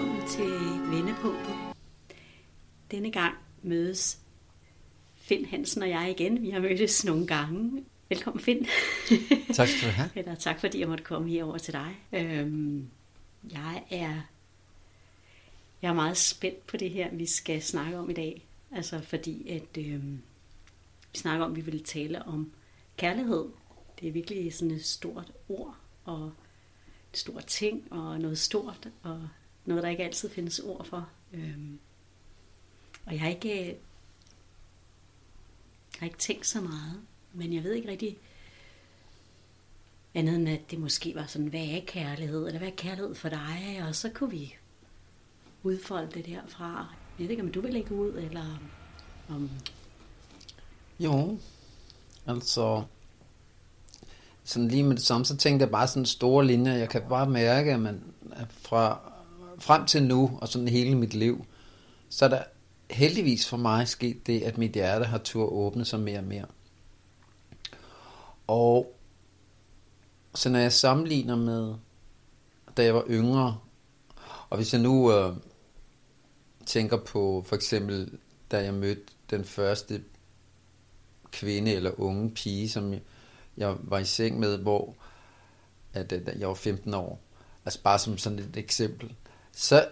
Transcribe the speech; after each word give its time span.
velkommen 0.00 0.28
til 0.28 0.50
Vendepunktet. 0.90 1.54
Denne 2.90 3.12
gang 3.12 3.34
mødes 3.62 4.18
Finn 5.16 5.46
Hansen 5.46 5.82
og 5.82 5.88
jeg 5.88 6.14
igen. 6.18 6.42
Vi 6.42 6.50
har 6.50 6.60
mødtes 6.60 7.04
nogle 7.04 7.26
gange. 7.26 7.84
Velkommen 8.08 8.44
Finn. 8.44 8.66
Tak 9.54 9.68
skal 9.68 9.88
du 9.88 9.92
have. 9.92 10.10
Eller 10.14 10.34
tak 10.34 10.60
fordi 10.60 10.80
jeg 10.80 10.88
måtte 10.88 11.04
komme 11.04 11.30
herover 11.30 11.58
til 11.58 11.72
dig. 11.72 11.96
Øhm, 12.12 12.88
jeg 13.52 13.82
er 13.90 14.20
jeg 15.82 15.88
er 15.88 15.94
meget 15.94 16.16
spændt 16.16 16.66
på 16.66 16.76
det 16.76 16.90
her, 16.90 17.10
vi 17.14 17.26
skal 17.26 17.62
snakke 17.62 17.98
om 17.98 18.10
i 18.10 18.14
dag. 18.14 18.46
Altså 18.72 19.00
fordi, 19.00 19.48
at 19.48 19.78
øhm, 19.78 20.22
vi 21.12 21.18
snakker 21.18 21.44
om, 21.44 21.50
at 21.52 21.56
vi 21.56 21.60
vil 21.60 21.84
tale 21.84 22.22
om 22.22 22.52
kærlighed. 22.96 23.44
Det 24.00 24.08
er 24.08 24.12
virkelig 24.12 24.54
sådan 24.54 24.74
et 24.74 24.84
stort 24.84 25.32
ord, 25.48 25.76
og 26.04 26.24
en 26.24 27.14
stor 27.14 27.40
ting, 27.40 27.92
og 27.92 28.20
noget 28.20 28.38
stort, 28.38 28.88
og 29.02 29.28
noget, 29.64 29.82
der 29.82 29.88
ikke 29.88 30.04
altid 30.04 30.30
findes 30.30 30.58
ord 30.58 30.84
for. 30.84 31.08
Øhm, 31.32 31.78
og 33.06 33.12
jeg 33.12 33.20
har 33.20 33.28
ikke, 33.28 33.60
øh, 33.60 33.66
jeg 33.66 33.76
har 35.98 36.06
ikke 36.06 36.18
tænkt 36.18 36.46
så 36.46 36.60
meget, 36.60 37.00
men 37.32 37.52
jeg 37.52 37.64
ved 37.64 37.72
ikke 37.72 37.90
rigtig, 37.90 38.18
andet 40.14 40.34
end 40.34 40.48
at 40.48 40.70
det 40.70 40.78
måske 40.78 41.14
var 41.14 41.26
sådan, 41.26 41.46
hvad 41.46 41.60
er 41.60 41.80
kærlighed, 41.86 42.46
eller 42.46 42.58
hvad 42.58 42.68
er 42.68 42.76
kærlighed 42.76 43.14
for 43.14 43.28
dig, 43.28 43.84
og 43.88 43.94
så 43.94 44.10
kunne 44.14 44.30
vi 44.30 44.54
udfolde 45.62 46.10
det 46.14 46.26
derfra. 46.26 46.94
Jeg 47.18 47.24
ved 47.24 47.30
ikke, 47.30 47.42
om 47.42 47.52
du 47.52 47.60
vil 47.60 47.72
lægge 47.72 47.94
ud, 47.94 48.12
eller 48.14 48.60
om... 49.28 49.50
Jo, 51.00 51.38
altså 52.26 52.84
sådan 54.44 54.68
lige 54.68 54.82
med 54.82 54.96
det 54.96 55.04
samme, 55.04 55.24
så 55.24 55.36
tænkte 55.36 55.64
jeg 55.64 55.70
bare 55.70 55.88
sådan 55.88 56.06
store 56.06 56.46
linjer. 56.46 56.74
Jeg 56.74 56.88
kan 56.88 57.02
bare 57.08 57.30
mærke, 57.30 57.72
at 57.72 57.80
man 57.80 58.02
fra 58.48 59.09
frem 59.60 59.86
til 59.86 60.02
nu, 60.02 60.38
og 60.40 60.48
sådan 60.48 60.68
hele 60.68 60.94
mit 60.94 61.14
liv, 61.14 61.46
så 62.08 62.24
er 62.24 62.28
der 62.28 62.42
heldigvis 62.90 63.48
for 63.48 63.56
mig 63.56 63.88
sket 63.88 64.26
det, 64.26 64.42
at 64.42 64.58
mit 64.58 64.72
hjerte 64.72 65.04
har 65.04 65.18
tur 65.18 65.52
åbne 65.52 65.84
sig 65.84 66.00
mere 66.00 66.18
og 66.18 66.24
mere. 66.24 66.46
Og 68.46 68.96
så 70.34 70.48
når 70.48 70.58
jeg 70.58 70.72
sammenligner 70.72 71.36
med, 71.36 71.74
da 72.76 72.84
jeg 72.84 72.94
var 72.94 73.04
yngre, 73.10 73.58
og 74.50 74.56
hvis 74.56 74.72
jeg 74.72 74.82
nu 74.82 75.12
øh, 75.12 75.36
tænker 76.66 76.96
på 76.96 77.44
for 77.46 77.56
eksempel, 77.56 78.18
da 78.50 78.62
jeg 78.62 78.74
mødte 78.74 79.02
den 79.30 79.44
første 79.44 80.02
kvinde 81.32 81.72
eller 81.72 82.00
unge 82.00 82.30
pige, 82.30 82.68
som 82.68 82.94
jeg 83.56 83.76
var 83.80 83.98
i 83.98 84.04
seng 84.04 84.38
med, 84.38 84.58
hvor 84.58 84.94
at, 85.92 86.12
at 86.12 86.40
jeg 86.40 86.48
var 86.48 86.54
15 86.54 86.94
år, 86.94 87.20
altså 87.64 87.82
bare 87.82 87.98
som 87.98 88.18
sådan 88.18 88.38
et 88.38 88.56
eksempel, 88.56 89.14
så 89.52 89.86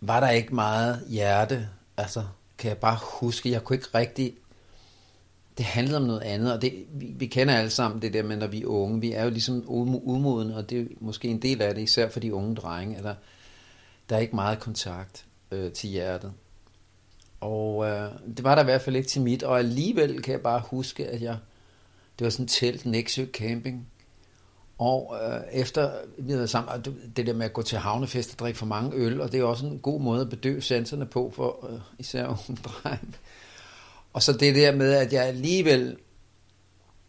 var 0.00 0.20
der 0.20 0.30
ikke 0.30 0.54
meget 0.54 1.04
hjerte, 1.08 1.68
altså 1.96 2.24
kan 2.58 2.68
jeg 2.68 2.78
bare 2.78 2.98
huske, 3.20 3.50
jeg 3.50 3.64
kunne 3.64 3.76
ikke 3.76 3.88
rigtig, 3.94 4.34
det 5.58 5.66
handlede 5.66 5.96
om 5.96 6.02
noget 6.02 6.20
andet, 6.20 6.52
og 6.52 6.62
det, 6.62 6.86
vi, 6.90 7.06
vi 7.06 7.26
kender 7.26 7.54
alle 7.54 7.70
sammen 7.70 8.02
det 8.02 8.12
der 8.12 8.22
med, 8.22 8.36
når 8.36 8.46
vi 8.46 8.62
er 8.62 8.66
unge, 8.66 9.00
vi 9.00 9.12
er 9.12 9.24
jo 9.24 9.30
ligesom 9.30 9.64
umodne, 9.66 10.56
og 10.56 10.70
det 10.70 10.80
er 10.80 10.84
måske 11.00 11.28
en 11.28 11.42
del 11.42 11.62
af 11.62 11.74
det, 11.74 11.82
især 11.82 12.08
for 12.08 12.20
de 12.20 12.34
unge 12.34 12.54
drenge, 12.54 12.96
eller 12.96 13.14
der 14.08 14.16
er 14.16 14.20
ikke 14.20 14.36
meget 14.36 14.60
kontakt 14.60 15.24
øh, 15.50 15.72
til 15.72 15.90
hjertet. 15.90 16.32
Og 17.40 17.86
øh, 17.86 18.10
det 18.36 18.44
var 18.44 18.54
der 18.54 18.62
i 18.62 18.64
hvert 18.64 18.82
fald 18.82 18.96
ikke 18.96 19.08
til 19.08 19.22
mit, 19.22 19.42
og 19.42 19.58
alligevel 19.58 20.22
kan 20.22 20.32
jeg 20.32 20.40
bare 20.40 20.62
huske, 20.70 21.06
at 21.06 21.22
jeg, 21.22 21.36
det 22.18 22.24
var 22.24 22.30
sådan 22.30 22.44
et 22.44 22.50
telt, 22.50 22.86
Nexø 22.86 23.26
Camping, 23.26 23.88
og 24.78 25.16
øh, 25.22 25.40
efter 25.52 25.92
vi 26.18 26.32
havde 26.32 26.48
sammen, 26.48 26.84
det 27.16 27.26
der 27.26 27.32
med 27.32 27.46
at 27.46 27.52
gå 27.52 27.62
til 27.62 27.78
havnefest 27.78 28.32
og 28.32 28.38
drikke 28.38 28.58
for 28.58 28.66
mange 28.66 28.96
øl, 28.96 29.20
og 29.20 29.32
det 29.32 29.40
er 29.40 29.44
også 29.44 29.66
en 29.66 29.78
god 29.78 30.00
måde 30.00 30.20
at 30.20 30.30
bedøve 30.30 30.62
sanserne 30.62 31.06
på 31.06 31.32
for 31.36 31.68
øh, 31.70 31.80
især 31.98 32.26
unge 32.48 32.62
dreng. 32.64 33.16
Og 34.12 34.22
så 34.22 34.32
det 34.32 34.54
der 34.54 34.74
med, 34.74 34.92
at 34.92 35.12
jeg 35.12 35.24
alligevel, 35.24 35.96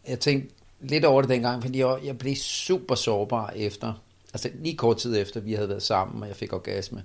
jeg 0.08 0.20
tænkte 0.20 0.54
lidt 0.80 1.04
over 1.04 1.22
det 1.22 1.30
dengang, 1.30 1.62
fordi 1.62 1.78
jeg, 1.78 1.98
jeg 2.04 2.18
blev 2.18 2.34
super 2.34 2.94
sårbar 2.94 3.52
efter, 3.56 4.02
altså 4.32 4.50
lige 4.54 4.76
kort 4.76 4.96
tid 4.96 5.16
efter, 5.16 5.40
vi 5.40 5.54
havde 5.54 5.68
været 5.68 5.82
sammen, 5.82 6.22
og 6.22 6.28
jeg 6.28 6.36
fik 6.36 6.52
orgasme. 6.52 7.04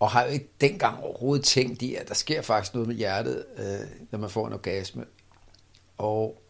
Og 0.00 0.10
har 0.10 0.24
jo 0.24 0.30
ikke 0.30 0.50
dengang 0.60 1.02
overhovedet 1.02 1.44
tænkt 1.44 1.82
i, 1.82 1.94
at 1.94 2.08
der 2.08 2.14
sker 2.14 2.42
faktisk 2.42 2.74
noget 2.74 2.88
med 2.88 2.96
hjertet, 2.96 3.44
øh, 3.56 3.88
når 4.10 4.18
man 4.18 4.30
får 4.30 4.46
en 4.46 4.52
orgasme. 4.52 5.04
Og 5.98 6.42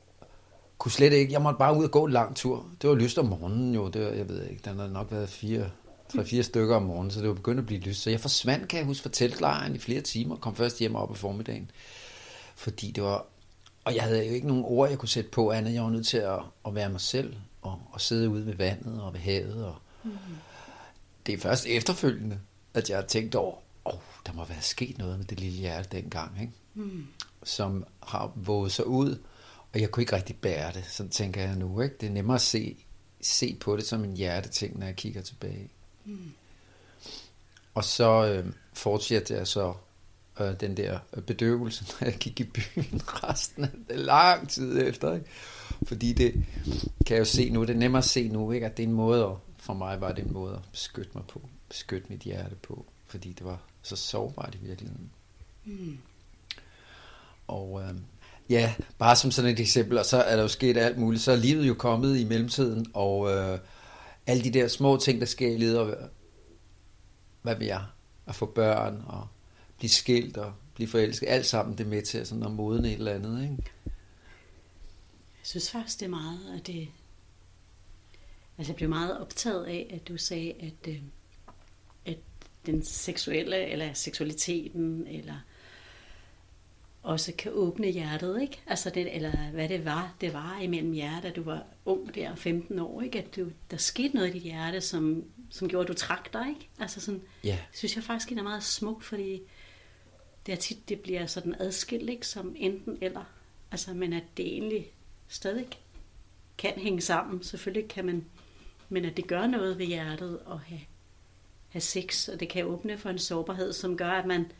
kunne 0.81 0.93
slet 0.93 1.13
ikke, 1.13 1.33
jeg 1.33 1.43
måtte 1.43 1.59
bare 1.59 1.77
ud 1.77 1.85
og 1.85 1.91
gå 1.91 2.05
en 2.05 2.13
lang 2.13 2.37
tur. 2.37 2.67
Det 2.83 2.91
var 2.91 2.97
lyst 2.97 3.19
om 3.19 3.27
morgenen 3.27 3.75
jo, 3.75 3.89
det 3.89 4.05
var, 4.05 4.09
jeg 4.09 4.29
ved 4.29 4.47
ikke, 4.47 4.63
den 4.65 4.79
har 4.79 4.89
nok 4.89 5.13
været 5.13 5.29
fire, 5.29 5.71
tre-fire 6.09 6.43
stykker 6.43 6.77
om 6.77 6.83
morgenen, 6.83 7.11
så 7.11 7.21
det 7.21 7.29
var 7.29 7.35
begyndt 7.35 7.61
at 7.61 7.67
blive 7.67 7.81
lyst. 7.81 8.03
Så 8.03 8.11
jeg 8.11 8.21
forsvandt, 8.21 8.69
kan 8.69 8.79
jeg 8.79 8.87
huske, 8.87 9.03
fra 9.03 9.11
teltlejren 9.11 9.75
i 9.75 9.79
flere 9.79 10.01
timer, 10.01 10.37
kom 10.37 10.57
først 10.57 10.79
hjem 10.79 10.95
op 10.95 11.13
i 11.13 11.19
formiddagen. 11.19 11.71
Fordi 12.57 12.91
det 12.91 13.03
var, 13.03 13.27
og 13.85 13.95
jeg 13.95 14.03
havde 14.03 14.27
jo 14.27 14.33
ikke 14.33 14.47
nogen 14.47 14.65
ord, 14.65 14.89
jeg 14.89 14.99
kunne 14.99 15.09
sætte 15.09 15.31
på, 15.31 15.51
andet 15.51 15.75
jeg 15.75 15.83
var 15.83 15.91
nødt 15.91 16.07
til 16.07 16.19
at, 16.19 16.41
at 16.67 16.75
være 16.75 16.89
mig 16.89 17.01
selv, 17.01 17.37
og, 17.63 17.79
og 17.93 18.01
sidde 18.01 18.29
ude 18.29 18.47
ved 18.47 18.55
vandet 18.55 19.03
og 19.03 19.13
ved 19.13 19.21
havet. 19.21 19.65
Og 19.65 19.75
mm. 20.05 20.11
Det 21.27 21.35
er 21.35 21.39
først 21.39 21.67
efterfølgende, 21.67 22.39
at 22.75 22.91
jeg 22.91 22.99
har 22.99 23.07
tænkt 23.07 23.35
over, 23.35 23.55
åh, 23.85 23.95
oh, 23.95 24.01
der 24.27 24.33
må 24.33 24.45
være 24.45 24.63
sket 24.63 24.99
noget 24.99 25.19
med 25.19 25.27
det 25.27 25.41
lille 25.41 25.59
hjerte 25.59 25.89
dengang, 25.97 26.41
ikke? 26.41 26.53
Mm. 26.75 27.07
som 27.43 27.85
har 28.03 28.33
våget 28.35 28.73
sig 28.73 28.87
ud, 28.87 29.19
og 29.75 29.81
jeg 29.81 29.91
kunne 29.91 30.03
ikke 30.03 30.17
rigtig 30.17 30.37
bære 30.37 30.73
det, 30.73 30.85
sådan 30.89 31.11
tænker 31.11 31.41
jeg 31.43 31.57
nu. 31.57 31.81
Ikke? 31.81 31.97
Det 32.01 32.07
er 32.07 32.11
nemmere 32.11 32.35
at 32.35 32.41
se, 32.41 32.77
se 33.21 33.57
på 33.61 33.77
det 33.77 33.87
som 33.87 34.05
en 34.05 34.17
hjerteting, 34.17 34.79
når 34.79 34.87
jeg 34.87 34.97
kigger 34.97 35.23
tilbage. 35.23 35.69
Mm. 36.05 36.33
Og 37.75 37.85
så 37.85 38.27
øh, 38.27 38.53
fortsatte 38.73 39.35
jeg 39.35 39.47
så 39.47 39.75
øh, 40.41 40.61
den 40.61 40.77
der 40.77 40.99
bedøvelse, 41.27 41.85
når 42.01 42.09
jeg 42.09 42.17
gik 42.19 42.41
i 42.41 42.45
byen 42.45 43.01
resten 43.05 43.65
af 43.65 43.71
det 43.89 43.99
lang 43.99 44.49
tid 44.49 44.89
efter. 44.89 45.15
Ikke? 45.15 45.27
Fordi 45.87 46.13
det 46.13 46.33
kan 47.07 47.15
jeg 47.15 47.19
jo 47.19 47.25
se 47.25 47.51
nu, 47.51 47.61
det 47.61 47.71
er 47.71 47.79
nemmere 47.79 48.03
at 48.03 48.09
se 48.09 48.29
nu, 48.29 48.53
ikke? 48.53 48.67
at 48.67 48.77
det 48.77 48.83
er 48.83 48.89
en 48.89 48.95
måde, 48.95 49.25
at, 49.25 49.37
for 49.59 49.75
mig 49.75 50.01
var 50.01 50.13
det 50.13 50.25
en 50.25 50.33
måde 50.33 50.55
at 50.55 50.71
beskytte 50.73 51.11
mig 51.15 51.25
på, 51.29 51.49
beskytte 51.69 52.07
mit 52.11 52.21
hjerte 52.21 52.55
på, 52.55 52.87
fordi 53.07 53.33
det 53.33 53.47
var 53.47 53.63
så 53.83 53.97
sårbart 53.97 54.55
i 54.55 54.59
virkeligheden. 54.59 55.11
Mm. 55.65 55.99
Og 57.47 57.83
øh, 57.83 57.95
Ja, 58.51 58.75
bare 58.99 59.17
som 59.17 59.31
sådan 59.31 59.51
et 59.51 59.61
eksempel, 59.61 59.99
og 59.99 60.05
så 60.05 60.17
er 60.17 60.37
der 60.37 60.43
jo 60.43 60.49
sket 60.49 60.77
alt 60.77 60.99
muligt. 60.99 61.23
Så 61.23 61.33
er 61.33 61.37
livet 61.37 61.69
jo 61.69 61.75
kommet 61.75 62.19
i 62.19 62.25
mellemtiden, 62.25 62.87
og 62.95 63.31
øh, 63.31 63.59
alle 64.27 64.45
de 64.45 64.51
der 64.51 64.69
små 64.69 64.97
ting, 64.97 65.21
der 65.21 65.27
sker 65.27 65.49
i 65.49 65.57
livet, 65.57 65.79
og 65.79 65.91
øh, 65.91 65.97
hvad 67.43 67.57
vil 67.57 67.67
jeg, 67.67 67.85
at 68.27 68.35
få 68.35 68.47
børn, 68.47 69.05
og 69.07 69.27
blive 69.79 69.91
skilt, 69.91 70.37
og 70.37 70.53
blive 70.75 70.89
forelsket, 70.89 71.27
alt 71.29 71.47
sammen 71.47 71.79
det 71.79 71.87
med 71.87 72.03
til 72.03 72.27
sådan 72.27 72.43
at 72.43 72.51
modne 72.51 72.89
et 72.89 72.95
eller 72.95 73.15
andet, 73.15 73.43
ikke? 73.43 73.57
Jeg 75.39 75.47
synes 75.47 75.71
faktisk, 75.71 76.01
det 76.01 76.07
er 76.07 76.11
meget, 76.11 76.59
at 76.59 76.67
det... 76.67 76.89
Altså, 78.59 78.73
jeg 78.73 78.77
blev 78.77 78.89
meget 78.89 79.21
optaget 79.21 79.65
af, 79.65 79.91
at 79.95 80.09
du 80.09 80.17
sagde, 80.17 80.53
at, 80.53 80.89
øh, 80.89 81.03
at 82.07 82.19
den 82.67 82.85
seksuelle, 82.85 83.67
eller 83.67 83.93
seksualiteten, 83.93 85.07
eller 85.07 85.35
også 87.03 87.33
kan 87.39 87.53
åbne 87.55 87.91
hjertet, 87.91 88.43
ikke? 88.43 88.63
Altså 88.67 88.91
det, 88.91 89.17
eller 89.17 89.51
hvad 89.51 89.69
det 89.69 89.85
var, 89.85 90.15
det 90.21 90.33
var 90.33 90.59
imellem 90.63 90.95
jer, 90.95 91.21
da 91.21 91.31
du 91.31 91.43
var 91.43 91.65
ung 91.85 92.15
der, 92.15 92.35
15 92.35 92.79
år, 92.79 93.03
ikke? 93.03 93.19
At 93.19 93.37
du, 93.37 93.51
der 93.71 93.77
skete 93.77 94.15
noget 94.15 94.29
i 94.29 94.33
dit 94.33 94.43
hjerte, 94.43 94.81
som, 94.81 95.25
som 95.51 95.69
gjorde, 95.69 95.83
at 95.83 95.89
du 95.89 95.95
trak 95.95 96.33
dig, 96.33 96.49
ikke? 96.49 96.69
Altså 96.79 97.01
sådan, 97.01 97.23
ja. 97.45 97.59
synes 97.73 97.97
jeg 97.97 98.05
faktisk 98.05 98.33
er 98.33 98.43
meget 98.43 98.63
smukt, 98.63 99.05
fordi 99.05 99.43
det 100.47 100.53
er 100.53 100.57
tit, 100.57 100.89
det 100.89 101.01
bliver 101.01 101.27
sådan 101.27 101.55
adskilt, 101.59 102.11
ikke? 102.11 102.27
Som 102.27 102.55
enten 102.59 102.99
eller. 103.01 103.25
Altså, 103.71 103.95
men 103.95 104.13
at 104.13 104.25
det 104.37 104.47
egentlig 104.47 104.93
stadig 105.29 105.67
kan 106.59 106.73
hænge 106.77 107.01
sammen. 107.01 107.43
Selvfølgelig 107.43 107.89
kan 107.89 108.05
man, 108.05 108.25
men 108.89 109.05
at 109.05 109.17
det 109.17 109.27
gør 109.27 109.47
noget 109.47 109.79
ved 109.79 109.87
hjertet 109.87 110.41
at 110.51 110.59
have, 110.59 110.81
have 111.69 111.81
sex, 111.81 112.29
og 112.29 112.41
det 112.41 112.49
kan 112.49 112.65
åbne 112.65 112.99
for 112.99 113.11
en 113.11 113.19
sårbarhed, 113.19 113.73
som 113.73 113.97
gør, 113.97 114.11
at 114.11 114.27
man 114.27 114.53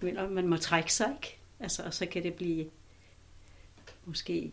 begynder, 0.00 0.30
man 0.30 0.46
må 0.46 0.56
trække 0.56 0.92
sig, 0.92 1.12
ikke? 1.22 1.38
Altså, 1.60 1.82
og 1.82 1.94
så 1.94 2.06
kan 2.06 2.22
det 2.22 2.34
blive 2.34 2.66
måske 4.04 4.52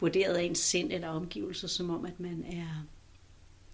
vurderet 0.00 0.34
af 0.34 0.42
ens 0.42 0.58
sind 0.58 0.92
eller 0.92 1.08
omgivelser, 1.08 1.68
som 1.68 1.90
om, 1.90 2.04
at 2.04 2.20
man 2.20 2.44
er 2.44 2.86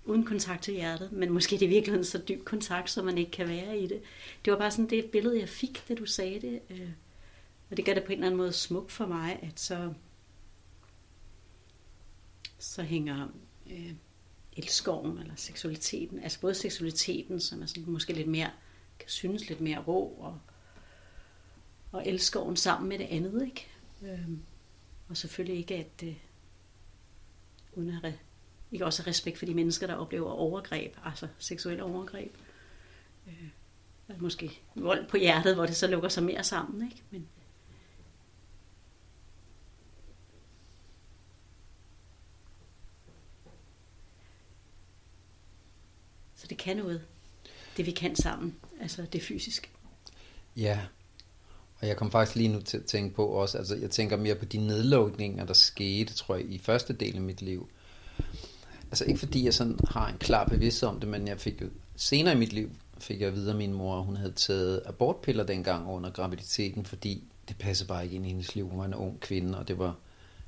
uden 0.04 0.24
kontakt 0.24 0.62
til 0.62 0.74
hjertet, 0.74 1.12
men 1.12 1.32
måske 1.32 1.58
det 1.58 1.64
er 1.64 1.68
virkelig 1.68 2.06
så 2.06 2.18
dyb 2.18 2.44
kontakt, 2.44 2.90
så 2.90 3.02
man 3.02 3.18
ikke 3.18 3.30
kan 3.30 3.48
være 3.48 3.78
i 3.78 3.86
det. 3.86 4.02
Det 4.44 4.52
var 4.52 4.58
bare 4.58 4.70
sådan 4.70 4.90
det 4.90 5.10
billede, 5.10 5.40
jeg 5.40 5.48
fik, 5.48 5.88
da 5.88 5.94
du 5.94 6.06
sagde 6.06 6.40
det. 6.40 6.60
Øh, 6.70 6.90
og 7.70 7.76
det 7.76 7.84
gør 7.84 7.94
det 7.94 8.04
på 8.04 8.12
en 8.12 8.18
eller 8.18 8.26
anden 8.26 8.38
måde 8.38 8.52
smukt 8.52 8.92
for 8.92 9.06
mig, 9.06 9.38
at 9.42 9.60
så, 9.60 9.92
så 12.58 12.82
hænger 12.82 13.28
øh, 13.70 13.92
elskoven 14.56 15.18
eller 15.18 15.34
seksualiteten, 15.36 16.18
altså 16.18 16.40
både 16.40 16.54
seksualiteten, 16.54 17.40
som 17.40 17.62
er 17.62 17.66
sådan 17.66 17.84
måske 17.86 18.12
lidt 18.12 18.28
mere, 18.28 18.50
kan 18.98 19.08
synes 19.08 19.48
lidt 19.48 19.60
mere 19.60 19.78
rå 19.78 20.16
og 20.18 20.38
og 21.94 22.08
elskoven 22.08 22.56
sammen 22.56 22.88
med 22.88 22.98
det 22.98 23.06
andet, 23.10 23.46
ikke? 23.46 23.68
Øhm, 24.02 24.42
og 25.08 25.16
selvfølgelig 25.16 25.58
ikke 25.58 25.74
at, 25.74 26.02
øh, 26.08 26.16
uden 27.72 27.98
at 28.04 28.12
ikke 28.72 28.84
også 28.84 29.02
respekt 29.06 29.38
for 29.38 29.46
de 29.46 29.54
mennesker, 29.54 29.86
der 29.86 29.94
oplever 29.94 30.30
overgreb, 30.30 30.96
altså 31.04 31.28
seksuelle 31.38 31.82
overgreb. 31.82 32.34
Øh, 33.26 34.22
måske 34.22 34.60
vold 34.74 35.08
på 35.08 35.16
hjertet, 35.16 35.54
hvor 35.54 35.66
det 35.66 35.76
så 35.76 35.86
lukker 35.86 36.08
sig 36.08 36.22
mere 36.22 36.44
sammen, 36.44 36.90
ikke? 36.90 37.02
Men, 37.10 37.28
Så 46.34 46.46
det 46.48 46.58
kan 46.58 46.76
noget, 46.76 47.06
det 47.76 47.86
vi 47.86 47.90
kan 47.90 48.16
sammen, 48.16 48.56
altså 48.80 49.06
det 49.12 49.22
fysiske. 49.22 49.68
Ja, 50.56 50.80
og 51.84 51.88
jeg 51.88 51.96
kom 51.96 52.10
faktisk 52.10 52.36
lige 52.36 52.48
nu 52.48 52.60
til 52.60 52.76
at 52.76 52.84
tænke 52.84 53.14
på 53.14 53.26
også, 53.26 53.58
altså 53.58 53.76
jeg 53.76 53.90
tænker 53.90 54.16
mere 54.16 54.34
på 54.34 54.44
de 54.44 54.58
nedlukninger, 54.58 55.44
der 55.44 55.54
skete, 55.54 56.14
tror 56.14 56.34
jeg, 56.34 56.44
i 56.44 56.58
første 56.58 56.92
del 56.92 57.16
af 57.16 57.22
mit 57.22 57.42
liv. 57.42 57.68
Altså 58.90 59.04
ikke 59.04 59.18
fordi 59.18 59.44
jeg 59.44 59.54
sådan 59.54 59.78
har 59.88 60.08
en 60.08 60.18
klar 60.18 60.44
bevidsthed 60.44 60.88
om 60.88 61.00
det, 61.00 61.08
men 61.08 61.28
jeg 61.28 61.40
fik 61.40 61.62
jo, 61.62 61.66
senere 61.96 62.34
i 62.34 62.38
mit 62.38 62.52
liv 62.52 62.70
fik 62.98 63.20
jeg 63.20 63.28
at 63.28 63.34
vide 63.34 63.50
af 63.50 63.56
min 63.56 63.72
mor, 63.72 64.00
hun 64.00 64.16
havde 64.16 64.32
taget 64.32 64.82
abortpiller 64.86 65.44
dengang 65.44 65.88
under 65.88 66.10
graviditeten, 66.10 66.84
fordi 66.84 67.24
det 67.48 67.58
passede 67.58 67.88
bare 67.88 68.04
ikke 68.04 68.16
ind 68.16 68.26
i 68.26 68.28
hendes 68.28 68.54
liv. 68.54 68.68
Hun 68.68 68.78
var 68.78 68.84
en 68.84 68.94
ung 68.94 69.20
kvinde, 69.20 69.58
og 69.58 69.68
det 69.68 69.78
var, 69.78 69.96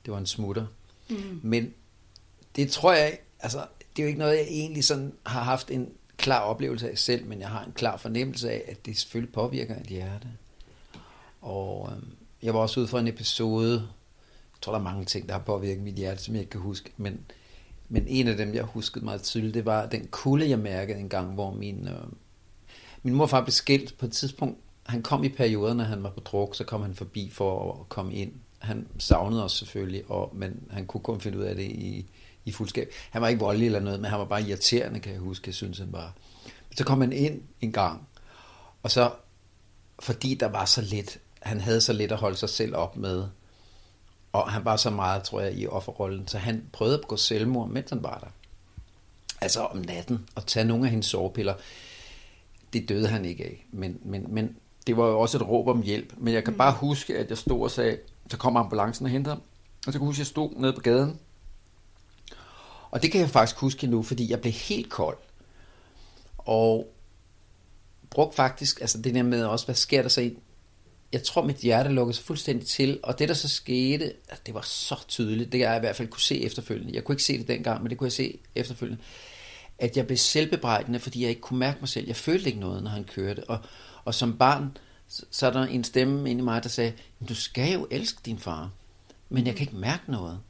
det 0.04 0.12
var 0.12 0.18
en 0.18 0.26
smutter. 0.26 0.66
Mm. 1.10 1.40
Men 1.42 1.74
det 2.56 2.70
tror 2.70 2.92
jeg, 2.92 3.18
altså 3.40 3.58
det 3.96 4.02
er 4.02 4.06
jo 4.06 4.08
ikke 4.08 4.18
noget, 4.18 4.36
jeg 4.36 4.46
egentlig 4.48 4.84
sådan 4.84 5.12
har 5.26 5.42
haft 5.42 5.70
en 5.70 5.88
klar 6.16 6.40
oplevelse 6.40 6.90
af 6.90 6.98
selv, 6.98 7.26
men 7.26 7.40
jeg 7.40 7.48
har 7.48 7.64
en 7.64 7.72
klar 7.72 7.96
fornemmelse 7.96 8.50
af, 8.50 8.62
at 8.68 8.86
det 8.86 8.98
selvfølgelig 8.98 9.32
påvirker 9.32 9.80
et 9.80 9.86
hjerte. 9.86 10.28
Og 11.40 11.92
øh, 11.92 12.02
jeg 12.42 12.54
var 12.54 12.60
også 12.60 12.80
ude 12.80 12.88
for 12.88 12.98
en 12.98 13.08
episode, 13.08 13.72
jeg 14.56 14.60
tror, 14.60 14.72
der 14.72 14.78
er 14.78 14.84
mange 14.84 15.04
ting, 15.04 15.28
der 15.28 15.34
har 15.34 15.40
påvirket 15.40 15.82
mit 15.82 15.94
hjerte, 15.94 16.22
som 16.22 16.34
jeg 16.34 16.40
ikke 16.40 16.50
kan 16.50 16.60
huske, 16.60 16.92
men, 16.96 17.20
men 17.88 18.04
en 18.08 18.28
af 18.28 18.36
dem, 18.36 18.54
jeg 18.54 18.62
huskede 18.62 19.04
meget 19.04 19.22
tydeligt, 19.22 19.54
det 19.54 19.64
var 19.64 19.86
den 19.86 20.06
kulde, 20.10 20.50
jeg 20.50 20.58
mærkede 20.58 20.98
en 20.98 21.08
gang, 21.08 21.34
hvor 21.34 21.50
min, 21.50 21.88
øh, 21.88 22.06
min 23.02 23.14
morfar 23.14 23.40
blev 23.40 23.52
skilt 23.52 23.98
på 23.98 24.06
et 24.06 24.12
tidspunkt. 24.12 24.58
Han 24.86 25.02
kom 25.02 25.24
i 25.24 25.28
perioder, 25.28 25.74
når 25.74 25.84
han 25.84 26.02
var 26.02 26.10
på 26.10 26.20
druk, 26.20 26.54
så 26.54 26.64
kom 26.64 26.82
han 26.82 26.94
forbi 26.94 27.30
for 27.30 27.72
at 27.80 27.88
komme 27.88 28.14
ind. 28.14 28.32
Han 28.58 28.88
savnede 28.98 29.44
os 29.44 29.52
selvfølgelig, 29.52 30.10
og, 30.10 30.30
men 30.34 30.62
han 30.70 30.86
kunne 30.86 31.00
kun 31.00 31.20
finde 31.20 31.38
ud 31.38 31.42
af 31.42 31.54
det 31.54 31.64
i, 31.64 32.06
i 32.44 32.52
fuldskab. 32.52 32.90
Han 33.10 33.22
var 33.22 33.28
ikke 33.28 33.40
voldelig 33.40 33.66
eller 33.66 33.80
noget, 33.80 34.00
men 34.00 34.10
han 34.10 34.18
var 34.18 34.24
bare 34.24 34.42
irriterende, 34.42 35.00
kan 35.00 35.12
jeg 35.12 35.20
huske. 35.20 35.48
Jeg 35.48 35.54
synes, 35.54 35.78
han 35.78 35.92
var. 35.92 36.14
Men 36.68 36.76
så 36.76 36.84
kom 36.84 37.00
han 37.00 37.12
ind 37.12 37.42
en 37.60 37.72
gang, 37.72 38.08
og 38.82 38.90
så, 38.90 39.12
fordi 39.98 40.34
der 40.34 40.46
var 40.46 40.64
så 40.64 40.80
lidt, 40.80 41.18
han 41.46 41.60
havde 41.60 41.81
så 41.81 41.93
lidt 41.93 42.12
at 42.12 42.19
holde 42.19 42.37
sig 42.37 42.48
selv 42.48 42.76
op 42.76 42.96
med, 42.96 43.25
og 44.32 44.50
han 44.50 44.64
var 44.64 44.76
så 44.76 44.90
meget, 44.90 45.22
tror 45.22 45.40
jeg, 45.40 45.54
i 45.54 45.66
offerrollen, 45.66 46.28
så 46.28 46.38
han 46.38 46.69
prøvede 46.72 46.98
at 46.98 47.08
gå 47.08 47.16
selvmord, 47.16 47.69
mens 47.69 47.90
han 47.90 48.02
var 48.02 48.19
der. 48.19 48.26
Altså 49.40 49.60
om 49.60 49.78
natten, 49.78 50.28
og 50.34 50.46
tage 50.46 50.66
nogle 50.66 50.84
af 50.84 50.90
hendes 50.90 51.06
sovepiller. 51.06 51.54
Det 52.72 52.88
døde 52.88 53.08
han 53.08 53.25
ikke 53.25 53.44
af, 53.44 53.66
men, 53.70 53.98
men, 54.04 54.26
men 54.28 54.56
det 54.87 54.96
var 54.96 55.06
jo 55.06 55.20
også 55.20 55.38
et 55.38 55.48
råb 55.48 55.69
om 55.69 55.82
hjælp. 55.82 56.12
Men 56.16 56.34
jeg 56.34 56.44
kan 56.44 56.52
mm. 56.52 56.58
bare 56.58 56.72
huske, 56.72 57.19
at 57.19 57.31
jeg 57.31 57.38
stod 57.38 57.62
og 57.62 57.70
sagde, 57.70 57.98
så 58.31 58.37
kom 58.37 58.56
ambulancen 58.56 59.06
og 59.06 59.12
hentede 59.12 59.34
ham. 59.34 59.43
Og 59.87 59.93
så 59.93 59.98
kan 59.98 60.00
jeg 60.00 60.06
huske, 60.06 60.16
at 60.16 60.19
jeg 60.19 60.26
stod 60.26 60.50
nede 60.56 60.72
på 60.72 60.81
gaden, 60.81 61.19
og 62.90 63.02
det 63.02 63.12
kan 63.12 63.20
jeg 63.20 63.31
faktisk 63.31 63.56
huske 63.56 63.87
nu, 63.87 64.02
fordi 64.02 64.31
jeg 64.31 64.40
blev 64.40 64.52
helt 64.52 64.90
kold. 64.90 65.19
Og 66.38 66.93
brugte 68.10 68.37
faktisk, 68.37 68.81
altså 68.81 69.02
det 69.02 69.14
der 69.14 69.22
med 69.22 69.44
også, 69.44 69.64
hvad 69.64 69.75
sker 69.75 70.02
der 70.02 70.08
så 70.08 70.20
i, 70.20 70.38
jeg 71.12 71.23
tror 71.23 71.43
mit 71.43 71.56
hjerte 71.56 71.91
lukkede 71.91 72.17
sig 72.17 72.25
fuldstændig 72.25 72.67
til, 72.67 73.00
og 73.03 73.19
det 73.19 73.29
der 73.29 73.35
så 73.35 73.49
skete, 73.49 74.05
altså, 74.05 74.43
det 74.47 74.55
var 74.55 74.61
så 74.61 75.05
tydeligt, 75.08 75.53
det 75.53 75.58
jeg 75.58 75.76
i 75.76 75.81
hvert 75.81 75.97
fald 75.97 76.08
kunne 76.08 76.20
se 76.20 76.43
efterfølgende, 76.43 76.94
jeg 76.94 77.05
kunne 77.05 77.12
ikke 77.12 77.25
se 77.25 77.38
det 77.38 77.49
dengang, 77.49 77.82
men 77.82 77.91
det 77.91 77.99
kunne 77.99 78.06
jeg 78.06 78.12
se 78.12 78.38
efterfølgende, 78.55 79.03
at 79.79 79.97
jeg 79.97 80.06
blev 80.06 80.17
selvbebrejdende, 80.17 81.00
fordi 81.00 81.23
jeg 81.23 81.31
ikke 81.31 81.41
kunne 81.41 81.58
mærke 81.58 81.79
mig 81.81 81.88
selv, 81.88 82.06
jeg 82.06 82.17
følte 82.17 82.47
ikke 82.47 82.61
noget, 82.61 82.82
når 82.82 82.91
han 82.91 83.05
kørte, 83.05 83.44
og, 83.50 83.58
og 84.05 84.14
som 84.14 84.38
barn, 84.38 84.76
så 85.31 85.47
er 85.47 85.50
der 85.50 85.62
en 85.62 85.85
stemme 85.85 86.31
inde 86.31 86.41
i 86.41 86.44
mig, 86.44 86.62
der 86.62 86.69
sagde, 86.69 86.93
du 87.29 87.35
skal 87.35 87.73
jo 87.73 87.87
elske 87.91 88.20
din 88.25 88.38
far, 88.38 88.70
men 89.29 89.47
jeg 89.47 89.55
kan 89.55 89.67
ikke 89.67 89.76
mærke 89.76 90.11
noget. 90.11 90.41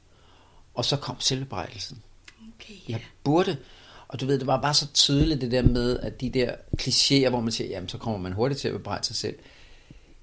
Og 0.74 0.84
så 0.84 0.96
kom 0.96 1.20
selvbebrejdelsen. 1.20 2.02
Okay, 2.54 2.74
ja. 2.88 2.92
Jeg 2.92 3.00
burde. 3.24 3.56
Og 4.08 4.20
du 4.20 4.26
ved, 4.26 4.38
det 4.38 4.46
var 4.46 4.60
bare 4.60 4.74
så 4.74 4.92
tydeligt 4.92 5.40
det 5.40 5.50
der 5.50 5.62
med, 5.62 5.98
at 5.98 6.20
de 6.20 6.30
der 6.30 6.54
klichéer, 6.80 7.28
hvor 7.28 7.40
man 7.40 7.52
siger, 7.52 7.68
jamen 7.68 7.88
så 7.88 7.98
kommer 7.98 8.18
man 8.18 8.32
hurtigt 8.32 8.60
til 8.60 8.68
at 8.68 8.74
bebrejde 8.74 9.06
sig 9.06 9.16
selv. 9.16 9.36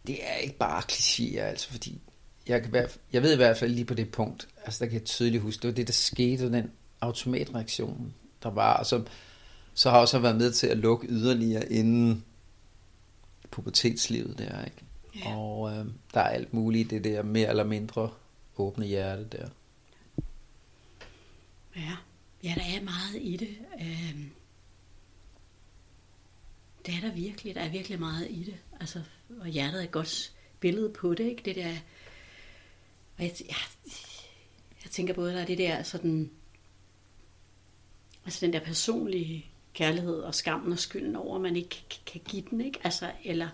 Det 0.07 0.27
er 0.27 0.35
ikke 0.35 0.57
bare 0.57 0.83
klichéer, 0.91 1.39
altså, 1.39 1.69
fordi 1.69 2.01
jeg, 2.47 2.61
kan 2.61 2.73
være, 2.73 2.87
jeg 3.13 3.23
ved 3.23 3.33
i 3.33 3.35
hvert 3.35 3.57
fald 3.57 3.71
lige 3.71 3.85
på 3.85 3.93
det 3.93 4.11
punkt, 4.11 4.47
altså 4.65 4.79
der 4.79 4.89
kan 4.89 4.99
jeg 4.99 5.05
tydeligt 5.05 5.43
huske, 5.43 5.61
det 5.61 5.67
var 5.67 5.73
det, 5.75 5.87
der 5.87 5.93
skete, 5.93 6.51
den 6.51 6.71
automatreaktion, 7.01 8.13
der 8.43 8.49
var, 8.49 8.77
og 8.77 8.85
som 8.85 9.07
så 9.73 9.89
har 9.89 9.99
også 9.99 10.19
været 10.19 10.35
med 10.35 10.51
til 10.51 10.67
at 10.67 10.77
lukke 10.77 11.07
yderligere 11.07 11.71
inden 11.71 12.25
pubertetslivet 13.51 14.37
der, 14.37 14.65
ikke? 14.65 14.83
Ja. 15.15 15.35
Og 15.35 15.71
øh, 15.71 15.85
der 16.13 16.19
er 16.19 16.29
alt 16.29 16.53
muligt 16.53 16.89
det 16.89 17.03
der 17.03 17.23
mere 17.23 17.49
eller 17.49 17.63
mindre 17.63 18.09
åbne 18.57 18.85
hjerte 18.85 19.23
der. 19.31 19.47
Ja. 21.75 21.95
Ja, 22.43 22.53
der 22.55 22.77
er 22.77 22.83
meget 22.83 23.21
i 23.21 23.37
det. 23.37 23.57
Øh, 23.79 24.25
det 26.85 26.93
er 26.95 27.01
der 27.01 27.11
virkelig. 27.11 27.55
Der 27.55 27.61
er 27.61 27.69
virkelig 27.69 27.99
meget 27.99 28.27
i 28.29 28.43
det. 28.43 28.55
Altså, 28.83 29.01
og 29.39 29.47
hjertet 29.47 29.79
er 29.79 29.83
et 29.83 29.91
godt 29.91 30.33
billede 30.59 30.89
på 30.89 31.13
det, 31.13 31.23
ikke? 31.23 31.41
Det 31.45 31.55
der... 31.55 31.69
Og 33.17 33.23
jeg, 33.23 33.31
jeg, 33.39 33.55
jeg 34.83 34.91
tænker 34.91 35.13
både, 35.13 35.33
der 35.33 35.41
er 35.41 35.45
det 35.45 35.57
der 35.57 35.83
sådan... 35.83 36.31
Altså 38.25 38.45
den 38.45 38.53
der 38.53 38.59
personlige 38.59 39.45
kærlighed 39.73 40.19
og 40.19 40.35
skammen 40.35 40.71
og 40.71 40.79
skylden 40.79 41.15
over, 41.15 41.35
at 41.35 41.41
man 41.41 41.55
ikke 41.55 41.83
kan 42.05 42.21
give 42.25 42.43
den, 42.49 42.61
ikke? 42.61 42.79
Altså, 42.83 43.11
eller, 43.23 43.49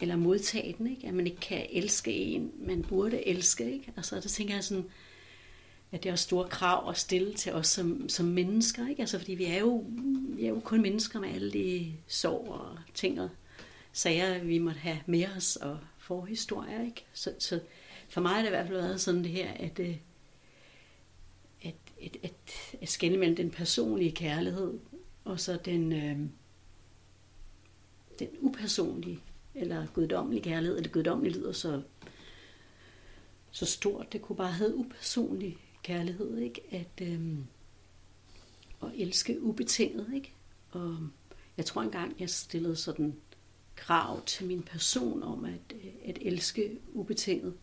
eller 0.00 0.16
modtage 0.16 0.74
den, 0.78 0.86
ikke? 0.86 1.08
At 1.08 1.14
man 1.14 1.26
ikke 1.26 1.40
kan 1.40 1.66
elske 1.70 2.12
en, 2.12 2.52
man 2.58 2.82
burde 2.82 3.28
elske, 3.28 3.72
ikke? 3.72 3.92
Altså, 3.96 4.14
der 4.14 4.28
tænker 4.28 4.54
jeg 4.54 4.64
sådan, 4.64 4.84
at 5.92 6.02
det 6.02 6.10
er 6.10 6.16
store 6.16 6.48
krav 6.48 6.90
at 6.90 6.98
stille 6.98 7.34
til 7.34 7.52
os 7.52 7.66
som, 7.66 8.08
som 8.08 8.26
mennesker, 8.26 8.88
ikke? 8.88 9.02
Altså, 9.02 9.18
fordi 9.18 9.34
vi 9.34 9.44
er, 9.44 9.58
jo, 9.58 9.84
vi 10.28 10.44
er 10.44 10.48
jo 10.48 10.60
kun 10.60 10.82
mennesker 10.82 11.20
med 11.20 11.28
alle 11.28 11.52
de 11.52 11.92
sorg 12.06 12.48
og 12.48 12.78
ting 12.94 13.20
og 13.20 13.28
sager, 13.94 14.44
vi 14.44 14.58
måtte 14.58 14.80
have 14.80 15.00
med 15.06 15.26
os 15.36 15.56
og 15.56 15.78
forhistorier, 15.98 16.84
ikke? 16.84 17.04
Så, 17.12 17.34
så 17.38 17.60
for 18.08 18.20
mig 18.20 18.32
har 18.32 18.40
det 18.40 18.46
i 18.46 18.50
hvert 18.50 18.66
fald 18.66 18.78
været 18.80 19.00
sådan 19.00 19.24
det 19.24 19.30
her, 19.30 19.52
at, 19.52 19.78
øh, 19.78 19.96
at, 21.62 21.74
at, 22.02 22.16
at, 22.22 22.32
at 22.82 22.88
skænde 22.88 23.18
mellem 23.18 23.36
den 23.36 23.50
personlige 23.50 24.12
kærlighed 24.12 24.78
og 25.24 25.40
så 25.40 25.58
den, 25.64 25.92
øh, 25.92 26.18
den 28.18 28.28
upersonlige 28.40 29.20
eller 29.54 29.86
guddommelige 29.86 30.42
kærlighed, 30.42 30.76
eller 30.76 30.90
guddommelig 30.90 31.32
lyder 31.32 31.52
så, 31.52 31.82
så 33.50 33.66
stort. 33.66 34.12
Det 34.12 34.22
kunne 34.22 34.36
bare 34.36 34.52
have 34.52 34.76
upersonlig 34.76 35.58
kærlighed, 35.82 36.38
ikke? 36.38 36.60
At, 36.70 37.08
øh, 37.08 37.38
at 38.82 38.88
elske 38.94 39.42
ubetinget, 39.42 40.10
ikke? 40.14 40.32
Og 40.70 40.98
jeg 41.56 41.66
tror 41.66 41.82
engang, 41.82 42.20
jeg 42.20 42.30
stillede 42.30 42.76
sådan 42.76 43.16
krav 43.76 44.24
til 44.24 44.46
min 44.46 44.62
person 44.62 45.22
om 45.22 45.44
at, 45.44 45.74
øh, 45.74 45.92
at 46.04 46.18
elske 46.20 46.78
ubetinget. 46.92 47.54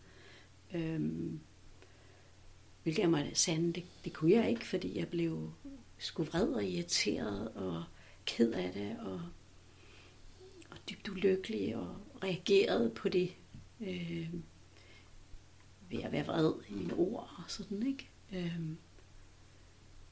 Øhm, 0.74 1.40
hvilket 2.82 3.04
er 3.04 3.08
mig 3.08 3.30
sande, 3.34 3.72
det, 3.72 3.84
det 4.04 4.12
kunne 4.12 4.32
jeg 4.32 4.50
ikke, 4.50 4.66
fordi 4.66 4.98
jeg 4.98 5.08
blev 5.08 5.52
sgu 5.98 6.22
vred 6.22 6.48
og 6.48 6.64
irriteret 6.64 7.48
og 7.48 7.84
ked 8.26 8.52
af 8.52 8.72
det 8.72 8.96
og, 8.98 9.20
og 10.70 10.76
dybt 10.90 11.08
ulykkelig 11.08 11.76
og 11.76 11.96
reagerede 12.22 12.90
på 12.90 13.08
det 13.08 13.34
øh, 13.80 14.28
ved 15.90 16.02
at 16.02 16.12
være 16.12 16.26
vred 16.26 16.52
i 16.68 16.72
mine 16.72 16.94
ord 16.94 17.34
og 17.36 17.44
sådan, 17.48 17.86
ikke? 17.86 18.08
Øhm, 18.32 18.76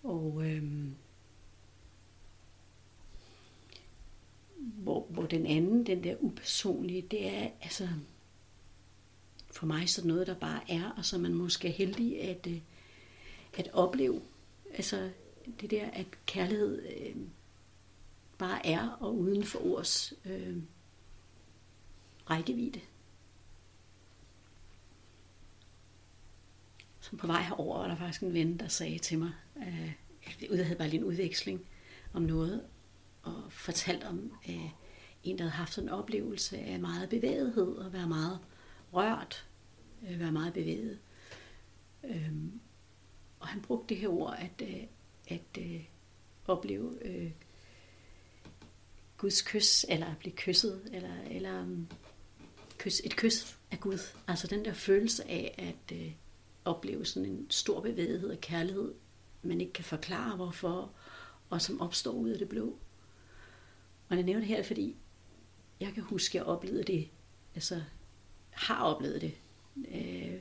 og 0.02 0.42
øhm, 0.44 0.94
hvor, 4.60 5.06
hvor 5.10 5.26
den 5.26 5.46
anden, 5.46 5.86
den 5.86 6.04
der 6.04 6.16
upersonlige, 6.20 7.02
det 7.02 7.28
er 7.28 7.50
altså 7.62 7.88
for 9.52 9.66
mig 9.66 9.88
sådan 9.88 10.08
noget, 10.08 10.26
der 10.26 10.34
bare 10.34 10.60
er, 10.68 10.90
og 10.90 11.04
som 11.04 11.20
man 11.20 11.34
måske 11.34 11.68
er 11.68 11.72
heldig 11.72 12.22
at, 12.22 12.46
øh, 12.46 12.60
at 13.58 13.70
opleve. 13.72 14.20
Altså 14.74 15.10
det 15.60 15.70
der, 15.70 15.90
at 15.90 16.06
kærlighed 16.26 16.82
øh, 16.82 17.16
bare 18.38 18.66
er, 18.66 18.88
og 18.88 19.18
uden 19.18 19.44
for 19.44 19.58
ords 19.64 20.12
øh, 20.24 20.56
rækkevidde. 22.30 22.80
som 27.10 27.18
på 27.18 27.26
vej 27.26 27.42
herover 27.42 27.78
var 27.78 27.88
der 27.88 27.96
faktisk 27.96 28.22
en 28.22 28.34
ven, 28.34 28.58
der 28.58 28.68
sagde 28.68 28.98
til 28.98 29.18
mig, 29.18 29.32
øh, 29.56 29.92
jeg 30.50 30.66
havde 30.66 30.78
bare 30.78 30.88
lige 30.88 31.00
en 31.00 31.06
udveksling 31.06 31.66
om 32.12 32.22
noget, 32.22 32.64
og 33.22 33.52
fortalt 33.52 34.04
om 34.04 34.32
øh, 34.48 34.70
en, 35.22 35.38
der 35.38 35.44
havde 35.44 35.50
haft 35.50 35.78
en 35.78 35.88
oplevelse 35.88 36.58
af 36.58 36.80
meget 36.80 37.08
bevægethed, 37.08 37.76
og 37.76 37.92
være 37.92 38.08
meget 38.08 38.38
rørt, 38.92 39.46
øh, 40.08 40.20
være 40.20 40.32
meget 40.32 40.52
bevæget. 40.52 40.98
Øhm, 42.04 42.60
og 43.40 43.48
han 43.48 43.62
brugte 43.62 43.94
det 43.94 44.00
her 44.00 44.08
ord, 44.08 44.36
at, 44.38 44.68
øh, 44.68 44.82
at 45.28 45.58
øh, 45.58 45.84
opleve 46.46 47.06
øh, 47.06 47.30
Guds 49.18 49.42
kys, 49.42 49.84
eller 49.88 50.06
at 50.06 50.18
blive 50.18 50.36
kysset, 50.36 50.90
eller, 50.92 51.14
eller 51.30 51.62
um, 51.62 51.88
kys, 52.78 53.00
et 53.04 53.16
kys 53.16 53.58
af 53.70 53.80
Gud. 53.80 53.98
Altså 54.26 54.46
den 54.46 54.64
der 54.64 54.72
følelse 54.72 55.30
af 55.30 55.54
at 55.58 55.96
øh, 55.96 56.12
opleve 56.64 57.04
sådan 57.04 57.28
en 57.28 57.46
stor 57.50 57.80
bevægelighed 57.80 58.30
og 58.30 58.40
kærlighed, 58.40 58.94
man 59.42 59.60
ikke 59.60 59.72
kan 59.72 59.84
forklare 59.84 60.36
hvorfor, 60.36 60.92
og 61.50 61.62
som 61.62 61.80
opstår 61.80 62.12
ud 62.12 62.28
af 62.30 62.38
det 62.38 62.48
blå. 62.48 62.78
Og 64.10 64.16
jeg 64.16 64.24
nævner 64.24 64.40
det 64.40 64.48
her, 64.48 64.62
fordi 64.62 64.96
jeg 65.80 65.92
kan 65.94 66.02
huske, 66.02 66.30
at 66.30 66.34
jeg 66.34 66.44
oplevede 66.44 66.84
det, 66.84 67.08
altså 67.54 67.82
har 68.50 68.84
oplevet 68.84 69.20
det, 69.20 69.34
øh, 69.94 70.40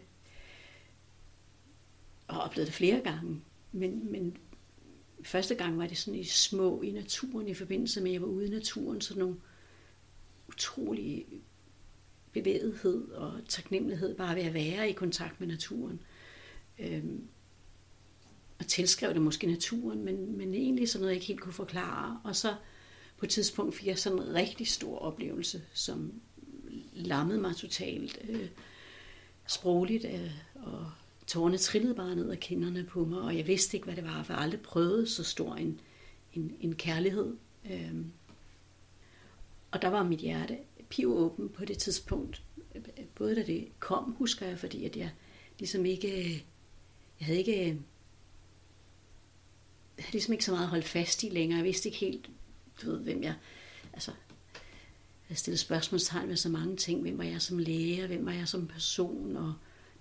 og 2.28 2.42
oplevet 2.42 2.68
det 2.68 2.76
flere 2.76 3.02
gange. 3.02 3.42
Men, 3.72 4.12
men 4.12 4.38
første 5.24 5.56
gang 5.56 5.78
var 5.78 5.88
det 5.88 5.98
sådan 5.98 6.20
i 6.20 6.24
små 6.24 6.82
i 6.82 6.92
naturen, 6.92 7.48
i 7.48 7.54
forbindelse 7.54 8.02
med, 8.02 8.12
at 8.12 8.14
jeg 8.14 8.22
var 8.22 8.28
ude 8.28 8.48
i 8.48 8.50
naturen, 8.50 9.02
sådan 9.02 9.20
nogle 9.20 9.38
utrolige 10.48 11.26
bevægethed 12.32 13.12
og 13.12 13.42
taknemmelighed 13.48 14.18
bare 14.18 14.36
ved 14.36 14.44
at 14.44 14.54
være 14.54 14.90
i 14.90 14.94
kontakt 14.94 15.40
med 15.40 15.48
naturen. 15.48 16.02
Øhm, 16.80 17.28
og 18.60 18.68
tilskrev 18.68 19.14
det 19.14 19.22
måske 19.22 19.48
naturen, 19.48 20.06
men, 20.06 20.38
men 20.38 20.54
egentlig 20.54 20.90
sådan 20.90 21.02
noget, 21.02 21.10
jeg 21.10 21.16
ikke 21.16 21.28
helt 21.28 21.42
kunne 21.42 21.54
forklare. 21.54 22.22
Og 22.24 22.36
så 22.36 22.56
på 23.20 23.26
et 23.26 23.30
tidspunkt 23.30 23.76
fik 23.76 23.88
jeg 23.88 24.00
sådan 24.00 24.20
en 24.20 24.34
rigtig 24.34 24.68
stor 24.68 25.00
oplevelse, 25.00 25.62
som 25.74 26.14
lammede 26.94 27.42
mig 27.42 27.56
totalt 27.56 28.20
øh, 28.30 28.50
sprogligt, 29.48 30.06
øh, 30.06 30.32
og 30.56 30.92
tårne 31.28 31.58
trillede 31.58 31.96
bare 31.96 32.16
ned 32.16 32.30
af 32.30 32.40
kinderne 32.40 32.84
på 32.84 33.06
mig, 33.06 33.22
og 33.22 33.38
jeg 33.38 33.48
vidste 33.48 33.78
ikke, 33.78 33.86
hvad 33.86 33.96
det 33.96 34.04
var, 34.04 34.24
for 34.24 34.34
jeg 34.34 34.42
aldrig 34.42 34.62
prøvet 34.62 35.10
så 35.10 35.24
stor 35.24 35.56
en, 35.56 35.80
en, 36.34 36.58
en 36.62 36.76
kærlighed. 36.76 37.36
Øh. 37.72 37.96
og 39.72 39.82
der 39.82 39.88
var 39.88 40.04
mit 40.04 40.20
hjerte 40.20 40.58
åben 41.06 41.50
på 41.50 41.66
det 41.66 41.78
tidspunkt, 41.78 42.44
både 43.16 43.36
da 43.36 43.44
det 43.44 43.68
kom, 43.80 44.16
husker 44.18 44.46
jeg, 44.48 44.60
fordi 44.60 44.86
at 44.86 44.96
jeg 44.96 45.12
ligesom 45.60 45.86
ikke, 45.86 46.44
jeg 47.20 47.26
havde 47.26 47.40
ikke, 47.40 47.58
jeg 47.58 47.78
havde 50.00 50.12
ligesom 50.12 50.34
ikke 50.34 50.46
så 50.46 50.52
meget 50.52 50.68
holdt 50.68 50.86
fast 50.86 51.24
i 51.24 51.30
længere. 51.30 51.58
Jeg 51.58 51.66
vidste 51.66 51.90
ikke 51.90 52.00
helt, 52.00 52.30
du 52.82 52.92
ved, 52.92 53.00
hvem 53.00 53.24
jeg, 53.24 53.34
altså, 53.94 54.12
jeg 55.30 55.38
stillede 55.38 55.62
spørgsmålstegn 55.62 56.30
ved 56.30 56.36
så 56.36 56.50
mange 56.50 56.76
ting. 56.76 57.02
Hvem 57.02 57.18
var 57.18 57.24
jeg 57.24 57.42
som 57.42 57.58
læge, 57.58 58.08
Hvem 58.08 58.26
var 58.26 58.32
jeg 58.32 58.48
som 58.48 58.68
person? 58.68 59.38
Og 59.38 59.54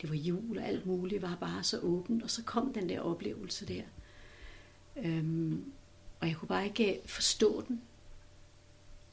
det 0.02 0.11
var 0.11 0.16
jul 0.16 0.58
og 0.58 0.68
alt 0.68 0.87
muligt 0.87 1.23
var 1.23 1.37
bare 1.40 1.64
så 1.64 1.78
åbent. 1.78 2.23
Og 2.23 2.30
så 2.30 2.42
kom 2.42 2.73
den 2.73 2.88
der 2.88 3.00
oplevelse 3.00 3.66
der. 3.66 3.82
Øhm, 4.97 5.73
og 6.20 6.28
jeg 6.28 6.37
kunne 6.37 6.49
bare 6.49 6.64
ikke 6.66 6.94
øh, 6.94 7.08
forstå 7.08 7.64
den. 7.68 7.82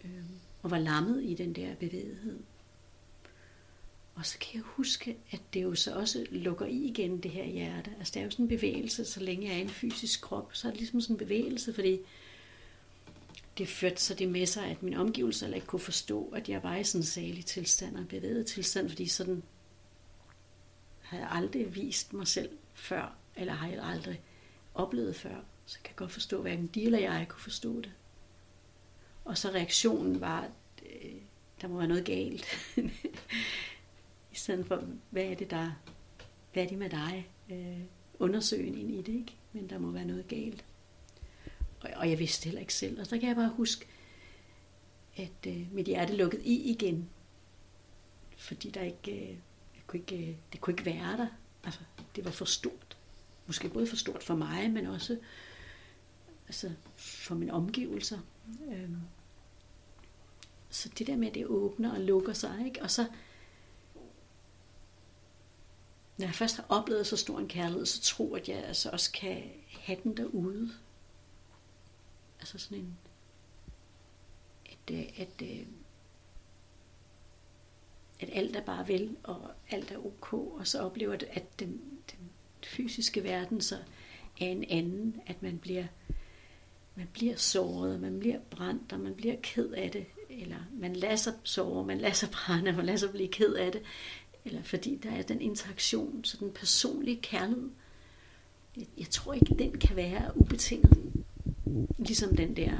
Øhm, 0.03 0.39
og 0.61 0.71
var 0.71 0.79
lammet 0.79 1.23
i 1.23 1.33
den 1.33 1.53
der 1.53 1.75
bevægelighed. 1.75 2.39
Og 4.15 4.25
så 4.25 4.37
kan 4.39 4.49
jeg 4.53 4.61
huske, 4.61 5.17
at 5.31 5.41
det 5.53 5.63
jo 5.63 5.75
så 5.75 5.95
også 5.95 6.25
lukker 6.31 6.65
i 6.65 6.83
igen, 6.83 7.23
det 7.23 7.31
her 7.31 7.45
hjerte. 7.45 7.91
Altså 7.99 8.11
det 8.13 8.19
er 8.19 8.23
jo 8.23 8.31
sådan 8.31 8.45
en 8.45 8.49
bevægelse, 8.49 9.05
så 9.05 9.19
længe 9.19 9.47
jeg 9.47 9.53
er 9.53 9.57
i 9.57 9.61
en 9.61 9.69
fysisk 9.69 10.21
krop, 10.21 10.55
så 10.55 10.67
er 10.67 10.71
det 10.71 10.79
ligesom 10.79 11.01
sådan 11.01 11.13
en 11.13 11.17
bevægelse, 11.17 11.73
fordi 11.73 11.99
det 13.57 13.67
førte 13.67 14.01
så 14.01 14.13
det 14.13 14.29
med 14.29 14.45
sig, 14.45 14.65
at 14.65 14.83
min 14.83 14.93
omgivelser 14.93 15.53
ikke 15.53 15.67
kunne 15.67 15.79
forstå, 15.79 16.29
at 16.35 16.49
jeg 16.49 16.63
var 16.63 16.75
i 16.75 16.83
sådan 16.83 17.01
en 17.01 17.05
salig 17.05 17.45
tilstand 17.45 17.95
og 17.95 18.01
en 18.01 18.07
bevæget 18.07 18.45
tilstand, 18.45 18.89
fordi 18.89 19.07
sådan 19.07 19.43
havde 21.01 21.23
jeg 21.23 21.31
aldrig 21.31 21.75
vist 21.75 22.13
mig 22.13 22.27
selv 22.27 22.49
før, 22.73 23.17
eller 23.35 23.53
har 23.53 23.67
jeg 23.67 23.83
aldrig 23.83 24.21
oplevet 24.73 25.15
før. 25.15 25.35
Så 25.65 25.77
jeg 25.79 25.83
kan 25.83 25.93
godt 25.95 26.11
forstå, 26.11 26.41
hverken 26.41 26.67
de 26.67 26.83
eller 26.83 26.99
jeg 26.99 27.25
kunne 27.29 27.41
forstå 27.41 27.81
det. 27.81 27.91
Og 29.25 29.37
så 29.37 29.49
reaktionen 29.49 30.21
var, 30.21 30.41
at 30.41 30.51
øh, 30.85 31.11
der 31.61 31.67
må 31.67 31.77
være 31.77 31.87
noget 31.87 32.05
galt. 32.05 32.45
I 34.33 34.35
stedet 34.35 34.65
for, 34.65 34.83
hvad 35.09 35.23
er 35.23 35.35
det 35.35 35.51
der, 35.51 35.71
hvad 36.53 36.63
er 36.63 36.67
det 36.67 36.77
med 36.77 36.89
dig? 36.89 37.29
Øh, 37.51 37.79
undersøgen 38.19 38.77
ind 38.77 38.91
i 38.91 38.97
det, 38.97 39.13
ikke? 39.13 39.35
Men 39.53 39.69
der 39.69 39.79
må 39.79 39.91
være 39.91 40.05
noget 40.05 40.27
galt. 40.27 40.65
Og, 41.81 41.89
og 41.95 42.09
jeg 42.09 42.19
vidste 42.19 42.45
heller 42.45 42.61
ikke 42.61 42.73
selv. 42.73 42.99
Og 42.99 43.07
så 43.07 43.19
kan 43.19 43.27
jeg 43.27 43.35
bare 43.35 43.49
huske, 43.49 43.85
at 45.17 45.47
øh, 45.47 45.73
mit 45.73 45.85
hjerte 45.85 46.15
lukkede 46.15 46.43
i 46.43 46.71
igen. 46.71 47.09
Fordi 48.37 48.69
der 48.69 48.81
ikke, 48.81 49.11
øh, 49.11 49.29
jeg 49.75 49.83
kunne 49.87 49.99
ikke, 49.99 50.29
øh, 50.29 50.35
det 50.51 50.61
kunne 50.61 50.73
ikke 50.73 50.85
være 50.85 51.17
der. 51.17 51.27
Altså, 51.63 51.79
det 52.15 52.25
var 52.25 52.31
for 52.31 52.45
stort. 52.45 52.97
Måske 53.47 53.69
både 53.69 53.87
for 53.87 53.95
stort 53.95 54.23
for 54.23 54.35
mig, 54.35 54.71
men 54.71 54.85
også 54.85 55.17
altså, 56.47 56.71
for 56.95 57.35
mine 57.35 57.53
omgivelser. 57.53 58.19
Øhm, 58.71 59.01
så 60.69 60.89
det 60.97 61.07
der 61.07 61.15
med, 61.15 61.27
at 61.27 61.35
det 61.35 61.45
åbner 61.45 61.93
og 61.93 62.01
lukker 62.01 62.33
sig, 62.33 62.63
ikke? 62.65 62.81
og 62.81 62.91
så 62.91 63.07
når 66.17 66.25
jeg 66.25 66.35
først 66.35 66.55
har 66.55 66.65
oplevet 66.69 67.07
så 67.07 67.17
stor 67.17 67.39
en 67.39 67.47
kærlighed, 67.47 67.85
så 67.85 68.01
tror 68.01 68.37
jeg, 68.37 68.41
at 68.41 68.49
jeg 68.49 68.63
altså 68.63 68.89
også 68.89 69.11
kan 69.11 69.43
have 69.69 69.99
den 70.03 70.17
derude. 70.17 70.71
Altså 72.39 72.57
sådan 72.57 72.77
en, 72.77 72.97
at, 74.65 74.95
øh, 74.95 74.99
at, 75.17 75.41
at, 75.41 75.67
at 78.19 78.29
alt 78.33 78.55
er 78.55 78.61
bare 78.61 78.87
vel, 78.87 79.17
og 79.23 79.51
alt 79.69 79.91
er 79.91 80.05
ok, 80.05 80.33
og 80.33 80.67
så 80.67 80.79
oplever 80.79 81.15
det, 81.15 81.27
at 81.31 81.59
den, 81.59 81.81
den 82.11 82.29
fysiske 82.63 83.23
verden 83.23 83.61
så 83.61 83.75
er 84.41 84.45
en 84.45 84.63
anden, 84.63 85.21
at 85.25 85.41
man 85.41 85.57
bliver, 85.57 85.85
man 86.95 87.07
bliver 87.13 87.35
såret, 87.35 87.99
man 87.99 88.19
bliver 88.19 88.39
brændt, 88.49 88.93
og 88.93 88.99
man 88.99 89.15
bliver 89.15 89.35
ked 89.43 89.71
af 89.71 89.91
det, 89.91 90.05
eller 90.29 90.57
man 90.73 90.95
lader 90.95 91.15
sig 91.15 91.33
såre, 91.43 91.85
man 91.85 91.97
lader 91.97 92.13
sig 92.13 92.29
brænde, 92.29 92.71
man 92.71 92.85
lader 92.85 92.97
sig 92.97 93.11
blive 93.11 93.27
ked 93.27 93.53
af 93.53 93.71
det, 93.71 93.81
eller 94.45 94.63
fordi 94.63 94.95
der 95.03 95.11
er 95.11 95.21
den 95.21 95.41
interaktion, 95.41 96.23
så 96.23 96.37
den 96.37 96.51
personlige 96.51 97.21
kærlighed, 97.21 97.69
jeg, 98.77 98.85
jeg 98.97 99.09
tror 99.09 99.33
ikke, 99.33 99.55
den 99.59 99.79
kan 99.79 99.95
være 99.95 100.37
ubetinget. 100.37 101.04
Ligesom 101.97 102.35
den 102.35 102.55
der 102.55 102.77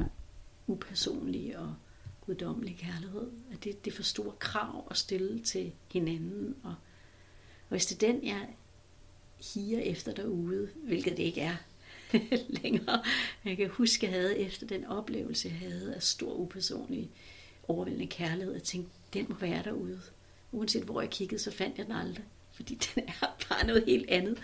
upersonlige 0.68 1.60
og 1.60 1.76
guddommelige 2.22 2.78
kærlighed. 2.78 3.32
At 3.52 3.64
det, 3.64 3.86
det 3.86 3.92
er 3.92 3.96
for 3.96 4.04
store 4.04 4.34
krav 4.40 4.88
at 4.92 4.98
stille 4.98 5.40
til 5.40 5.72
hinanden. 5.92 6.56
Og, 6.64 6.76
og 7.70 7.70
hvis 7.70 7.86
det 7.86 8.04
er 8.04 8.12
den, 8.12 8.26
jeg 8.26 8.48
higer 9.54 9.80
efter 9.80 10.14
derude, 10.14 10.70
hvilket 10.76 11.18
det 11.18 11.24
ikke 11.24 11.42
er 11.42 11.56
længere. 12.64 13.04
Jeg 13.46 13.58
kan 13.58 13.70
huske, 13.70 14.06
jeg 14.06 14.14
havde 14.14 14.38
efter 14.38 14.68
den 14.68 14.86
oplevelse, 14.86 15.48
jeg 15.48 15.58
havde 15.58 15.96
af 15.96 16.04
stor 16.04 16.34
upersonlig 16.34 17.10
overvældende 17.68 18.08
kærlighed, 18.08 18.56
at 18.56 18.64
tænke, 18.64 18.90
den 19.14 19.26
må 19.30 19.36
være 19.36 19.64
derude. 19.64 20.02
Uanset 20.52 20.84
hvor 20.84 21.02
jeg 21.02 21.10
kiggede, 21.10 21.42
så 21.42 21.52
fandt 21.52 21.78
jeg 21.78 21.86
den 21.86 21.96
aldrig. 21.96 22.26
Fordi 22.52 22.76
den 22.96 23.04
er 23.08 23.36
bare 23.50 23.68
noget 23.68 23.84
helt 23.86 24.10
andet. 24.10 24.38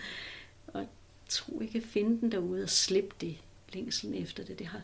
Og 0.66 0.86
tro, 1.28 1.60
jeg 1.60 1.70
kan 1.70 1.82
finde 1.82 2.20
den 2.20 2.32
derude 2.32 2.62
og 2.62 2.70
slippe 2.70 3.14
det 3.20 3.38
længselen 3.74 4.14
efter 4.14 4.44
det. 4.44 4.58
Det 4.58 4.66
har, 4.66 4.82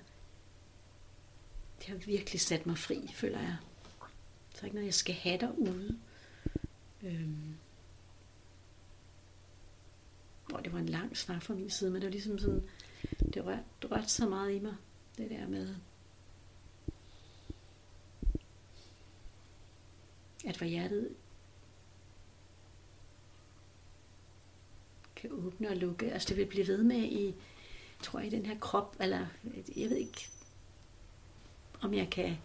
det 1.79 1.87
har 1.87 1.97
virkelig 1.97 2.41
sat 2.41 2.67
mig 2.67 2.79
fri, 2.79 3.11
føler 3.15 3.41
jeg. 3.41 3.57
Så 4.55 4.67
ikke 4.67 4.75
noget, 4.75 4.87
jeg 4.87 4.95
skal 4.95 5.15
have 5.15 5.39
derude. 5.39 5.99
Øhm. 7.03 7.57
Og 10.53 10.65
det 10.65 10.73
var 10.73 10.79
en 10.79 10.89
lang 10.89 11.17
snak 11.17 11.43
fra 11.43 11.55
min 11.55 11.71
side, 11.71 11.91
men 11.91 12.01
det 12.01 12.07
var 12.07 12.13
ligesom 12.13 12.39
sådan, 12.39 12.69
det 13.35 13.47
rørte, 13.47 13.65
det 13.83 13.91
rørte 13.91 14.09
så 14.09 14.29
meget 14.29 14.55
i 14.55 14.59
mig, 14.59 14.75
det 15.19 15.31
der 15.31 15.49
med, 15.49 15.75
at 20.47 20.57
hvor 20.57 20.67
hjertet 20.67 21.15
kan 25.17 25.33
åbne 25.33 25.69
og 25.69 25.77
lukke. 25.77 26.13
Altså 26.13 26.29
det 26.29 26.37
vil 26.37 26.47
blive 26.47 26.67
ved 26.67 26.83
med 26.83 27.03
i, 27.03 27.35
tror 28.03 28.19
jeg, 28.19 28.33
i 28.33 28.37
den 28.37 28.47
her 28.47 28.59
krop, 28.59 28.97
eller 29.01 29.27
jeg 29.77 29.91
ved 29.91 29.97
ikke, 29.97 30.29
om 31.81 31.95
jeg 31.95 32.11
kan 32.11 32.39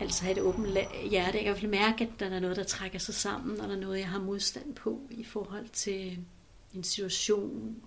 altså 0.00 0.24
have 0.24 0.36
et 0.36 0.42
åbent 0.42 0.78
hjerte. 1.10 1.44
Jeg 1.44 1.56
kan 1.56 1.70
mærke, 1.70 2.04
at 2.04 2.20
der 2.20 2.26
er 2.26 2.40
noget, 2.40 2.56
der 2.56 2.64
trækker 2.64 2.98
sig 2.98 3.14
sammen, 3.14 3.60
og 3.60 3.68
der 3.68 3.74
er 3.74 3.80
noget, 3.80 3.98
jeg 3.98 4.08
har 4.08 4.20
modstand 4.20 4.74
på 4.74 5.00
i 5.10 5.24
forhold 5.24 5.68
til 5.68 6.18
en 6.74 6.84
situation 6.84 7.82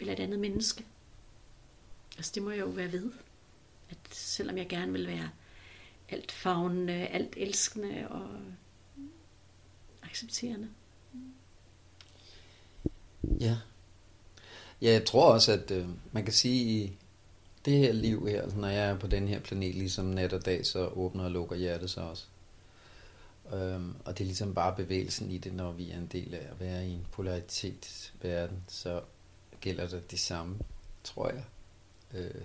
eller 0.00 0.12
et 0.12 0.20
andet 0.20 0.38
menneske. 0.38 0.84
Altså 2.16 2.32
det 2.34 2.42
må 2.42 2.50
jeg 2.50 2.60
jo 2.60 2.66
være 2.66 2.92
ved. 2.92 3.12
At 3.90 3.98
selvom 4.10 4.58
jeg 4.58 4.68
gerne 4.68 4.92
vil 4.92 5.06
være 5.06 5.30
alt 6.08 6.32
fagnende, 6.32 6.92
alt 6.92 7.34
elskende 7.36 8.08
og 8.08 8.28
accepterende. 10.02 10.68
Ja. 13.40 13.56
Ja, 14.82 14.92
jeg 14.92 15.04
tror 15.04 15.32
også, 15.32 15.52
at 15.52 15.70
øh, 15.70 15.86
man 16.12 16.24
kan 16.24 16.32
sige, 16.32 16.64
i 16.64 16.98
det 17.64 17.78
her 17.78 17.92
liv 17.92 18.28
her, 18.28 18.42
altså 18.42 18.58
når 18.58 18.68
jeg 18.68 18.90
er 18.90 18.98
på 18.98 19.06
den 19.06 19.28
her 19.28 19.40
planet, 19.40 19.74
ligesom 19.74 20.04
nat 20.04 20.32
og 20.32 20.44
dag, 20.44 20.66
så 20.66 20.86
åbner 20.86 21.24
og 21.24 21.30
lukker 21.30 21.56
hjertet 21.56 21.90
sig 21.90 22.02
også. 22.02 22.24
Øhm, 23.52 23.94
og 24.04 24.18
det 24.18 24.20
er 24.20 24.26
ligesom 24.26 24.54
bare 24.54 24.76
bevægelsen 24.76 25.30
i 25.30 25.38
det, 25.38 25.54
når 25.54 25.72
vi 25.72 25.90
er 25.90 25.96
en 25.96 26.06
del 26.06 26.34
af 26.34 26.46
at 26.50 26.60
være 26.60 26.86
i 26.86 26.90
en 26.90 27.06
polaritetsverden, 27.12 28.64
så 28.68 29.00
gælder 29.60 29.88
det 29.88 30.10
det 30.10 30.18
samme. 30.18 30.58
tror 31.04 31.28
jeg. 31.28 31.44
Øh, 32.14 32.42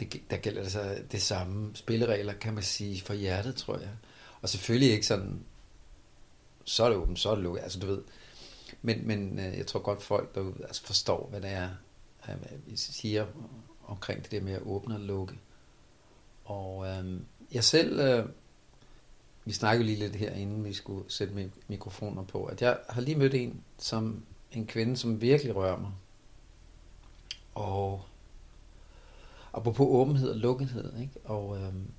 det, 0.00 0.22
der 0.30 0.36
gælder 0.36 0.62
det 0.62 0.72
så 0.72 0.98
det 1.12 1.22
samme 1.22 1.76
spilleregler, 1.76 2.32
kan 2.32 2.54
man 2.54 2.62
sige, 2.62 3.00
for 3.00 3.14
hjertet, 3.14 3.56
tror 3.56 3.78
jeg. 3.78 3.90
Og 4.42 4.48
selvfølgelig 4.48 4.90
ikke 4.90 5.06
sådan, 5.06 5.44
så 6.64 6.84
er 6.84 6.88
det 6.88 6.98
åbent, 6.98 7.18
så 7.18 7.30
er 7.30 7.34
det 7.34 7.44
lukket, 7.44 7.62
altså 7.62 7.78
du 7.78 7.86
ved. 7.86 8.02
Men, 8.82 9.06
men 9.06 9.38
øh, 9.38 9.58
jeg 9.58 9.66
tror 9.66 9.80
godt, 9.80 10.02
folk 10.02 10.34
derude 10.34 10.54
altså 10.60 10.82
forstår, 10.82 11.26
hvad 11.30 11.40
det 11.40 11.50
er, 11.50 11.68
øh, 12.28 12.34
hvad 12.34 12.58
vi 12.66 12.76
siger 12.76 13.26
omkring 13.86 14.22
det 14.22 14.30
der 14.30 14.40
med 14.40 14.52
at 14.52 14.62
åbne 14.62 14.94
og 14.94 15.00
lukke. 15.00 15.34
Og 16.44 16.86
øh, 16.86 17.20
jeg 17.52 17.64
selv, 17.64 18.00
øh, 18.00 18.26
vi 19.44 19.52
snakkede 19.52 19.86
lige 19.86 19.98
lidt 19.98 20.16
her, 20.16 20.32
inden 20.32 20.64
vi 20.64 20.72
skulle 20.72 21.10
sætte 21.10 21.50
mikrofoner 21.68 22.22
på, 22.22 22.44
at 22.44 22.62
jeg 22.62 22.78
har 22.88 23.00
lige 23.00 23.16
mødt 23.16 23.34
en, 23.34 23.62
som 23.78 24.22
en 24.52 24.66
kvinde, 24.66 24.96
som 24.96 25.20
virkelig 25.20 25.56
rører 25.56 25.78
mig. 25.78 25.92
Og 27.54 28.02
apropos 29.52 29.86
åbenhed 29.90 30.30
og 30.30 30.36
lukkethed, 30.36 31.00
ikke? 31.00 31.12
Og 31.24 31.56
øhm, 31.56 31.90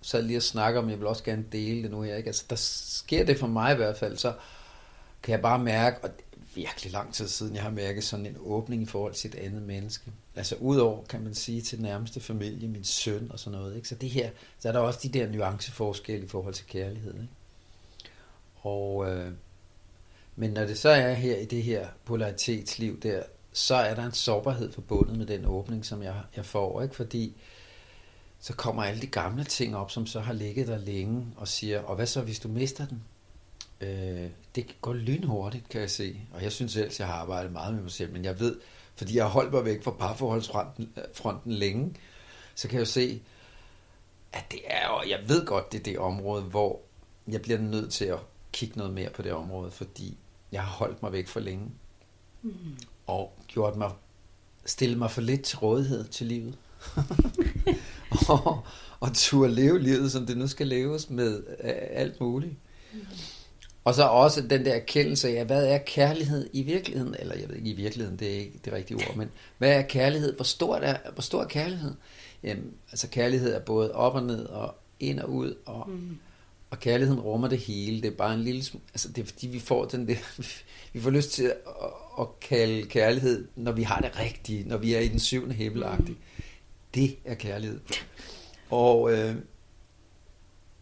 så 0.00 0.20
lige 0.20 0.36
at 0.36 0.42
snakke 0.42 0.78
om, 0.78 0.90
jeg 0.90 0.98
vil 0.98 1.06
også 1.06 1.24
gerne 1.24 1.44
dele 1.52 1.82
det 1.82 1.90
nu 1.90 2.02
her, 2.02 2.16
ikke? 2.16 2.26
Altså, 2.26 2.44
der 2.50 2.56
sker 2.56 3.24
det 3.24 3.38
for 3.38 3.46
mig 3.46 3.72
i 3.72 3.76
hvert 3.76 3.96
fald, 3.96 4.16
så 4.16 4.34
kan 5.22 5.32
jeg 5.32 5.42
bare 5.42 5.58
mærke, 5.58 6.04
og 6.04 6.10
det 6.16 6.24
er 6.32 6.38
virkelig 6.54 6.92
lang 6.92 7.14
tid 7.14 7.28
siden, 7.28 7.54
jeg 7.54 7.62
har 7.62 7.70
mærket 7.70 8.04
sådan 8.04 8.26
en 8.26 8.36
åbning 8.40 8.82
i 8.82 8.86
forhold 8.86 9.14
til 9.14 9.28
et 9.28 9.34
andet 9.34 9.62
menneske. 9.62 10.10
Altså 10.36 10.56
udover, 10.56 11.04
kan 11.04 11.20
man 11.20 11.34
sige, 11.34 11.62
til 11.62 11.78
den 11.78 11.84
nærmeste 11.84 12.20
familie, 12.20 12.68
min 12.68 12.84
søn 12.84 13.32
og 13.32 13.38
sådan 13.38 13.58
noget, 13.58 13.76
ikke? 13.76 13.88
Så 13.88 13.94
det 13.94 14.10
her, 14.10 14.30
så 14.58 14.68
er 14.68 14.72
der 14.72 14.80
også 14.80 15.00
de 15.02 15.08
der 15.08 15.28
nuanceforskelle 15.28 16.24
i 16.24 16.28
forhold 16.28 16.54
til 16.54 16.66
kærlighed, 16.66 17.14
ikke? 17.14 17.28
Og, 18.56 19.10
øh, 19.10 19.32
men 20.36 20.50
når 20.50 20.64
det 20.64 20.78
så 20.78 20.88
er 20.88 21.12
her 21.12 21.36
i 21.36 21.44
det 21.44 21.62
her 21.62 21.88
polaritetsliv 22.04 23.00
der, 23.00 23.22
så 23.52 23.74
er 23.74 23.94
der 23.94 24.06
en 24.06 24.12
sårbarhed 24.12 24.72
forbundet 24.72 25.18
med 25.18 25.26
den 25.26 25.44
åbning, 25.44 25.86
som 25.86 26.02
jeg, 26.02 26.14
jeg 26.36 26.44
får, 26.44 26.82
ikke? 26.82 26.96
Fordi 26.96 27.36
så 28.40 28.52
kommer 28.52 28.82
alle 28.82 29.00
de 29.00 29.06
gamle 29.06 29.44
ting 29.44 29.76
op, 29.76 29.90
som 29.90 30.06
så 30.06 30.20
har 30.20 30.32
ligget 30.32 30.68
der 30.68 30.78
længe, 30.78 31.26
og 31.36 31.48
siger, 31.48 31.82
og 31.82 31.96
hvad 31.96 32.06
så, 32.06 32.20
hvis 32.20 32.40
du 32.40 32.48
mister 32.48 32.86
den? 32.86 33.02
Øh, 33.80 34.30
det 34.54 34.76
går 34.80 34.92
lynhurtigt, 34.92 35.68
kan 35.68 35.80
jeg 35.80 35.90
se. 35.90 36.20
Og 36.32 36.42
jeg 36.42 36.52
synes 36.52 36.72
selv, 36.72 36.92
jeg 36.98 37.06
har 37.06 37.14
arbejdet 37.14 37.52
meget 37.52 37.74
med 37.74 37.82
mig 37.82 37.90
selv, 37.90 38.12
men 38.12 38.24
jeg 38.24 38.40
ved, 38.40 38.60
fordi 38.96 39.16
jeg 39.16 39.24
har 39.24 39.30
holdt 39.30 39.52
mig 39.52 39.64
væk 39.64 39.84
fra 39.84 39.90
parforholdsfronten 39.90 40.92
fronten 41.14 41.52
længe, 41.52 41.94
så 42.54 42.68
kan 42.68 42.74
jeg 42.74 42.80
jo 42.80 42.90
se, 42.90 43.22
at 44.32 44.44
det 44.50 44.60
er, 44.66 44.88
og 44.88 45.08
jeg 45.08 45.20
ved 45.28 45.46
godt, 45.46 45.72
det 45.72 45.78
er 45.78 45.82
det 45.82 45.98
område, 45.98 46.42
hvor 46.42 46.80
jeg 47.28 47.42
bliver 47.42 47.58
nødt 47.58 47.92
til 47.92 48.04
at 48.04 48.18
kigge 48.52 48.78
noget 48.78 48.94
mere 48.94 49.10
på 49.10 49.22
det 49.22 49.32
område, 49.32 49.70
fordi 49.70 50.18
jeg 50.52 50.62
har 50.62 50.70
holdt 50.70 51.02
mig 51.02 51.12
væk 51.12 51.28
for 51.28 51.40
længe. 51.40 51.70
Mm. 52.42 52.52
Og 53.06 53.38
gjort 53.48 53.76
mig, 53.76 53.90
stillet 54.64 54.98
mig 54.98 55.10
for 55.10 55.20
lidt 55.20 55.42
til 55.42 55.58
rådighed 55.58 56.04
til 56.04 56.26
livet. 56.26 56.58
og, 58.28 58.64
og 59.00 59.14
turde 59.14 59.54
leve 59.54 59.78
livet, 59.78 60.12
som 60.12 60.26
det 60.26 60.36
nu 60.36 60.46
skal 60.46 60.66
leves 60.66 61.10
med 61.10 61.42
øh, 61.64 61.72
alt 61.90 62.20
muligt. 62.20 62.54
Mm. 62.92 63.00
Og 63.84 63.94
så 63.94 64.02
også 64.02 64.40
den 64.42 64.64
der 64.64 64.74
erkendelse 64.74 65.38
af, 65.38 65.46
hvad 65.46 65.66
er 65.66 65.78
kærlighed 65.78 66.50
i 66.52 66.62
virkeligheden? 66.62 67.14
Eller 67.18 67.34
jeg 67.34 67.48
ved 67.48 67.56
ikke 67.56 67.70
i 67.70 67.76
virkeligheden, 67.76 68.18
det 68.18 68.34
er 68.34 68.38
ikke 68.38 68.60
det 68.64 68.72
rigtige 68.72 68.96
ord, 68.96 69.16
men 69.16 69.30
hvad 69.58 69.72
er 69.72 69.82
kærlighed? 69.82 70.36
Hvor 70.36 70.44
stor 70.44 70.76
er, 70.76 70.96
hvor 71.12 71.22
stor 71.22 71.42
er 71.42 71.48
kærlighed? 71.48 71.94
Jamen, 72.42 72.72
altså 72.90 73.08
kærlighed 73.08 73.54
er 73.54 73.60
både 73.60 73.92
op 73.92 74.14
og 74.14 74.22
ned 74.22 74.44
og 74.44 74.74
ind 75.00 75.20
og 75.20 75.30
ud, 75.30 75.54
og, 75.66 75.90
mm. 75.90 76.18
og 76.70 76.80
kærligheden 76.80 77.20
rummer 77.20 77.48
det 77.48 77.58
hele. 77.58 78.02
Det 78.02 78.12
er 78.12 78.16
bare 78.16 78.34
en 78.34 78.42
lille 78.42 78.64
altså 78.92 79.08
det 79.08 79.22
er 79.22 79.26
fordi 79.26 79.46
vi 79.46 79.58
får 79.58 79.84
den 79.84 80.08
der, 80.08 80.16
vi 80.92 81.00
får 81.00 81.10
lyst 81.10 81.30
til 81.30 81.44
at, 81.44 81.90
at 82.20 82.40
kalde 82.40 82.82
kærlighed, 82.82 83.48
når 83.56 83.72
vi 83.72 83.82
har 83.82 84.00
det 84.00 84.18
rigtige, 84.18 84.68
når 84.68 84.76
vi 84.76 84.94
er 84.94 85.00
i 85.00 85.08
den 85.08 85.20
syvende 85.20 85.54
himmelagtige. 85.54 86.16
Mm. 86.36 86.44
Det 86.94 87.16
er 87.24 87.34
kærlighed. 87.34 87.80
Og, 88.70 89.12
øh, 89.12 89.36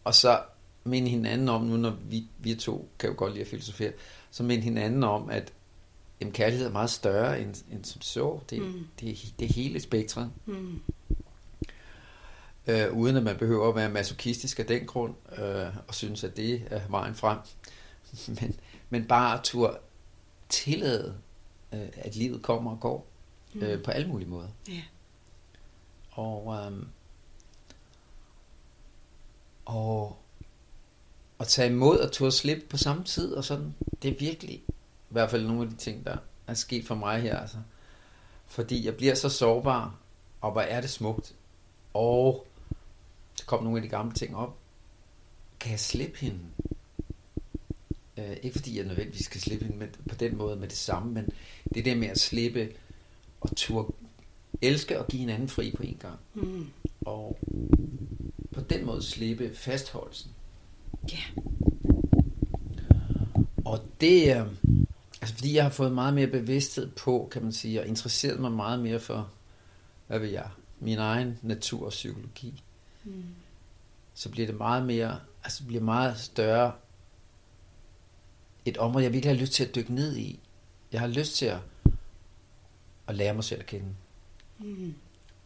og 0.03 0.15
så 0.15 0.39
minde 0.87 1.09
hinanden 1.09 1.49
om, 1.49 1.61
nu 1.61 1.77
når 1.77 1.97
vi, 2.09 2.27
vi 2.39 2.55
to 2.55 2.89
kan 2.99 3.09
jo 3.09 3.15
godt 3.17 3.31
lide 3.31 3.41
at 3.41 3.47
filosofere, 3.47 3.91
så 4.31 4.43
minde 4.43 4.63
hinanden 4.63 5.03
om, 5.03 5.29
at 5.29 5.53
jamen, 6.21 6.33
kærlighed 6.33 6.67
er 6.67 6.71
meget 6.71 6.89
større 6.89 7.41
end, 7.41 7.63
end 7.71 7.85
som 7.85 8.01
så. 8.01 8.39
Det, 8.49 8.61
mm. 8.61 8.87
det, 8.99 9.33
det 9.39 9.49
er 9.49 9.53
hele 9.53 9.79
spektret. 9.79 10.31
Mm. 10.45 10.81
Øh, 12.67 12.93
uden 12.93 13.15
at 13.15 13.23
man 13.23 13.37
behøver 13.37 13.69
at 13.69 13.75
være 13.75 13.89
masochistisk 13.89 14.59
af 14.59 14.65
den 14.65 14.85
grund, 14.85 15.15
øh, 15.37 15.77
og 15.87 15.95
synes, 15.95 16.23
at 16.23 16.37
det 16.37 16.63
er 16.69 16.81
vejen 16.89 17.15
frem. 17.15 17.37
men, 18.41 18.55
men 18.89 19.05
bare 19.05 19.37
at 19.37 19.43
turde 19.43 19.77
tillade, 20.49 21.17
øh, 21.73 21.87
at 21.95 22.15
livet 22.15 22.41
kommer 22.41 22.71
og 22.71 22.79
går, 22.79 23.07
mm. 23.53 23.61
øh, 23.61 23.83
på 23.83 23.91
alle 23.91 24.07
mulige 24.07 24.29
måder. 24.29 24.47
Yeah. 24.69 24.83
Og, 26.11 26.55
øh, 26.55 26.83
og 29.65 30.17
at 31.39 31.47
tage 31.47 31.69
imod 31.69 31.97
og 31.97 32.11
turde 32.11 32.31
slippe 32.31 32.67
på 32.69 32.77
samme 32.77 33.03
tid, 33.03 33.33
og 33.33 33.43
sådan, 33.43 33.75
det 34.01 34.11
er 34.11 34.19
virkelig 34.19 34.55
i 34.55 35.13
hvert 35.13 35.31
fald 35.31 35.45
nogle 35.45 35.61
af 35.61 35.69
de 35.69 35.75
ting, 35.75 36.05
der 36.05 36.17
er 36.47 36.53
sket 36.53 36.85
for 36.85 36.95
mig 36.95 37.21
her, 37.21 37.37
altså. 37.37 37.57
Fordi 38.47 38.85
jeg 38.85 38.95
bliver 38.95 39.15
så 39.15 39.29
sårbar, 39.29 39.95
og 40.41 40.51
hvor 40.51 40.61
er 40.61 40.81
det 40.81 40.89
smukt. 40.89 41.35
Og 41.93 42.47
så 43.35 43.45
kom 43.45 43.63
nogle 43.63 43.77
af 43.77 43.83
de 43.83 43.89
gamle 43.89 44.13
ting 44.13 44.35
op. 44.35 44.57
Kan 45.59 45.71
jeg 45.71 45.79
slippe 45.79 46.19
hende? 46.19 46.39
Øh, 48.17 48.37
ikke 48.43 48.57
fordi 48.57 48.77
jeg 48.77 48.85
nødvendigvis 48.85 49.25
skal 49.25 49.41
slippe 49.41 49.65
hende 49.65 49.79
med, 49.79 49.87
på 50.09 50.15
den 50.15 50.37
måde 50.37 50.55
med 50.55 50.67
det 50.67 50.77
samme, 50.77 51.13
men 51.13 51.29
det 51.73 51.85
der 51.85 51.95
med 51.95 52.07
at 52.07 52.19
slippe 52.19 52.69
og 53.41 53.55
turde 53.55 53.93
elske 54.61 54.99
og 54.99 55.07
give 55.07 55.19
hinanden 55.19 55.49
fri 55.49 55.73
på 55.77 55.83
en 55.83 55.97
gang. 55.99 56.19
Mm. 56.33 56.67
Og 57.05 57.39
på 58.51 58.61
den 58.61 58.85
måde 58.85 59.03
slippe 59.03 59.55
fastholdelsen. 59.55 60.31
Ja. 61.11 61.41
Og 63.65 63.79
det 64.01 64.31
er, 64.31 64.45
altså 65.21 65.35
fordi 65.35 65.55
jeg 65.55 65.63
har 65.63 65.69
fået 65.69 65.91
meget 65.91 66.13
mere 66.13 66.27
bevidsthed 66.27 66.91
på, 66.91 67.29
kan 67.31 67.43
man 67.43 67.51
sige, 67.51 67.81
og 67.81 67.87
interesseret 67.87 68.39
mig 68.39 68.51
meget 68.51 68.79
mere 68.79 68.99
for, 68.99 69.29
hvad 70.07 70.19
vil 70.19 70.29
jeg, 70.29 70.49
min 70.79 70.97
egen 70.97 71.39
natur 71.41 71.85
og 71.85 71.89
psykologi. 71.89 72.63
Mm. 73.03 73.23
Så 74.13 74.29
bliver 74.29 74.47
det 74.47 74.57
meget 74.57 74.85
mere, 74.85 75.19
altså 75.43 75.65
bliver 75.65 75.83
meget 75.83 76.19
større 76.19 76.71
et 78.65 78.77
område, 78.77 79.03
jeg 79.03 79.13
virkelig 79.13 79.35
har 79.35 79.41
lyst 79.41 79.53
til 79.53 79.65
at 79.65 79.75
dykke 79.75 79.93
ned 79.93 80.17
i. 80.17 80.39
Jeg 80.91 80.99
har 80.99 81.07
lyst 81.07 81.35
til 81.35 81.45
at, 81.45 81.59
at 83.07 83.15
lære 83.15 83.33
mig 83.33 83.43
selv 83.43 83.59
at 83.59 83.65
kende. 83.65 83.95
Mm. 84.59 84.95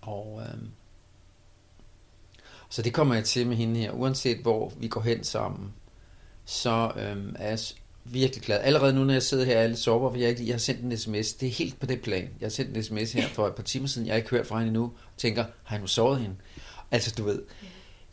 Og 0.02 0.44
øhm, 0.48 0.72
så 2.72 2.82
det 2.82 2.94
kommer 2.94 3.16
jeg 3.16 3.24
til 3.24 3.48
med 3.48 3.56
hende 3.56 3.80
her. 3.80 3.92
Uanset 3.92 4.38
hvor 4.38 4.74
vi 4.78 4.88
går 4.88 5.02
hen 5.02 5.24
sammen, 5.24 5.74
så 6.46 6.92
øhm, 6.98 7.36
er 7.40 7.50
jeg 7.50 7.60
virkelig 8.04 8.44
glad. 8.44 8.60
Allerede 8.60 8.94
nu, 8.94 9.04
når 9.04 9.14
jeg 9.14 9.24
sidder 9.24 9.46
her 9.46 9.56
er 9.56 9.60
jeg 9.60 9.70
lidt 9.70 9.80
sårbar, 9.80 10.10
for 10.10 10.18
jeg, 10.18 10.30
ikke, 10.30 10.46
jeg 10.46 10.54
har 10.54 10.60
sendt 10.60 10.82
en 10.82 10.98
sms. 10.98 11.34
Det 11.34 11.48
er 11.48 11.52
helt 11.52 11.80
på 11.80 11.86
det 11.86 12.02
plan. 12.02 12.22
Jeg 12.22 12.46
har 12.46 12.50
sendt 12.50 12.78
en 12.78 12.84
sms 12.84 13.12
her 13.14 13.28
for 13.28 13.48
et 13.48 13.56
par 13.56 13.64
timer 13.64 13.88
siden. 13.88 14.08
Jeg 14.08 14.14
har 14.14 14.18
ikke 14.18 14.30
hørt 14.30 14.48
fra 14.48 14.58
hende 14.58 14.68
endnu. 14.68 14.84
Og 14.84 15.18
tænker, 15.18 15.46
har 15.64 15.76
jeg 15.76 15.82
nu 15.82 15.88
såret 15.88 16.22
hende? 16.22 16.36
Altså, 16.92 17.14
du 17.18 17.24
ved. 17.24 17.42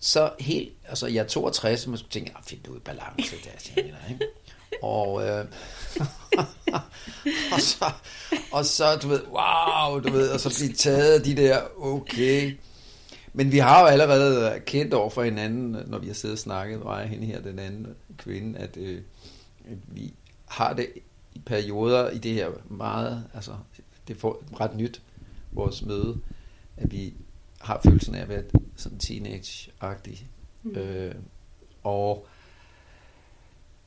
Så 0.01 0.31
helt, 0.41 0.73
altså 0.89 1.07
jeg 1.07 1.21
er 1.21 1.29
62, 1.29 1.85
og 1.85 1.91
man 1.91 2.01
tænker, 2.11 2.33
jeg, 2.37 2.45
find 2.45 2.63
du 2.63 2.77
i 2.77 2.79
balance 2.79 3.37
der, 3.45 3.51
tænker 3.59 3.95
jeg, 4.03 4.11
ikke? 4.11 4.27
Og, 4.83 5.27
øh, 5.27 5.45
og, 7.53 7.61
så, 7.61 7.91
og 8.53 8.65
så, 8.65 8.97
du 8.97 9.09
ved, 9.09 9.23
wow, 9.27 10.01
du 10.01 10.13
ved, 10.13 10.31
og 10.31 10.41
så 10.41 10.55
blive 10.59 10.73
taget 10.73 11.15
af 11.15 11.23
de 11.23 11.37
der, 11.37 11.61
okay, 11.79 12.57
men 13.39 13.53
vi 13.53 13.59
har 13.59 13.81
jo 13.81 13.87
allerede 13.87 14.61
kendt 14.61 14.95
over 14.95 15.11
for 15.11 15.23
hinanden, 15.23 15.77
når 15.87 15.99
vi 15.99 16.07
har 16.07 16.15
siddet 16.15 16.35
og 16.35 16.39
snakket, 16.39 16.83
og 16.83 17.03
hende 17.03 17.27
her, 17.27 17.41
den 17.41 17.59
anden 17.59 17.97
kvinde, 18.17 18.59
at, 18.59 18.77
øh, 18.77 19.03
vi 19.87 20.15
har 20.49 20.73
det 20.73 20.89
i 21.35 21.39
perioder 21.47 22.11
i 22.11 22.19
det 22.19 22.35
her 22.35 22.51
meget, 22.71 23.25
altså 23.35 23.53
det 24.09 24.25
er 24.25 24.61
ret 24.61 24.77
nyt, 24.77 25.03
vores 25.53 25.83
møde, 25.83 26.21
at 26.77 26.93
vi 26.93 27.15
har 27.61 27.81
følelsen 27.85 28.15
af 28.15 28.23
at 28.23 28.29
være 28.29 28.43
sådan 28.77 28.99
teenage-agtig. 28.99 30.27
Mm. 30.63 30.77
Øh, 30.77 31.15
og 31.83 32.27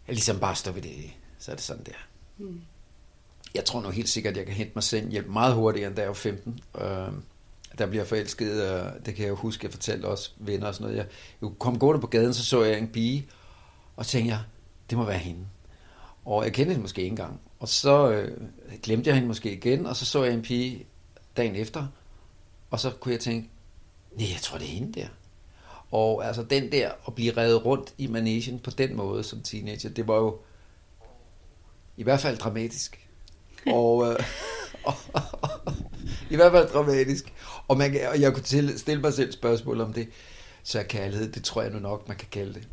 ligesom 0.07 0.39
bare 0.39 0.55
stå 0.55 0.71
ved 0.71 0.81
det, 0.81 1.13
så 1.39 1.51
er 1.51 1.55
det 1.55 1.63
sådan 1.63 1.83
der. 1.83 2.07
Mm. 2.37 2.61
Jeg 3.55 3.65
tror 3.65 3.81
nu 3.81 3.89
helt 3.89 4.09
sikkert, 4.09 4.31
at 4.31 4.37
jeg 4.37 4.45
kan 4.45 4.55
hente 4.55 4.71
mig 4.75 4.83
selv 4.83 5.09
hjælp 5.09 5.27
meget 5.27 5.53
hurtigere, 5.53 5.87
end 5.87 5.95
da 5.95 6.01
jeg 6.01 6.09
var 6.09 6.13
15. 6.13 6.59
Øh, 6.81 7.13
der 7.77 7.85
bliver 7.85 8.03
forelsket, 8.03 8.71
og 8.71 9.05
det 9.05 9.15
kan 9.15 9.23
jeg 9.23 9.29
jo 9.29 9.35
huske, 9.35 9.65
jeg 9.65 9.71
fortalte 9.71 10.05
også 10.05 10.31
venner 10.37 10.67
og 10.67 10.73
sådan 10.73 10.85
noget. 10.85 10.97
Jeg, 10.97 11.05
jeg 11.41 11.49
kom 11.59 11.79
gående 11.79 12.01
på 12.01 12.07
gaden, 12.07 12.33
så 12.33 12.45
så 12.45 12.63
jeg 12.63 12.77
en 12.77 12.87
pige, 12.87 13.27
og 13.95 14.05
tænkte 14.05 14.33
jeg, 14.33 14.41
det 14.89 14.97
må 14.97 15.05
være 15.05 15.17
hende. 15.17 15.45
Og 16.25 16.43
jeg 16.43 16.53
kendte 16.53 16.69
hende 16.69 16.81
måske 16.81 17.01
ikke 17.01 17.09
engang. 17.09 17.41
Og 17.59 17.67
så 17.67 18.11
øh, 18.11 18.37
glemte 18.83 19.07
jeg 19.07 19.15
hende 19.15 19.27
måske 19.27 19.53
igen, 19.53 19.85
og 19.85 19.95
så 19.95 20.05
så 20.05 20.23
jeg 20.23 20.33
en 20.33 20.41
pige 20.41 20.85
dagen 21.37 21.55
efter, 21.55 21.87
og 22.69 22.79
så 22.79 22.91
kunne 22.91 23.13
jeg 23.13 23.19
tænke, 23.19 23.49
nej, 24.11 24.27
jeg 24.29 24.41
tror, 24.41 24.57
det 24.57 24.67
er 24.67 24.71
hende 24.71 24.99
der. 24.99 25.07
Og 25.91 26.25
altså 26.25 26.43
den 26.43 26.71
der 26.71 26.91
at 27.07 27.15
blive 27.15 27.37
revet 27.37 27.65
rundt 27.65 27.93
i 27.97 28.07
managen 28.07 28.59
på 28.59 28.71
den 28.71 28.95
måde 28.95 29.23
som 29.23 29.41
teenager, 29.41 29.89
det 29.89 30.07
var 30.07 30.15
jo 30.15 30.39
i 31.97 32.03
hvert 32.03 32.19
fald 32.19 32.37
dramatisk. 32.37 33.07
og, 33.67 34.07
øh, 34.07 34.19
I 36.31 36.35
hvert 36.35 36.51
fald 36.51 36.69
dramatisk. 36.69 37.33
Og, 37.71 37.77
man, 37.77 37.97
og 38.13 38.21
jeg 38.21 38.33
kunne 38.33 38.43
til, 38.43 38.79
stille 38.79 39.01
mig 39.01 39.13
selv 39.13 39.31
spørgsmål 39.31 39.81
om 39.81 39.93
det. 39.93 40.09
Så 40.63 40.79
er 40.79 40.83
kærlighed, 40.83 41.31
det 41.31 41.43
tror 41.43 41.61
jeg 41.61 41.71
nu 41.71 41.79
nok, 41.79 42.07
man 42.07 42.17
kan 42.17 42.27
kalde 42.31 42.53
det. 42.53 42.67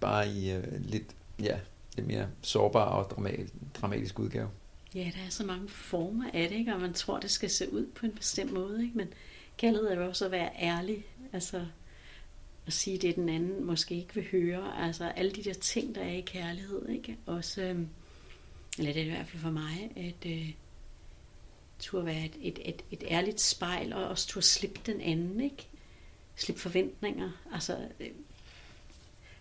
Bare 0.00 0.28
i 0.28 0.56
uh, 0.56 0.62
lidt, 0.78 1.04
ja, 1.42 1.58
lidt 1.96 2.06
mere 2.06 2.26
sårbar 2.42 2.84
og 2.84 3.10
dramatisk, 3.10 3.52
dramatisk 3.80 4.18
udgave. 4.18 4.48
Ja, 4.94 5.00
der 5.00 5.26
er 5.26 5.30
så 5.30 5.44
mange 5.44 5.68
former 5.68 6.24
af 6.34 6.48
det, 6.48 6.56
ikke? 6.56 6.74
og 6.74 6.80
man 6.80 6.92
tror, 6.92 7.20
det 7.20 7.30
skal 7.30 7.50
se 7.50 7.72
ud 7.72 7.86
på 7.94 8.06
en 8.06 8.12
bestemt 8.12 8.52
måde. 8.52 8.82
Ikke? 8.82 8.98
Men 8.98 9.08
kærlighed 9.56 9.88
er 9.88 9.94
jo 9.94 10.08
også 10.08 10.24
at 10.24 10.30
være 10.30 10.50
ærlig. 10.60 11.06
Altså 11.32 11.66
at 12.66 12.72
sige 12.72 12.98
det, 12.98 13.16
den 13.16 13.28
anden 13.28 13.64
måske 13.64 13.94
ikke 13.94 14.14
vil 14.14 14.26
høre. 14.32 14.84
Altså 14.84 15.04
alle 15.16 15.30
de 15.30 15.44
der 15.44 15.54
ting, 15.54 15.94
der 15.94 16.00
er 16.00 16.12
i 16.12 16.24
kærlighed. 16.26 16.88
Ikke? 16.88 17.16
Også, 17.26 17.62
øhm, 17.62 17.88
eller 18.78 18.92
det 18.92 19.00
er 19.00 19.04
det 19.04 19.10
i 19.10 19.14
hvert 19.14 19.28
fald 19.28 19.42
for 19.42 19.50
mig, 19.50 19.90
at 19.96 20.30
øh, 20.30 20.50
turde 21.84 22.06
være 22.06 22.24
et, 22.24 22.36
et, 22.40 22.58
et, 22.64 22.84
et 22.90 23.04
ærligt 23.06 23.40
spejl, 23.40 23.92
og 23.92 24.08
også 24.08 24.28
turde 24.28 24.46
slippe 24.46 24.80
den 24.86 25.00
anden. 25.00 25.40
Ikke? 25.40 25.68
Slippe 26.36 26.62
forventninger. 26.62 27.30
Altså, 27.52 27.88
øh, 28.00 28.10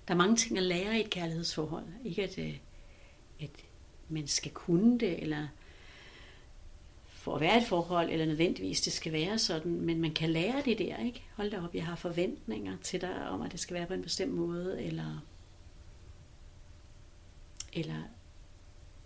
der 0.08 0.14
er 0.14 0.18
mange 0.18 0.36
ting 0.36 0.58
at 0.58 0.64
lære 0.64 0.98
i 0.98 1.02
et 1.02 1.10
kærlighedsforhold. 1.10 1.86
Ikke 2.06 2.24
at, 2.24 2.38
øh, 2.38 2.58
at 3.42 3.50
man 4.10 4.28
skal 4.28 4.52
kunne 4.52 5.00
det, 5.00 5.22
eller 5.22 5.48
for 7.06 7.36
at 7.36 7.42
være 7.42 7.58
et 7.58 7.68
forhold, 7.68 8.10
eller 8.10 8.26
nødvendigvis 8.26 8.82
det 8.82 8.94
skal 8.94 9.14
være 9.14 9.40
sådan, 9.40 9.72
men 9.72 10.02
man 10.02 10.14
kan 10.14 10.30
lære 10.30 10.62
det 10.66 10.80
der, 10.80 10.98
ikke? 11.06 11.24
Hold 11.36 11.52
da 11.52 11.62
op, 11.62 11.76
jeg 11.76 11.86
har 11.86 11.96
forventninger 11.96 12.78
til 12.82 13.02
dig 13.02 13.30
om, 13.30 13.42
at 13.42 13.52
det 13.52 13.60
skal 13.60 13.74
være 13.74 13.86
på 13.86 13.94
en 13.94 14.02
bestemt 14.02 14.34
måde, 14.34 14.84
eller, 14.84 15.26
eller 17.74 18.04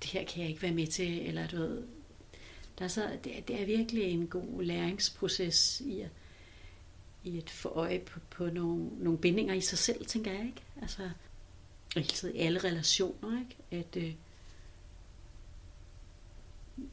det 0.01 0.09
her 0.09 0.25
kan 0.25 0.41
jeg 0.41 0.49
ikke 0.49 0.61
være 0.61 0.73
med 0.73 0.87
til, 0.87 1.27
eller 1.27 1.47
du 1.47 1.57
ved, 1.57 1.83
der 2.79 2.85
er 2.85 2.89
så, 2.89 3.17
det, 3.23 3.37
er, 3.37 3.41
det 3.41 3.61
er 3.61 3.65
virkelig 3.65 4.03
en 4.03 4.27
god 4.27 4.63
læringsproces 4.63 5.81
i 5.85 6.01
at, 6.01 6.09
i 7.23 7.37
at 7.37 7.49
få 7.49 7.69
øje 7.69 7.99
på, 7.99 8.19
på 8.29 8.49
nogle, 8.49 8.89
nogle 8.99 9.19
bindinger 9.19 9.53
i 9.53 9.61
sig 9.61 9.77
selv, 9.77 10.05
tænker 10.05 10.31
jeg, 10.31 10.45
ikke? 10.45 10.61
Altså, 10.81 11.03
og 11.95 12.01
hele 12.01 12.07
tiden 12.07 12.35
i 12.35 12.39
alle 12.39 12.59
relationer, 12.59 13.39
ikke? 13.39 13.85
At, 13.85 14.03
øh, 14.03 14.13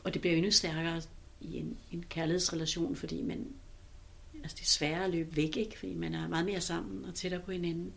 og 0.04 0.14
det 0.14 0.20
bliver 0.20 0.32
jo 0.32 0.38
endnu 0.38 0.50
stærkere 0.50 1.02
i 1.40 1.56
en, 1.56 1.78
en 1.92 2.04
kærlighedsrelation, 2.08 2.96
fordi 2.96 3.22
man, 3.22 3.46
altså 4.42 4.56
det 4.56 4.62
er 4.62 4.66
sværere 4.66 5.04
at 5.04 5.10
løbe 5.10 5.36
væk, 5.36 5.56
ikke? 5.56 5.78
Fordi 5.78 5.94
man 5.94 6.14
er 6.14 6.28
meget 6.28 6.46
mere 6.46 6.60
sammen 6.60 7.04
og 7.04 7.14
tættere 7.14 7.40
på 7.40 7.52
hinanden 7.52 7.92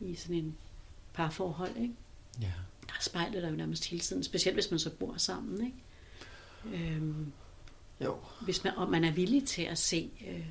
i 0.00 0.14
sådan 0.14 0.36
en 0.36 0.56
parforhold, 1.14 1.76
ikke? 1.76 1.94
Ja. 2.40 2.52
Der 2.88 2.94
spejler 3.00 3.40
der 3.40 3.50
jo 3.50 3.56
nærmest 3.56 3.86
hele 3.86 4.00
tiden, 4.00 4.22
specielt 4.22 4.56
hvis 4.56 4.70
man 4.70 4.80
så 4.80 4.90
bor 4.90 5.14
sammen, 5.16 5.66
ikke? 5.66 5.76
Øhm, 6.74 7.32
Jo. 8.00 8.16
hvis 8.40 8.64
man, 8.64 8.76
og 8.76 8.90
man 8.90 9.04
er 9.04 9.12
villig 9.12 9.44
til 9.46 9.62
at 9.62 9.78
se, 9.78 10.10
øh, 10.28 10.46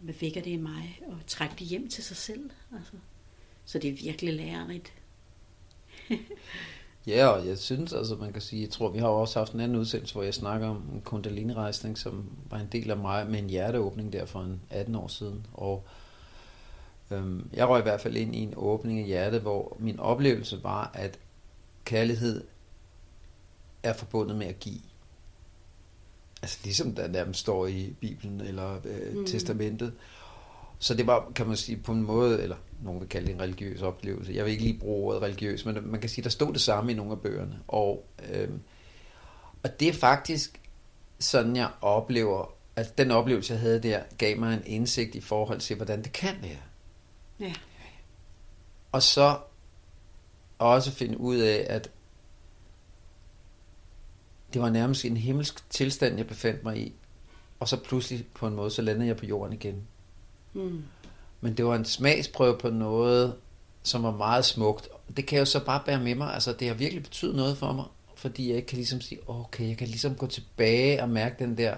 hvad 0.00 0.14
vækker 0.20 0.40
det 0.40 0.50
i 0.50 0.56
mig, 0.56 1.00
og 1.06 1.16
trække 1.26 1.54
det 1.58 1.66
hjem 1.66 1.88
til 1.88 2.04
sig 2.04 2.16
selv. 2.16 2.50
Altså. 2.76 2.92
Så 3.64 3.78
det 3.78 3.90
er 3.90 3.94
virkelig 3.94 4.34
lærerigt. 4.34 4.92
Ja, 7.06 7.26
og 7.26 7.46
jeg 7.46 7.58
synes 7.58 7.92
altså, 7.92 8.16
man 8.16 8.32
kan 8.32 8.42
sige, 8.42 8.62
jeg 8.62 8.70
tror, 8.70 8.88
vi 8.90 8.98
har 8.98 9.06
også 9.06 9.38
haft 9.38 9.52
en 9.52 9.60
anden 9.60 9.78
udsendelse, 9.78 10.14
hvor 10.14 10.22
jeg 10.22 10.34
snakker 10.34 10.68
om 10.68 10.76
en 10.76 11.00
kundalini-rejsning, 11.04 11.98
som 11.98 12.30
var 12.50 12.58
en 12.58 12.68
del 12.72 12.90
af 12.90 12.96
mig 12.96 13.30
med 13.30 13.38
en 13.38 13.50
hjerteåbning 13.50 14.12
der 14.12 14.26
for 14.26 14.40
en 14.40 14.60
18 14.70 14.94
år 14.94 15.08
siden. 15.08 15.46
Og 15.54 15.86
øhm, 17.10 17.50
jeg 17.52 17.68
røg 17.68 17.78
i 17.78 17.82
hvert 17.82 18.00
fald 18.00 18.16
ind 18.16 18.34
i 18.34 18.38
en 18.38 18.54
åbning 18.56 19.00
af 19.00 19.06
hjertet, 19.06 19.40
hvor 19.40 19.76
min 19.80 20.00
oplevelse 20.00 20.62
var, 20.62 20.90
at 20.94 21.18
kærlighed 21.84 22.44
er 23.82 23.92
forbundet 23.92 24.36
med 24.36 24.46
at 24.46 24.60
give. 24.60 24.80
Altså 26.42 26.58
ligesom 26.64 26.94
der 26.94 27.08
nærmest 27.08 27.40
står 27.40 27.66
i 27.66 27.94
Bibelen 28.00 28.40
eller 28.40 28.80
øh, 28.84 29.16
Mm. 29.16 29.26
testamentet. 29.26 29.92
Så 30.78 30.94
det 30.94 31.06
var, 31.06 31.32
kan 31.34 31.46
man 31.46 31.56
sige, 31.56 31.76
på 31.76 31.92
en 31.92 32.02
måde, 32.02 32.42
eller 32.42 32.56
nogen 32.82 33.00
vil 33.00 33.08
kalde 33.08 33.26
det 33.26 33.34
en 33.34 33.40
religiøs 33.42 33.82
oplevelse. 33.82 34.32
Jeg 34.32 34.44
vil 34.44 34.50
ikke 34.50 34.62
lige 34.64 34.78
bruge 34.78 35.06
ordet 35.06 35.22
religiøs, 35.22 35.64
men 35.64 35.90
man 35.90 36.00
kan 36.00 36.10
sige, 36.10 36.22
der 36.24 36.30
stod 36.30 36.52
det 36.52 36.60
samme 36.60 36.92
i 36.92 36.94
nogle 36.94 37.12
af 37.12 37.20
bøgerne. 37.20 37.58
Og, 37.68 38.06
øhm, 38.32 38.60
og 39.62 39.80
det 39.80 39.88
er 39.88 39.92
faktisk 39.92 40.60
sådan, 41.18 41.56
jeg 41.56 41.70
oplever, 41.80 42.54
at 42.76 42.98
den 42.98 43.10
oplevelse, 43.10 43.52
jeg 43.52 43.60
havde 43.60 43.82
der, 43.82 44.02
gav 44.18 44.38
mig 44.38 44.54
en 44.54 44.62
indsigt 44.66 45.14
i 45.14 45.20
forhold 45.20 45.60
til, 45.60 45.76
hvordan 45.76 46.02
det 46.02 46.12
kan 46.12 46.34
være. 46.42 46.58
Ja. 47.40 47.52
Og 48.92 49.02
så 49.02 49.38
også 50.58 50.90
finde 50.92 51.20
ud 51.20 51.36
af, 51.36 51.66
at 51.68 51.90
det 54.52 54.62
var 54.62 54.70
nærmest 54.70 55.04
en 55.04 55.16
himmelsk 55.16 55.70
tilstand, 55.70 56.16
jeg 56.16 56.26
befandt 56.26 56.64
mig 56.64 56.78
i. 56.78 56.92
Og 57.60 57.68
så 57.68 57.76
pludselig 57.76 58.26
på 58.34 58.46
en 58.46 58.54
måde, 58.54 58.70
så 58.70 58.82
landede 58.82 59.08
jeg 59.08 59.16
på 59.16 59.26
jorden 59.26 59.52
igen. 59.52 59.82
Mm. 60.54 60.82
Men 61.40 61.56
det 61.56 61.64
var 61.64 61.74
en 61.74 61.84
smagsprøve 61.84 62.58
på 62.58 62.70
noget, 62.70 63.34
som 63.82 64.02
var 64.02 64.16
meget 64.16 64.44
smukt. 64.44 64.88
Det 65.16 65.26
kan 65.26 65.36
jeg 65.36 65.40
jo 65.40 65.44
så 65.44 65.64
bare 65.64 65.82
bære 65.86 66.00
med 66.00 66.14
mig. 66.14 66.34
Altså, 66.34 66.52
det 66.52 66.68
har 66.68 66.74
virkelig 66.74 67.02
betydet 67.02 67.36
noget 67.36 67.58
for 67.58 67.72
mig. 67.72 67.84
Fordi 68.14 68.48
jeg 68.48 68.56
ikke 68.56 68.66
kan 68.66 68.76
ligesom 68.76 69.00
sige, 69.00 69.20
okay, 69.26 69.68
jeg 69.68 69.76
kan 69.76 69.88
ligesom 69.88 70.14
gå 70.14 70.26
tilbage 70.26 71.02
og 71.02 71.08
mærke 71.08 71.44
den 71.44 71.58
der, 71.58 71.76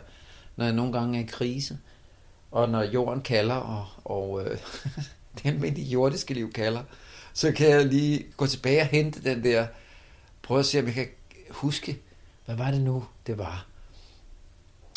når 0.57 0.65
jeg 0.65 0.75
nogle 0.75 0.93
gange 0.93 1.19
er 1.19 1.23
i 1.23 1.27
krise. 1.27 1.79
Og 2.51 2.69
når 2.69 2.83
jorden 2.83 3.23
kalder, 3.23 3.55
og, 3.55 3.87
og 4.05 4.45
øh, 4.45 4.59
det 5.35 5.47
almindelige 5.47 5.91
jordiske 5.91 6.35
liv 6.35 6.53
kalder, 6.53 6.83
så 7.33 7.53
kan 7.53 7.69
jeg 7.69 7.87
lige 7.87 8.25
gå 8.37 8.47
tilbage 8.47 8.81
og 8.81 8.87
hente 8.87 9.23
den 9.23 9.45
der, 9.45 9.67
prøve 10.43 10.61
at 10.61 10.67
se, 10.67 10.79
om 10.79 10.87
jeg 10.87 10.95
kan 10.95 11.09
huske, 11.51 12.01
hvad 12.55 12.65
var 12.65 12.71
det 12.71 12.81
nu, 12.81 13.05
det 13.27 13.39
var. 13.39 13.67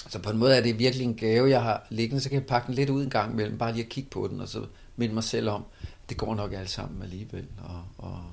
Så 0.10 0.20
på 0.20 0.30
en 0.30 0.38
måde 0.38 0.58
er 0.58 0.62
det 0.62 0.80
virkelig 0.80 1.06
en 1.06 1.16
gave, 1.16 1.50
jeg 1.50 1.64
har 1.64 1.88
liggende, 1.90 2.22
så 2.22 2.30
kan 2.30 2.40
jeg 2.40 2.48
pakke 2.48 2.68
den 2.68 2.76
lidt 2.76 2.90
ud 2.90 3.04
en 3.04 3.10
gang 3.10 3.32
imellem, 3.32 3.58
bare 3.58 3.74
lige 3.74 3.84
at 3.84 3.90
kigge 3.90 4.10
på 4.10 4.28
den, 4.28 4.42
og 4.42 4.48
så 4.48 4.66
minde 4.96 5.14
mig 5.14 5.24
selv 5.24 5.50
om, 5.50 5.66
det 6.10 6.18
går 6.18 6.36
nok 6.36 6.54
alt 6.54 6.70
sammen 6.70 7.02
alligevel, 7.02 7.48
og, 7.64 7.84
og, 7.98 8.24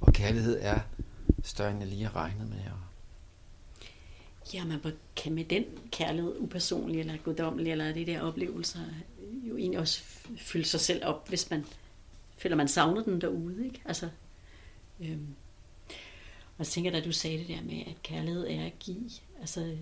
og 0.00 0.12
kærlighed 0.12 0.58
er 0.60 0.80
større, 1.42 1.70
end 1.70 1.80
jeg 1.80 1.88
lige 1.88 2.04
har 2.04 2.16
regnet 2.16 2.48
med. 2.48 2.58
Og, 2.58 2.78
Ja, 4.54 4.64
man 4.64 4.80
kan 5.16 5.32
med 5.32 5.44
den 5.44 5.64
kærlighed, 5.90 6.36
upersonlig 6.38 7.00
eller 7.00 7.16
guddommelig, 7.16 7.72
eller 7.72 7.92
de 7.92 8.06
der 8.06 8.20
oplevelser, 8.20 8.78
jo 9.48 9.56
egentlig 9.56 9.80
også 9.80 10.02
fylde 10.36 10.64
sig 10.64 10.80
selv 10.80 11.04
op, 11.04 11.28
hvis 11.28 11.50
man 11.50 11.64
føler, 12.38 12.56
man 12.56 12.68
savner 12.68 13.02
den 13.02 13.20
derude. 13.20 13.64
Ikke? 13.64 13.82
Altså, 13.84 14.08
øhm, 15.00 15.26
og 16.58 16.66
så 16.66 16.72
tænker 16.72 16.90
jeg, 16.90 17.02
da 17.02 17.06
du 17.06 17.12
sagde 17.12 17.38
det 17.38 17.48
der 17.48 17.62
med, 17.62 17.80
at 17.86 18.02
kærlighed 18.02 18.46
er 18.46 18.66
at 18.66 18.78
give, 18.78 19.10
altså, 19.40 19.76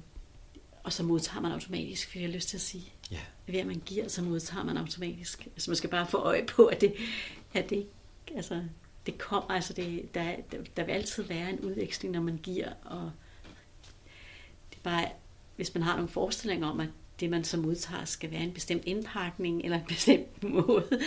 og 0.82 0.92
så 0.92 1.02
modtager 1.02 1.40
man 1.40 1.52
automatisk, 1.52 2.10
for 2.10 2.18
jeg 2.18 2.28
har 2.28 2.34
lyst 2.34 2.48
til 2.48 2.56
at 2.56 2.60
sige, 2.60 2.92
ja. 3.10 3.20
ved 3.46 3.60
at 3.60 3.66
man 3.66 3.82
giver, 3.86 4.08
så 4.08 4.22
modtager 4.22 4.64
man 4.64 4.76
automatisk. 4.76 5.46
Altså 5.46 5.70
man 5.70 5.76
skal 5.76 5.90
bare 5.90 6.06
få 6.06 6.16
øje 6.16 6.46
på, 6.46 6.66
at 6.66 6.80
det, 6.80 6.94
at 7.54 7.70
det 7.70 7.86
altså, 8.36 8.62
det 9.06 9.18
kommer, 9.18 9.50
altså 9.50 9.72
det, 9.72 10.14
der, 10.14 10.36
der, 10.76 10.84
vil 10.84 10.92
altid 10.92 11.22
være 11.22 11.50
en 11.50 11.60
udveksling, 11.60 12.14
når 12.14 12.20
man 12.20 12.38
giver, 12.42 12.72
og 12.84 13.12
det 14.70 14.76
er 14.76 14.82
bare, 14.82 15.08
hvis 15.56 15.74
man 15.74 15.82
har 15.82 15.96
nogle 15.96 16.08
forestillinger 16.08 16.68
om, 16.68 16.80
at 16.80 16.88
det 17.20 17.30
man 17.30 17.44
så 17.44 17.56
modtager 17.56 18.04
skal 18.04 18.30
være 18.30 18.40
en 18.40 18.52
bestemt 18.52 18.84
indpakning 18.84 19.64
eller 19.64 19.78
en 19.78 19.86
bestemt 19.88 20.44
måde, 20.54 21.00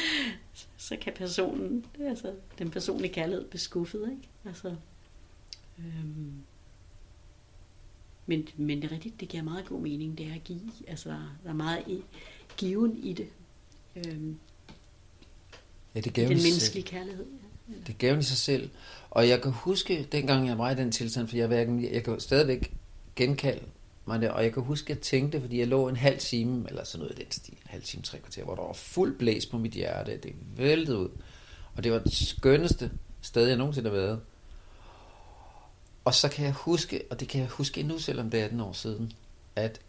så 0.77 0.97
kan 1.01 1.13
personen, 1.13 1.85
altså 1.99 2.33
den 2.57 2.71
personlige 2.71 3.13
kærlighed 3.13 3.45
blive 3.45 3.61
skuffet, 3.61 4.09
ikke? 4.11 4.29
Altså, 4.45 4.75
øhm, 5.79 6.33
men, 8.25 8.47
men 8.57 8.81
det 8.81 8.87
er 8.87 8.91
rigtigt, 8.91 9.19
det 9.19 9.29
giver 9.29 9.43
meget 9.43 9.65
god 9.65 9.81
mening, 9.81 10.17
det 10.17 10.27
er 10.27 10.33
at 10.33 10.43
give. 10.43 10.61
Altså, 10.87 11.09
der, 11.09 11.49
er 11.49 11.53
meget 11.53 11.83
i, 11.87 12.03
given 12.57 12.97
i 12.97 13.13
det. 13.13 13.27
Øhm, 13.95 14.37
ja, 15.95 15.99
det 15.99 16.13
gav 16.13 16.27
den 16.27 16.37
menneskelige 16.37 16.83
kærlighed. 16.83 17.25
Ja. 17.69 17.73
Det 17.87 17.97
gav 17.97 18.19
i 18.19 18.23
sig 18.23 18.37
selv. 18.37 18.69
Og 19.09 19.29
jeg 19.29 19.41
kan 19.41 19.51
huske, 19.51 20.07
dengang 20.11 20.47
jeg 20.47 20.57
var 20.57 20.71
i 20.71 20.75
den 20.75 20.91
tilstand, 20.91 21.27
for 21.27 21.37
jeg, 21.37 21.47
hverken, 21.47 21.93
jeg 21.93 22.03
kan 22.03 22.19
stadigvæk 22.19 22.73
genkalde 23.15 23.65
mig 24.05 24.21
det, 24.21 24.29
og 24.29 24.43
jeg 24.43 24.53
kan 24.53 24.63
huske, 24.63 24.85
at 24.85 24.89
jeg 24.89 25.01
tænkte, 25.01 25.41
fordi 25.41 25.59
jeg 25.59 25.67
lå 25.67 25.87
en 25.87 25.95
halv 25.95 26.19
time, 26.19 26.69
eller 26.69 26.83
sådan 26.83 27.03
noget 27.03 27.19
i 27.19 27.23
den 27.23 27.31
stil, 27.31 27.53
en 27.53 27.59
halv 27.65 27.83
time, 27.83 28.03
tre 28.03 28.17
kvarter, 28.19 28.43
hvor 28.43 28.55
der 28.55 28.61
var 28.61 28.73
fuld 28.73 29.17
blæs 29.17 29.45
på 29.45 29.57
mit 29.57 29.71
hjerte, 29.71 30.17
det 30.17 30.33
væltede 30.57 30.97
ud. 30.97 31.09
Og 31.75 31.83
det 31.83 31.91
var 31.91 31.99
det 31.99 32.13
skønneste 32.13 32.91
sted, 33.21 33.47
jeg 33.47 33.57
nogensinde 33.57 33.89
har 33.89 33.97
været. 33.97 34.21
Og 36.05 36.13
så 36.13 36.29
kan 36.29 36.45
jeg 36.45 36.53
huske, 36.53 37.03
og 37.09 37.19
det 37.19 37.27
kan 37.27 37.41
jeg 37.41 37.49
huske 37.49 37.79
endnu, 37.79 37.99
selvom 37.99 38.29
det 38.29 38.39
er 38.39 38.43
18 38.43 38.59
år 38.59 38.73
siden, 38.73 39.11
at 39.55 39.79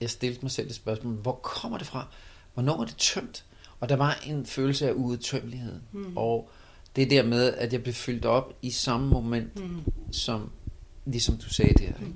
jeg 0.00 0.10
stillede 0.10 0.40
mig 0.42 0.50
selv 0.50 0.68
et 0.68 0.74
spørgsmål, 0.74 1.14
hvor 1.14 1.32
kommer 1.42 1.78
det 1.78 1.86
fra? 1.86 2.06
Hvornår 2.54 2.80
er 2.80 2.84
det 2.86 2.96
tømt? 2.96 3.44
Og 3.80 3.88
der 3.88 3.96
var 3.96 4.18
en 4.26 4.46
følelse 4.46 4.88
af 4.88 4.92
uudtømmelighed. 4.92 5.80
Mm. 5.92 6.16
Og 6.16 6.50
det 6.96 7.10
der 7.10 7.22
med, 7.22 7.54
at 7.54 7.72
jeg 7.72 7.82
blev 7.82 7.94
fyldt 7.94 8.24
op 8.24 8.52
i 8.62 8.70
samme 8.70 9.08
moment, 9.08 9.56
Mm. 9.60 9.82
som, 10.12 10.50
ligesom 11.06 11.36
du 11.36 11.48
sagde 11.54 11.74
der. 11.74 11.84
Ikke? 11.86 12.14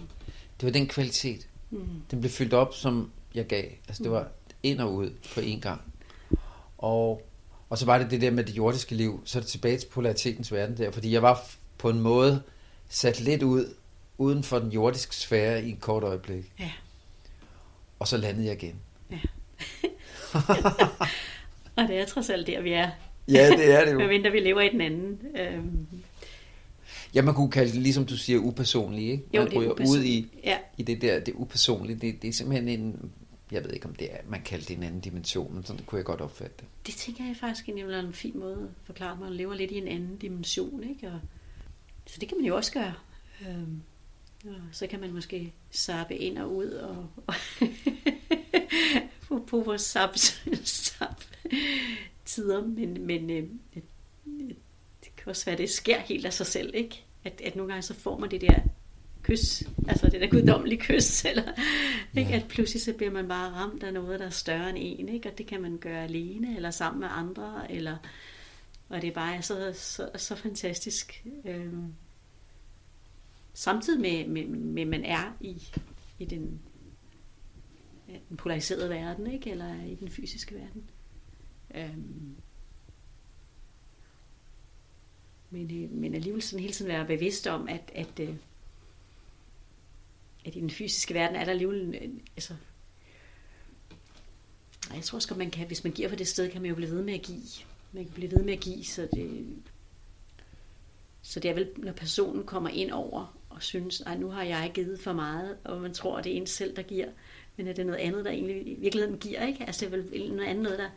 Det 0.60 0.66
var 0.66 0.70
den 0.70 0.86
kvalitet. 0.86 1.48
Mm. 1.70 1.78
Den 2.10 2.20
blev 2.20 2.30
fyldt 2.32 2.52
op, 2.54 2.74
som 2.74 3.10
jeg 3.34 3.46
gav. 3.46 3.64
Altså 3.88 4.02
det 4.02 4.12
var 4.12 4.28
ind 4.62 4.80
og 4.80 4.94
ud 4.94 5.10
på 5.34 5.40
én 5.40 5.60
gang. 5.60 5.80
Og, 6.78 7.22
og 7.70 7.78
så 7.78 7.86
var 7.86 7.98
det 7.98 8.10
det 8.10 8.20
der 8.20 8.30
med 8.30 8.44
det 8.44 8.56
jordiske 8.56 8.94
liv. 8.94 9.22
Så 9.24 9.38
er 9.38 9.40
det 9.40 9.50
tilbage 9.50 9.78
til 9.78 9.86
polaritetens 9.88 10.52
verden 10.52 10.76
der. 10.76 10.90
Fordi 10.90 11.12
jeg 11.12 11.22
var 11.22 11.40
på 11.78 11.90
en 11.90 12.00
måde 12.00 12.42
sat 12.94 13.20
lidt 13.20 13.42
ud 13.42 13.74
uden 14.18 14.42
for 14.42 14.58
den 14.58 14.72
jordiske 14.72 15.16
sfære 15.16 15.64
i 15.64 15.72
et 15.72 15.80
kort 15.80 16.02
øjeblik. 16.02 16.52
Ja. 16.58 16.70
Og 17.98 18.08
så 18.08 18.16
landede 18.16 18.46
jeg 18.46 18.62
igen. 18.62 18.74
Ja. 19.10 19.18
og 21.76 21.88
det 21.88 21.98
er 21.98 22.06
trods 22.06 22.30
alt 22.30 22.46
der, 22.46 22.60
vi 22.60 22.72
er. 22.72 22.90
Ja, 23.28 23.50
det 23.50 23.70
er 23.74 23.84
det 23.84 23.92
jo. 23.92 23.98
Medmindre 24.04 24.30
vi 24.30 24.40
lever 24.40 24.60
i 24.60 24.68
den 24.68 24.80
anden. 24.80 25.18
Øhm, 25.36 25.86
Ja, 27.14 27.22
man 27.22 27.34
kunne 27.34 27.50
kalde 27.50 27.72
det, 27.72 27.80
ligesom 27.82 28.06
du 28.06 28.16
siger, 28.16 28.38
upersonligt, 28.38 29.12
ikke? 29.12 29.24
Jo, 29.34 29.40
Man 29.40 29.50
det 29.50 29.56
er 29.56 29.60
ryger 29.60 29.70
ud 29.70 29.74
upersonligt. 29.74 30.06
i, 30.14 30.28
Ja. 30.44 30.58
i 30.78 30.82
det 30.82 31.02
der, 31.02 31.20
det 31.20 31.34
upersonlige. 31.34 31.96
Det, 31.98 32.22
det 32.22 32.28
er 32.28 32.32
simpelthen 32.32 32.68
en, 32.68 33.12
jeg 33.50 33.64
ved 33.64 33.70
ikke 33.72 33.86
om 33.86 33.94
det 33.94 34.12
er, 34.12 34.16
man 34.28 34.42
kalder 34.42 34.64
det 34.66 34.76
en 34.76 34.82
anden 34.82 35.00
dimension, 35.00 35.54
men 35.54 35.64
sådan 35.64 35.82
kunne 35.86 35.96
jeg 35.96 36.04
godt 36.04 36.20
opfatte 36.20 36.54
det. 36.60 36.64
Det 36.86 36.94
tænker 36.94 37.24
jeg 37.24 37.36
faktisk 37.40 37.64
egentlig 37.68 37.88
være 37.88 38.00
en 38.00 38.12
fin 38.12 38.38
måde 38.38 38.52
at 38.62 38.86
forklare, 38.86 39.12
at 39.12 39.18
man 39.20 39.32
lever 39.32 39.54
lidt 39.54 39.70
i 39.70 39.78
en 39.78 39.88
anden 39.88 40.16
dimension. 40.16 40.82
Ikke? 40.88 41.06
Og, 41.06 41.20
så 42.06 42.20
det 42.20 42.28
kan 42.28 42.38
man 42.38 42.46
jo 42.46 42.56
også 42.56 42.72
gøre. 42.72 42.94
Øhm, 43.48 43.82
og 44.44 44.60
så 44.72 44.86
kan 44.86 45.00
man 45.00 45.12
måske 45.12 45.52
sappe 45.70 46.16
ind 46.16 46.38
og 46.38 46.56
ud 46.56 46.66
og, 46.66 47.10
og 47.26 47.34
på, 49.46 49.60
vores 49.60 49.82
sap, 49.82 50.10
sap 50.64 51.24
tider. 52.24 52.66
Men, 52.66 53.06
men 53.06 53.30
øh, 53.30 53.48
det, 53.74 53.82
det 55.04 55.16
kan 55.16 55.26
også 55.26 55.44
være, 55.44 55.52
at 55.52 55.58
det 55.58 55.70
sker 55.70 55.98
helt 55.98 56.26
af 56.26 56.32
sig 56.32 56.46
selv. 56.46 56.74
ikke? 56.74 57.04
At, 57.24 57.40
at 57.44 57.56
nogle 57.56 57.72
gange 57.72 57.82
så 57.82 57.94
får 57.94 58.18
man 58.18 58.30
det 58.30 58.40
der 58.40 58.60
kys, 59.22 59.62
altså 59.88 60.08
det 60.08 60.20
der 60.20 60.26
guddommelige 60.26 60.80
kys, 60.80 61.24
eller 61.30 61.52
ikke? 62.16 62.30
Ja. 62.30 62.36
at 62.36 62.48
pludselig 62.48 62.82
så 62.82 62.92
bliver 62.92 63.12
man 63.12 63.28
bare 63.28 63.50
ramt 63.52 63.82
af 63.82 63.92
noget, 63.92 64.20
der 64.20 64.26
er 64.26 64.30
større 64.30 64.70
end 64.70 64.78
en, 64.80 65.08
ikke? 65.08 65.28
og 65.28 65.38
det 65.38 65.46
kan 65.46 65.62
man 65.62 65.78
gøre 65.78 66.04
alene, 66.04 66.56
eller 66.56 66.70
sammen 66.70 67.00
med 67.00 67.08
andre, 67.10 67.72
eller, 67.72 67.96
og 68.92 69.02
det 69.02 69.08
er 69.08 69.14
bare 69.14 69.42
så, 69.42 69.72
så, 69.74 70.10
så 70.16 70.34
fantastisk. 70.34 71.26
Øhm, 71.44 71.94
samtidig 73.52 74.00
med, 74.00 74.28
med, 74.28 74.46
med, 74.46 74.84
man 74.84 75.04
er 75.04 75.36
i, 75.40 75.68
i 76.18 76.24
den, 76.24 76.60
ja, 78.08 78.16
den 78.28 78.36
polariserede 78.36 78.90
verden, 78.90 79.26
ikke? 79.26 79.50
eller 79.50 79.84
i 79.84 79.94
den 79.94 80.08
fysiske 80.08 80.54
verden. 80.54 80.90
Øhm, 81.74 82.36
men, 85.50 85.84
øh, 85.84 85.90
men 85.90 86.14
alligevel 86.14 86.42
sådan 86.42 86.60
hele 86.60 86.72
tiden 86.72 86.92
være 86.92 87.06
bevidst 87.06 87.46
om, 87.46 87.68
at, 87.68 87.92
at, 87.94 88.20
øh, 88.20 88.34
at 90.44 90.56
i 90.56 90.60
den 90.60 90.70
fysiske 90.70 91.14
verden 91.14 91.36
er 91.36 91.44
der 91.44 91.52
alligevel, 91.52 91.94
øh, 92.02 92.10
altså, 92.36 92.54
jeg 94.94 95.02
tror 95.02 95.16
også 95.16 95.34
man 95.34 95.50
kan, 95.50 95.66
hvis 95.66 95.84
man 95.84 95.92
giver 95.92 96.08
for 96.08 96.16
det 96.16 96.28
sted, 96.28 96.50
kan 96.50 96.62
man 96.62 96.68
jo 96.68 96.74
blive 96.74 96.90
ved 96.90 97.02
med 97.02 97.14
at 97.14 97.22
give. 97.22 97.71
Man 97.92 98.04
kan 98.04 98.12
blive 98.12 98.30
ved 98.30 98.42
med 98.42 98.52
at 98.52 98.60
give, 98.60 98.84
så 98.84 99.08
det, 99.14 99.46
så 101.22 101.40
det 101.40 101.50
er 101.50 101.54
vel, 101.54 101.68
når 101.76 101.92
personen 101.92 102.44
kommer 102.44 102.70
ind 102.70 102.90
over 102.90 103.36
og 103.50 103.62
synes, 103.62 104.00
at 104.06 104.20
nu 104.20 104.28
har 104.28 104.42
jeg 104.42 104.70
givet 104.74 105.00
for 105.00 105.12
meget, 105.12 105.56
og 105.64 105.80
man 105.80 105.94
tror, 105.94 106.18
at 106.18 106.24
det 106.24 106.32
er 106.32 106.36
en 106.36 106.46
selv, 106.46 106.76
der 106.76 106.82
giver, 106.82 107.08
men 107.56 107.68
at 107.68 107.76
det 107.76 107.82
er 107.82 107.86
noget 107.86 108.00
andet, 108.00 108.24
der 108.24 108.30
egentlig 108.30 108.66
i 108.66 108.74
virkeligheden 108.74 109.18
giver, 109.18 109.46
ikke? 109.46 109.64
Altså 109.66 109.86
det 109.86 109.94
er 109.94 110.02
vel 110.02 110.32
noget 110.34 110.48
andet 110.48 110.62
noget, 110.62 110.78
der 110.78 110.88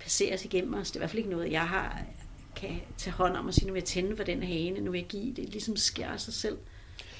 passeres 0.00 0.44
igennem 0.44 0.74
os. 0.74 0.90
Det 0.90 0.96
er 0.96 1.00
i 1.00 1.00
hvert 1.00 1.10
fald 1.10 1.18
ikke 1.18 1.30
noget, 1.30 1.52
jeg 1.52 1.68
har, 1.68 2.02
kan 2.56 2.80
tage 2.96 3.14
hånd 3.14 3.36
om 3.36 3.46
og 3.46 3.54
sige, 3.54 3.66
nu 3.66 3.72
vil 3.72 3.80
jeg 3.80 3.86
tænde 3.86 4.16
for 4.16 4.24
den 4.24 4.42
hane, 4.42 4.80
nu 4.80 4.90
vil 4.90 4.98
jeg 4.98 5.08
give. 5.08 5.34
Det 5.34 5.48
ligesom 5.48 5.76
sker 5.76 6.06
af 6.08 6.20
sig 6.20 6.34
selv, 6.34 6.58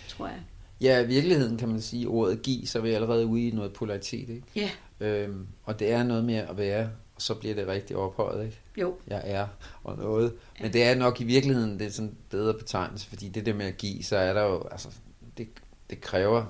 tror 0.09 0.27
jeg. 0.27 0.43
Ja, 0.81 1.01
i 1.01 1.07
virkeligheden 1.07 1.57
kan 1.57 1.69
man 1.69 1.81
sige, 1.81 2.09
ordet 2.09 2.43
give, 2.43 2.67
så 2.67 2.79
er 2.79 2.83
vi 2.83 2.91
allerede 2.91 3.27
ude 3.27 3.49
i 3.49 3.51
noget 3.51 3.73
polaritet, 3.73 4.29
ikke? 4.29 4.43
Ja, 4.55 4.71
Øhm, 5.01 5.47
og 5.65 5.79
det 5.79 5.91
er 5.91 6.03
noget 6.03 6.25
med 6.25 6.35
at 6.35 6.57
være, 6.57 6.91
så 7.19 7.35
bliver 7.35 7.55
det 7.55 7.67
rigtig 7.67 7.97
ophøjet, 7.97 8.45
ikke? 8.47 8.59
jo. 8.77 8.99
Jeg 9.07 9.23
er 9.25 9.49
og 9.85 9.97
noget. 9.99 10.35
Men 10.61 10.73
det 10.73 10.85
er 10.85 10.95
nok 10.95 11.21
i 11.21 11.25
virkeligheden, 11.25 11.79
det 11.79 11.87
er 11.87 11.91
sådan 11.91 12.09
en 12.11 12.19
bedre 12.31 12.55
betegnelse, 12.55 13.07
fordi 13.09 13.29
det 13.29 13.47
der 13.47 13.55
med 13.55 13.67
at 13.67 13.77
give, 13.77 14.03
så 14.03 14.17
er 14.17 14.33
der 14.33 14.43
jo, 14.43 14.69
altså, 14.69 14.89
det, 15.37 15.49
det 15.91 16.01
kræver 16.01 16.47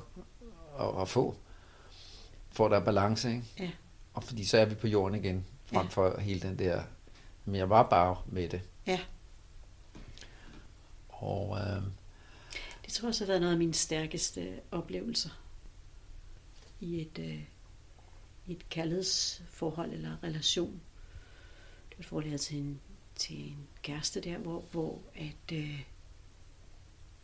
at, 0.80 1.00
at 1.02 1.08
få, 1.08 1.36
for 2.50 2.68
der 2.68 2.76
er 2.76 2.84
balance, 2.84 3.30
ikke? 3.30 3.44
Ja. 3.58 3.70
Og 4.14 4.24
fordi 4.24 4.44
så 4.44 4.58
er 4.58 4.64
vi 4.64 4.74
på 4.74 4.86
jorden 4.86 5.24
igen, 5.24 5.46
frem 5.66 5.82
Ja. 5.86 5.88
for 5.90 6.18
hele 6.20 6.40
den 6.40 6.58
der, 6.58 6.82
men 7.44 7.54
jeg 7.54 7.70
var 7.70 7.82
bare 7.88 8.16
med 8.26 8.48
det. 8.48 8.60
Ja. 8.86 9.00
Og 11.08 11.58
øh, 11.60 11.82
Det 12.84 12.92
tror 12.92 13.06
jeg 13.06 13.08
også 13.08 13.24
har 13.24 13.26
været 13.26 13.40
noget 13.40 13.52
af 13.52 13.58
mine 13.58 13.74
stærkeste 13.74 14.48
oplevelser 14.72 15.30
i 16.80 17.00
et, 17.00 17.18
øh, 17.18 17.40
i 18.46 18.52
et 18.52 18.68
kærlighedsforhold 18.68 19.92
eller 19.92 20.22
relation. 20.22 20.80
Det 21.90 21.98
var 21.98 22.02
et 22.02 22.06
forhold, 22.06 22.24
jeg 22.24 22.30
havde 22.30 22.42
til 22.42 22.58
en, 22.58 22.80
til 23.14 23.48
en 23.48 23.68
kæreste 23.82 24.20
der, 24.20 24.38
hvor, 24.38 24.60
hvor 24.60 25.02
at, 25.14 25.52
øh, 25.52 25.82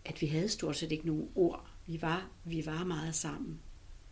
at 0.04 0.20
vi 0.20 0.26
havde 0.26 0.48
stort 0.48 0.76
set 0.76 0.92
ikke 0.92 1.06
nogen 1.06 1.28
ord. 1.34 1.66
Vi 1.86 2.02
var, 2.02 2.28
vi 2.44 2.66
var 2.66 2.84
meget 2.84 3.14
sammen. 3.14 3.60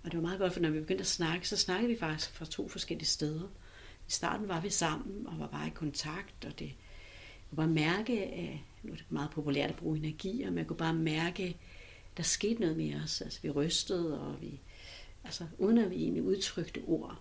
Og 0.03 0.13
det 0.13 0.17
var 0.17 0.23
meget 0.23 0.39
godt, 0.39 0.53
for 0.53 0.61
når 0.61 0.71
vi 0.71 0.81
begyndte 0.81 1.03
at 1.03 1.07
snakke, 1.07 1.49
så 1.49 1.57
snakkede 1.57 1.89
vi 1.89 1.99
faktisk 1.99 2.33
fra 2.33 2.45
to 2.45 2.69
forskellige 2.69 3.09
steder. 3.09 3.49
I 4.09 4.11
starten 4.11 4.49
var 4.49 4.61
vi 4.61 4.71
sammen 4.71 5.27
og 5.27 5.39
var 5.39 5.47
bare 5.47 5.67
i 5.67 5.71
kontakt, 5.71 6.45
og 6.45 6.59
det, 6.59 6.67
jeg 6.67 6.77
kunne 7.49 7.57
bare 7.57 7.69
mærke, 7.69 8.25
at 8.25 8.59
nu 8.83 8.93
er 8.93 8.97
det 8.97 9.07
meget 9.09 9.31
populært 9.31 9.71
at 9.71 9.77
bruge 9.77 9.97
energier, 9.97 10.51
men 10.51 10.59
jeg 10.59 10.67
kunne 10.67 10.77
bare 10.77 10.95
mærke, 10.95 11.57
der 12.17 12.23
skete 12.23 12.61
noget 12.61 12.77
med 12.77 12.95
os. 12.95 13.21
Altså 13.21 13.39
vi 13.43 13.51
rystede, 13.51 14.21
og 14.21 14.41
vi, 14.41 14.61
altså 15.25 15.47
uden 15.59 15.79
at 15.79 15.91
vi 15.91 15.97
egentlig 15.97 16.23
udtrykte 16.23 16.83
ord, 16.87 17.19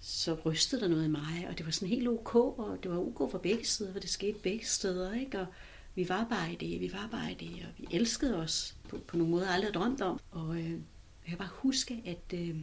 så, 0.00 0.34
rystede 0.34 0.80
der 0.82 0.88
noget 0.88 1.04
i 1.04 1.08
mig, 1.08 1.46
og 1.48 1.58
det 1.58 1.66
var 1.66 1.72
sådan 1.72 1.88
helt 1.88 2.08
ok, 2.08 2.34
og 2.34 2.78
det 2.82 2.90
var 2.90 2.98
ok 2.98 3.30
for 3.30 3.38
begge 3.38 3.64
sider, 3.64 3.92
for 3.92 4.00
det 4.00 4.10
skete 4.10 4.38
begge 4.38 4.66
steder, 4.66 5.14
ikke? 5.14 5.40
Og 5.40 5.46
vi 5.94 6.08
var 6.08 6.26
bare 6.30 6.52
i 6.52 6.56
det, 6.56 6.80
vi 6.80 6.92
var 6.92 7.08
bare 7.10 7.32
i 7.32 7.34
det, 7.34 7.66
og 7.66 7.72
vi 7.78 7.96
elskede 7.96 8.36
os 8.36 8.76
på, 8.88 8.98
på 8.98 9.16
nogle 9.16 9.30
måder, 9.30 9.48
aldrig 9.48 9.74
drømt 9.74 10.00
om. 10.00 10.20
Og 10.30 10.56
øh, 10.56 10.70
jeg 10.70 11.28
kan 11.28 11.38
bare 11.38 11.48
huske, 11.52 12.02
at, 12.06 12.38
øh, 12.38 12.56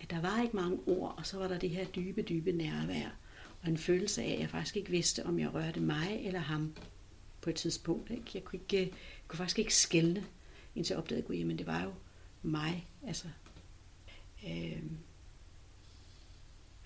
at 0.00 0.10
der 0.10 0.20
var 0.20 0.42
ikke 0.42 0.56
mange 0.56 0.78
ord, 0.86 1.14
og 1.18 1.26
så 1.26 1.38
var 1.38 1.48
der 1.48 1.58
det 1.58 1.70
her 1.70 1.84
dybe, 1.84 2.22
dybe 2.22 2.52
nærvær, 2.52 3.08
og 3.62 3.68
en 3.68 3.78
følelse 3.78 4.22
af, 4.22 4.32
at 4.32 4.40
jeg 4.40 4.50
faktisk 4.50 4.76
ikke 4.76 4.90
vidste, 4.90 5.26
om 5.26 5.38
jeg 5.38 5.54
rørte 5.54 5.80
mig 5.80 6.20
eller 6.24 6.40
ham 6.40 6.74
på 7.40 7.50
et 7.50 7.56
tidspunkt. 7.56 8.10
Ikke? 8.10 8.24
Jeg 8.34 8.44
kunne, 8.44 8.58
ikke, 8.58 8.78
jeg 8.78 8.90
kunne 9.28 9.36
faktisk 9.36 9.58
ikke 9.58 9.74
skælne, 9.74 10.24
indtil 10.74 10.94
jeg 10.94 10.98
opdagede, 10.98 11.40
at 11.40 11.46
men 11.46 11.58
det 11.58 11.66
var 11.66 11.82
jo 11.82 11.92
mig. 12.44 12.88
Altså, 13.06 13.28
øh, 14.44 14.82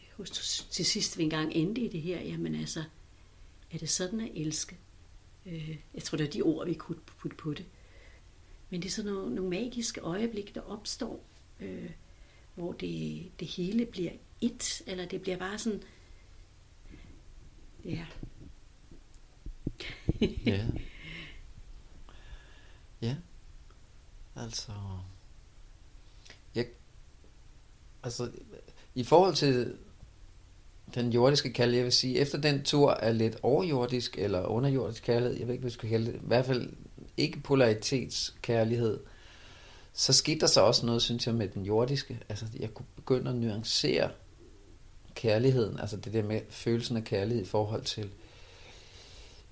jeg 0.01 0.13
husker 0.17 0.67
til 0.71 0.85
sidst, 0.85 1.19
vi 1.19 1.23
engang 1.23 1.53
endte 1.53 1.81
i 1.81 1.89
det 1.89 2.03
her, 2.03 2.21
jamen 2.21 2.55
altså, 2.55 2.85
er 3.71 3.79
det 3.79 3.91
sådan 3.91 4.21
at 4.21 4.31
elske? 4.35 4.79
Øh, 5.47 5.79
jeg 5.95 6.03
tror, 6.03 6.19
det 6.19 6.27
er 6.27 6.31
de 6.31 6.43
ord, 6.43 6.67
vi 6.67 6.75
kunne 6.75 6.99
putte 7.07 7.37
på 7.37 7.55
det. 7.55 7.67
Men 8.71 8.83
det 8.83 8.89
er 8.89 8.93
sådan 8.93 9.13
nogle, 9.13 9.35
nogle 9.35 9.51
magiske 9.51 10.01
øjeblik, 10.01 10.55
der 10.55 10.61
opstår, 10.61 11.25
øh, 11.61 11.91
hvor 12.55 12.73
det, 12.73 13.31
det 13.41 13.49
hele 13.49 13.87
bliver 13.87 14.13
et, 14.41 14.83
eller 14.87 15.07
det 15.07 15.23
bliver 15.23 15.37
bare 15.37 15.59
sådan, 15.59 15.83
ja. 17.85 18.07
ja. 20.47 20.67
Ja. 23.03 23.17
Altså... 24.37 24.73
Jeg, 26.55 26.67
altså, 28.09 28.31
i 28.95 29.05
forhold 29.05 29.35
til 29.35 29.75
den 30.95 31.13
jordiske 31.13 31.53
kærlighed, 31.53 31.79
jeg 31.79 31.85
vil 31.85 31.93
sige, 31.93 32.19
efter 32.19 32.39
den 32.39 32.65
tur 32.65 32.91
er 32.91 33.13
lidt 33.13 33.37
overjordisk 33.43 34.19
eller 34.19 34.47
underjordisk 34.47 35.03
kærlighed, 35.03 35.39
jeg 35.39 35.47
ved 35.47 35.55
ikke, 35.55 35.61
hvad 35.61 35.71
jeg 35.71 35.73
skal 35.73 35.89
kalde 35.89 36.07
det, 36.07 36.15
i 36.15 36.27
hvert 36.27 36.47
fald 36.47 36.73
ikke 37.17 37.41
polaritetskærlighed, 37.41 39.01
så 39.93 40.13
skete 40.13 40.41
der 40.41 40.47
så 40.47 40.61
også 40.61 40.87
noget, 40.87 41.03
synes 41.03 41.27
jeg, 41.27 41.35
med 41.35 41.49
den 41.49 41.63
jordiske. 41.63 42.19
Altså, 42.29 42.47
jeg 42.61 42.75
kunne 42.75 42.87
begynde 42.97 43.31
at 43.31 43.37
nuancere 43.37 44.11
kærligheden, 45.15 45.81
altså 45.81 45.97
det 45.97 46.13
der 46.13 46.23
med 46.23 46.41
følelsen 46.51 46.97
af 46.97 47.05
kærlighed 47.05 47.45
i 47.45 47.49
forhold 47.49 47.83
til 47.83 48.11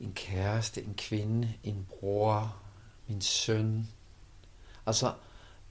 en 0.00 0.12
kæreste, 0.14 0.82
en 0.82 0.94
kvinde, 0.98 1.52
en 1.64 1.86
bror, 1.90 2.56
min 3.08 3.20
søn. 3.20 3.88
Altså, 4.86 5.12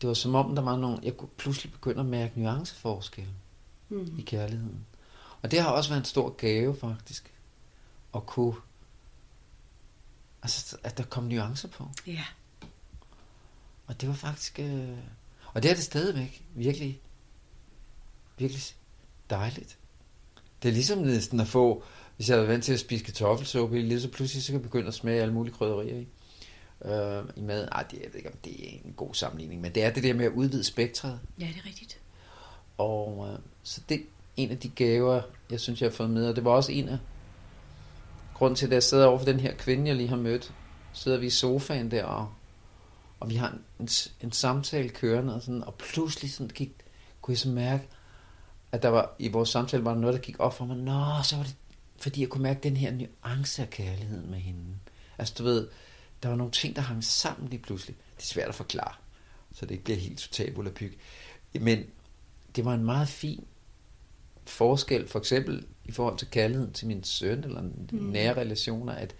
det 0.01 0.07
var 0.07 0.13
som 0.13 0.35
om, 0.35 0.55
der 0.55 0.61
var 0.61 0.77
nogle, 0.77 0.99
jeg 1.03 1.17
kunne 1.17 1.29
pludselig 1.37 1.71
begynde 1.71 1.99
at 1.99 2.05
mærke 2.05 2.39
nuanceforskel 2.39 3.27
Mm. 3.89 4.19
i 4.19 4.21
kærligheden. 4.21 4.85
Og 5.41 5.51
det 5.51 5.61
har 5.61 5.69
også 5.69 5.89
været 5.89 5.99
en 6.01 6.05
stor 6.05 6.29
gave, 6.37 6.75
faktisk, 6.75 7.33
at 8.15 8.25
kunne, 8.25 8.55
altså, 10.43 10.77
at 10.83 10.97
der 10.97 11.03
kom 11.03 11.23
nuancer 11.23 11.67
på. 11.67 11.89
Ja. 12.07 12.23
Og 13.87 14.01
det 14.01 14.09
var 14.09 14.15
faktisk, 14.15 14.59
øh, 14.59 14.97
og 15.53 15.63
det 15.63 15.71
er 15.71 15.75
det 15.75 15.83
stadigvæk, 15.83 16.45
virkelig, 16.55 17.01
virkelig 18.37 18.63
dejligt. 19.29 19.77
Det 20.63 20.69
er 20.69 20.73
ligesom 20.73 20.97
næsten 20.97 21.39
at 21.39 21.47
få, 21.47 21.83
hvis 22.15 22.29
jeg 22.29 22.39
er 22.39 22.45
vant 22.45 22.63
til 22.63 22.73
at 22.73 22.79
spise 22.79 23.03
kartoffelsuppe, 23.03 23.81
lige 23.81 24.01
så 24.01 24.09
pludselig 24.11 24.43
så 24.43 24.51
kan 24.51 24.61
jeg 24.61 24.69
begynde 24.69 24.87
at 24.87 24.93
smage 24.93 25.21
alle 25.21 25.33
mulige 25.33 25.53
krydderier 25.53 25.99
i. 25.99 26.07
Øh, 26.85 27.23
i 27.35 27.41
maden. 27.41 27.69
Ej, 27.71 27.83
det, 27.91 27.99
jeg 28.03 28.07
ved 28.07 28.15
ikke, 28.15 28.29
om 28.29 28.37
det 28.43 28.67
er 28.67 28.77
en 28.85 28.93
god 28.97 29.13
sammenligning, 29.13 29.61
men 29.61 29.75
det 29.75 29.83
er 29.83 29.89
det 29.89 30.03
der 30.03 30.13
med 30.13 30.25
at 30.25 30.31
udvide 30.31 30.63
spektret. 30.63 31.19
ja, 31.39 31.45
det 31.45 31.57
er 31.57 31.65
rigtigt. 31.65 31.99
Og 32.77 33.27
øh, 33.31 33.39
så 33.63 33.81
det 33.89 33.97
er 33.97 34.03
en 34.37 34.51
af 34.51 34.57
de 34.57 34.69
gaver, 34.69 35.21
jeg 35.51 35.59
synes, 35.59 35.81
jeg 35.81 35.89
har 35.89 35.95
fået 35.95 36.09
med. 36.09 36.29
Og 36.29 36.35
det 36.35 36.45
var 36.45 36.51
også 36.51 36.71
en 36.71 36.89
af 36.89 36.97
grunden 38.33 38.55
til, 38.55 38.65
at 38.65 38.73
jeg 38.73 38.83
sidder 38.83 39.05
over 39.05 39.17
for 39.17 39.25
den 39.25 39.39
her 39.39 39.55
kvinde, 39.55 39.87
jeg 39.87 39.95
lige 39.95 40.09
har 40.09 40.17
mødt. 40.17 40.53
Sidder 40.93 41.17
vi 41.17 41.25
i 41.25 41.29
sofaen 41.29 41.91
der 41.91 42.03
og 42.03 42.29
og 43.19 43.29
vi 43.29 43.35
har 43.35 43.49
en, 43.49 43.61
en, 43.79 43.89
en 44.21 44.31
samtale 44.31 44.89
kørende, 44.89 45.35
og, 45.35 45.41
sådan, 45.41 45.63
og 45.63 45.75
pludselig 45.75 46.33
sådan 46.33 46.49
gik, 46.49 46.71
kunne 47.21 47.31
jeg 47.31 47.39
så 47.39 47.49
mærke, 47.49 47.87
at 48.71 48.83
der 48.83 48.89
var, 48.89 49.15
i 49.19 49.27
vores 49.27 49.49
samtale 49.49 49.85
var 49.85 49.93
der 49.93 49.99
noget, 49.99 50.13
der 50.13 50.21
gik 50.21 50.35
op 50.39 50.57
for 50.57 50.65
mig. 50.65 50.77
Nå, 50.77 51.23
så 51.23 51.35
var 51.35 51.43
det, 51.43 51.55
fordi 51.97 52.21
jeg 52.21 52.29
kunne 52.29 52.43
mærke 52.43 52.59
den 52.63 52.77
her 52.77 52.91
nuance 52.91 53.61
af 53.61 53.69
kærligheden 53.69 54.31
med 54.31 54.39
hende. 54.39 54.65
Altså 55.17 55.33
du 55.37 55.43
ved, 55.43 55.67
der 56.25 56.29
var 56.29 56.37
nogle 56.37 56.51
ting, 56.51 56.75
der 56.75 56.81
hang 56.81 57.03
sammen 57.03 57.49
lige 57.49 57.61
pludselig. 57.61 57.95
Det 58.15 58.23
er 58.23 58.27
svært 58.27 58.49
at 58.49 58.55
forklare, 58.55 58.93
så 59.53 59.65
det 59.65 59.71
ikke 59.71 59.83
bliver 59.83 59.97
helt 59.97 60.19
totalt 60.19 60.57
volapyk. 60.57 60.97
Men 61.59 61.85
det 62.55 62.65
var 62.65 62.73
en 62.73 62.83
meget 62.83 63.07
fin 63.07 63.47
forskel, 64.45 65.07
for 65.07 65.19
eksempel 65.19 65.65
i 65.85 65.91
forhold 65.91 66.17
til 66.17 66.27
kærligheden 66.27 66.73
til 66.73 66.87
min 66.87 67.03
søn, 67.03 67.43
eller 67.43 67.61
mm. 67.61 67.87
nære 67.91 68.37
relationer, 68.37 68.93
at 68.93 69.15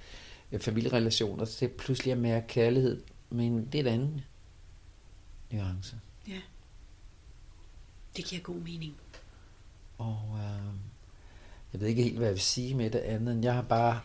familierelationer, 0.61 1.45
så 1.45 1.57
det 1.59 1.71
pludselig 1.71 2.11
at 2.11 2.17
mærke 2.17 2.47
kærlighed 2.47 3.03
med 3.29 3.45
en 3.45 3.69
lidt 3.71 3.87
anden 3.87 4.21
nuance. 5.51 5.99
Ja. 6.27 6.41
Det 8.17 8.25
giver 8.25 8.41
god 8.41 8.55
mening. 8.55 8.95
Og 9.97 10.21
øh, 10.33 10.73
jeg 11.73 11.81
ved 11.81 11.87
ikke 11.87 12.03
helt, 12.03 12.17
hvad 12.17 12.27
jeg 12.27 12.33
vil 12.33 12.41
sige 12.41 12.75
med 12.75 12.89
det 12.89 12.99
andet, 12.99 13.33
end 13.33 13.43
jeg 13.43 13.53
har 13.53 13.61
bare 13.61 14.01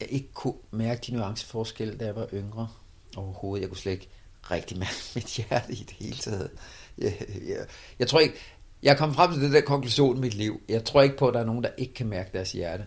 jeg 0.00 0.08
ikke 0.10 0.32
kunne 0.32 0.54
mærke 0.70 1.00
de 1.06 1.14
nuanceforskelle, 1.14 1.96
da 1.96 2.04
jeg 2.04 2.16
var 2.16 2.28
yngre 2.32 2.68
overhovedet. 3.16 3.62
Jeg 3.62 3.68
kunne 3.70 3.78
slet 3.78 3.92
ikke 3.92 4.08
rigtig 4.50 4.78
mærke 4.78 4.94
mit 5.14 5.26
hjerte 5.26 5.72
i 5.72 5.82
det 5.82 5.90
hele 5.90 6.16
taget. 6.16 6.50
Jeg, 6.98 7.26
jeg, 7.48 7.66
jeg 7.98 8.08
tror 8.08 8.20
ikke, 8.20 8.34
jeg 8.82 8.98
kom 8.98 9.14
frem 9.14 9.32
til 9.32 9.42
det 9.42 9.52
der 9.52 9.60
konklusion 9.60 10.16
i 10.16 10.20
mit 10.20 10.34
liv. 10.34 10.60
Jeg 10.68 10.84
tror 10.84 11.02
ikke 11.02 11.16
på, 11.16 11.28
at 11.28 11.34
der 11.34 11.40
er 11.40 11.44
nogen, 11.44 11.64
der 11.64 11.70
ikke 11.78 11.94
kan 11.94 12.06
mærke 12.06 12.30
deres 12.32 12.52
hjerte. 12.52 12.86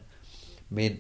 Men 0.70 1.00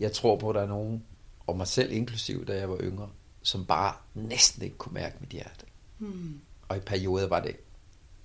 jeg 0.00 0.12
tror 0.12 0.38
på, 0.38 0.48
at 0.50 0.54
der 0.54 0.62
er 0.62 0.66
nogen, 0.66 1.04
og 1.46 1.56
mig 1.56 1.66
selv 1.66 1.92
inklusiv, 1.92 2.46
da 2.46 2.56
jeg 2.56 2.70
var 2.70 2.78
yngre, 2.80 3.10
som 3.42 3.66
bare 3.66 3.94
næsten 4.14 4.62
ikke 4.62 4.76
kunne 4.76 4.94
mærke 4.94 5.16
mit 5.20 5.30
hjerte. 5.30 5.66
Hmm. 5.98 6.40
Og 6.68 6.76
i 6.76 6.80
perioder 6.80 7.28
var 7.28 7.40
det 7.40 7.56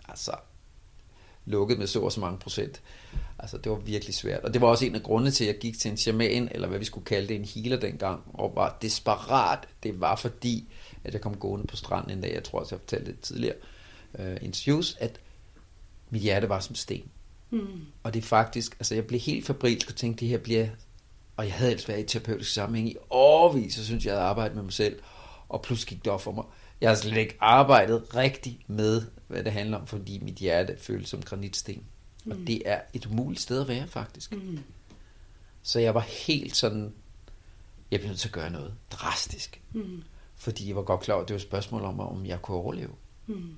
altså 0.07 0.35
lukket 1.49 1.79
med 1.79 1.87
så 1.87 2.01
og 2.01 2.11
så 2.11 2.19
mange 2.19 2.39
procent. 2.39 2.81
Altså 3.39 3.57
det 3.57 3.71
var 3.71 3.77
virkelig 3.77 4.15
svært. 4.15 4.43
Og 4.43 4.53
det 4.53 4.61
var 4.61 4.67
også 4.67 4.85
en 4.85 4.95
af 4.95 5.03
grundene 5.03 5.31
til, 5.31 5.43
at 5.43 5.47
jeg 5.47 5.59
gik 5.59 5.79
til 5.79 5.91
en 5.91 5.97
shaman, 5.97 6.49
eller 6.51 6.67
hvad 6.67 6.79
vi 6.79 6.85
skulle 6.85 7.05
kalde 7.05 7.27
det, 7.27 7.35
en 7.35 7.45
healer 7.45 7.79
dengang, 7.79 8.21
og 8.33 8.51
var 8.55 8.77
desperat. 8.81 9.67
Det 9.83 10.01
var 10.01 10.15
fordi, 10.15 10.73
at 11.03 11.13
jeg 11.13 11.21
kom 11.21 11.35
gående 11.37 11.67
på 11.67 11.75
stranden 11.75 12.11
en 12.11 12.21
dag, 12.21 12.33
jeg 12.33 12.43
tror 12.43 12.59
også, 12.59 12.75
jeg 12.75 12.79
fortalte 12.79 13.11
det 13.11 13.19
tidligere, 13.19 13.55
uh, 14.13 14.35
interviews, 14.41 14.97
at 14.99 15.19
mit 16.09 16.21
hjerte 16.21 16.49
var 16.49 16.59
som 16.59 16.75
sten. 16.75 17.03
Mm. 17.49 17.67
Og 18.03 18.13
det 18.13 18.21
er 18.21 18.27
faktisk, 18.27 18.75
altså 18.79 18.95
jeg 18.95 19.05
blev 19.05 19.19
helt 19.19 19.45
fabrilsk 19.45 19.89
og 19.89 19.95
tænkte, 19.95 20.19
det 20.19 20.27
her 20.27 20.37
bliver, 20.37 20.67
og 21.37 21.45
jeg 21.45 21.53
havde 21.53 21.71
ellers 21.71 21.87
været 21.87 21.99
i 21.99 22.03
terapeutisk 22.03 22.53
sammenhæng 22.53 22.89
i 22.89 22.95
årvis, 23.09 23.75
så 23.75 23.85
synes 23.85 24.05
jeg, 24.05 24.11
jeg 24.11 24.19
havde 24.19 24.29
arbejdet 24.29 24.55
med 24.55 24.63
mig 24.63 24.73
selv, 24.73 24.99
og 25.49 25.61
pludselig 25.61 25.89
gik 25.89 26.05
det 26.05 26.13
op 26.13 26.21
for 26.21 26.31
mig. 26.31 26.43
Jeg 26.81 26.89
har 26.89 26.95
slet 26.95 27.17
ikke 27.17 27.37
arbejdet 27.39 28.15
rigtigt 28.15 28.69
med, 28.69 29.01
hvad 29.29 29.43
det 29.43 29.51
handler 29.51 29.77
om, 29.77 29.87
fordi 29.87 30.19
mit 30.19 30.35
hjerte 30.35 30.77
føles 30.77 31.09
som 31.09 31.21
granitsten. 31.21 31.83
Mm. 32.25 32.31
Og 32.31 32.37
det 32.37 32.61
er 32.65 32.81
et 32.93 33.05
umuligt 33.05 33.41
sted 33.41 33.61
at 33.61 33.67
være, 33.67 33.87
faktisk. 33.87 34.33
Mm. 34.35 34.59
Så 35.61 35.79
jeg 35.79 35.95
var 35.95 36.05
helt 36.27 36.55
sådan, 36.55 36.93
jeg 37.91 37.99
blev 37.99 38.07
nødt 38.07 38.19
til 38.19 38.27
at 38.27 38.33
gøre 38.33 38.49
noget 38.49 38.73
drastisk. 38.91 39.61
Mm. 39.73 40.03
Fordi 40.35 40.67
jeg 40.67 40.75
var 40.75 40.81
godt 40.81 41.01
klar 41.01 41.15
over, 41.15 41.23
at 41.23 41.27
det 41.27 41.33
var 41.33 41.37
et 41.37 41.41
spørgsmål 41.41 41.81
om, 41.81 41.99
om 41.99 42.25
jeg 42.25 42.41
kunne 42.41 42.57
overleve. 42.57 42.91
Mm 43.27 43.55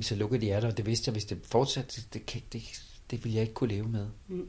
hvis 0.00 0.10
jeg 0.10 0.18
lukkede 0.18 0.44
hjertet, 0.44 0.70
og 0.70 0.76
det 0.76 0.86
vidste 0.86 1.08
jeg, 1.08 1.12
hvis 1.12 1.24
det 1.24 1.38
fortsatte, 1.42 2.02
det, 2.12 2.14
det, 2.32 2.52
det, 2.52 2.62
det 3.10 3.24
ville 3.24 3.36
jeg 3.36 3.42
ikke 3.42 3.54
kunne 3.54 3.68
leve 3.74 3.88
med. 3.88 4.06
Mm. 4.28 4.48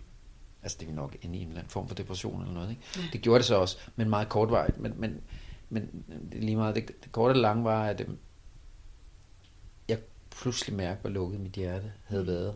Altså 0.63 0.77
det 0.79 0.87
ville 0.87 1.01
nok 1.01 1.15
ende 1.21 1.37
i 1.37 1.41
en 1.41 1.47
eller 1.47 1.59
anden 1.59 1.71
form 1.71 1.87
for 1.87 1.95
depression 1.95 2.41
eller 2.41 2.53
noget. 2.53 2.69
Ikke? 2.69 2.81
Ja. 2.97 3.01
Det 3.13 3.21
gjorde 3.21 3.37
det 3.37 3.45
så 3.45 3.55
også, 3.55 3.77
men 3.95 4.09
meget 4.09 4.29
kortvarigt. 4.29 4.79
Men, 4.79 4.93
men, 4.97 5.21
men 5.69 6.05
lige 6.31 6.55
meget, 6.55 6.75
det, 6.75 6.87
det 6.87 7.11
korte 7.11 7.31
og 7.31 7.35
lange 7.35 7.63
var, 7.63 7.85
at 7.85 8.01
øhm, 8.01 8.17
pludselig 10.31 10.75
mærkede, 10.75 11.01
hvor 11.01 11.09
lukket 11.09 11.39
mit 11.39 11.51
hjerte 11.51 11.93
havde 12.05 12.23
mm. 12.23 12.27
været. 12.27 12.55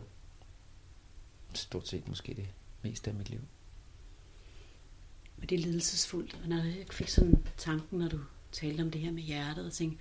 Stort 1.54 1.88
set 1.88 2.08
måske 2.08 2.34
det 2.34 2.48
meste 2.82 3.10
af 3.10 3.16
mit 3.16 3.30
liv. 3.30 3.40
Og 5.42 5.50
det 5.50 5.58
er 5.58 5.62
lidelsesfuldt. 5.62 6.38
Og 6.42 6.48
når 6.48 6.56
jeg 6.56 6.86
fik 6.90 7.08
sådan 7.08 7.44
tanken, 7.56 7.98
når 7.98 8.08
du 8.08 8.18
talte 8.52 8.82
om 8.82 8.90
det 8.90 9.00
her 9.00 9.12
med 9.12 9.22
hjertet, 9.22 9.66
og 9.66 9.72
tænkte, 9.72 9.98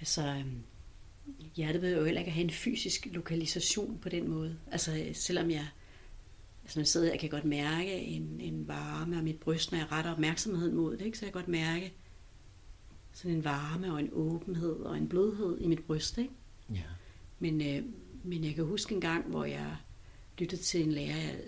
altså, 0.00 0.26
øhm, 0.26 0.62
hjertet 1.56 1.82
vil 1.82 1.90
jo 1.90 2.04
heller 2.04 2.20
ikke 2.20 2.32
have 2.32 2.44
en 2.44 2.50
fysisk 2.50 3.06
lokalisation 3.10 3.98
på 3.98 4.08
den 4.08 4.28
måde. 4.28 4.58
Altså 4.70 5.10
selvom 5.12 5.50
jeg, 5.50 5.66
altså 6.62 6.78
når 6.78 6.80
jeg 6.80 6.88
sidder 6.88 7.10
jeg 7.10 7.20
kan 7.20 7.30
godt 7.30 7.44
mærke 7.44 7.92
en, 7.92 8.40
en 8.40 8.68
varme 8.68 9.16
af 9.16 9.22
mit 9.22 9.40
bryst, 9.40 9.72
når 9.72 9.78
jeg 9.78 9.92
retter 9.92 10.12
opmærksomheden 10.12 10.76
mod 10.76 10.96
det, 10.96 11.04
ikke? 11.04 11.18
så 11.18 11.26
jeg 11.26 11.32
kan 11.32 11.40
godt 11.40 11.48
mærke 11.48 11.94
sådan 13.18 13.36
en 13.36 13.44
varme 13.44 13.92
og 13.92 14.00
en 14.00 14.10
åbenhed 14.12 14.76
og 14.76 14.96
en 14.98 15.08
blødhed 15.08 15.60
i 15.60 15.66
mit 15.66 15.84
bryst. 15.84 16.18
Ikke? 16.18 16.30
Ja. 16.74 16.82
Men, 17.38 17.60
øh, 17.60 17.84
men 18.22 18.44
jeg 18.44 18.54
kan 18.54 18.64
huske 18.64 18.94
en 18.94 19.00
gang, 19.00 19.30
hvor 19.30 19.44
jeg 19.44 19.76
lyttede 20.38 20.62
til 20.62 20.82
en 20.82 20.92
lærer, 20.92 21.16
jeg 21.16 21.40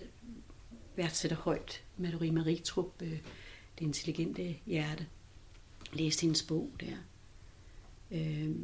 værdsætter 0.95 1.37
højt, 1.37 1.83
Marie 1.97 2.31
Marie 2.31 2.59
Trup, 2.59 3.01
øh, 3.01 3.09
det 3.79 3.85
intelligente 3.85 4.55
hjerte. 4.65 5.07
Læste 5.93 6.21
hendes 6.21 6.43
bog 6.43 6.71
der. 6.79 6.97
Øh, 8.11 8.55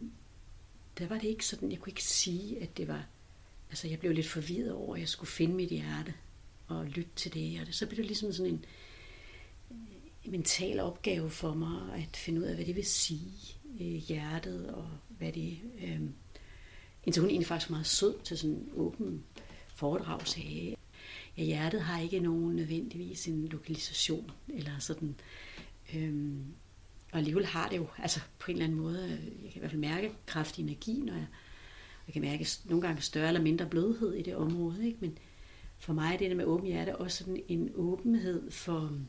der 0.98 1.08
var 1.08 1.20
det 1.20 1.28
ikke 1.28 1.46
sådan, 1.46 1.72
jeg 1.72 1.80
kunne 1.80 1.92
ikke 1.92 2.04
sige, 2.04 2.62
at 2.62 2.78
det 2.78 2.88
var, 2.88 3.06
altså 3.70 3.88
jeg 3.88 4.00
blev 4.00 4.12
lidt 4.12 4.28
forvirret 4.28 4.74
over, 4.74 4.96
at 4.96 5.02
jeg 5.02 5.10
skulle 5.10 5.32
finde 5.32 5.56
mit 5.56 5.70
hjerte 5.70 6.14
og 6.68 6.86
lytte 6.86 7.12
til 7.16 7.34
det. 7.34 7.60
Og 7.62 7.68
det, 7.68 7.76
så 7.76 7.88
blev 7.88 7.98
det 7.98 8.06
ligesom 8.06 8.32
sådan 8.32 8.52
en, 8.52 8.56
en 8.56 8.66
mental 10.28 10.80
opgave 10.80 11.30
for 11.30 11.54
mig 11.54 11.94
at 11.96 12.18
finde 12.18 12.42
ud 12.42 12.46
af, 12.46 12.56
hvad 12.56 12.66
det 12.66 12.76
vil 12.76 12.86
sige, 12.86 13.58
øh, 13.82 13.86
hjertet, 13.86 14.70
og 14.70 14.90
hvad 15.10 15.32
det... 15.32 15.60
Øh, 15.84 16.02
indtil 17.04 17.22
hun 17.22 17.30
egentlig 17.30 17.48
faktisk 17.48 17.70
meget 17.70 17.86
sød 17.86 18.16
til 18.24 18.38
sådan 18.38 18.56
en 18.56 18.70
åben 18.76 19.24
foredrag 19.76 20.28
sagde, 20.28 20.76
ja, 21.38 21.44
hjertet 21.44 21.82
har 21.82 22.02
ikke 22.02 22.20
nogen 22.20 22.56
nødvendigvis 22.56 23.28
en 23.28 23.48
lokalisation, 23.48 24.32
eller 24.48 24.80
sådan... 24.80 25.16
Øh, 25.96 26.36
og 27.12 27.18
alligevel 27.18 27.46
har 27.46 27.70
det 27.70 27.78
jo, 27.78 27.88
altså 27.98 28.20
på 28.40 28.52
en 28.52 28.58
eller 28.58 28.66
anden 28.66 28.80
måde, 28.80 29.10
jeg 29.44 29.52
kan 29.52 29.56
i 29.56 29.60
hvert 29.60 29.72
fald 29.72 29.82
mærke 29.82 30.12
kraftig 30.26 30.64
energi, 30.64 31.02
når 31.06 31.14
jeg, 31.14 31.28
jeg 32.08 32.14
kan 32.14 32.22
mærke 32.22 32.48
nogle 32.66 32.88
gange 32.88 33.02
større 33.02 33.28
eller 33.28 33.42
mindre 33.42 33.66
blødhed 33.66 34.14
i 34.14 34.22
det 34.22 34.36
område, 34.36 34.88
ikke? 34.88 34.98
men 35.02 35.18
for 35.80 35.94
mig 35.94 36.14
er 36.14 36.18
det 36.18 36.38
med 36.38 36.46
åben 36.46 36.68
hjerte 36.68 36.96
også 36.96 37.18
sådan 37.18 37.44
en 37.48 37.72
åbenhed 37.76 38.52
for, 38.52 39.00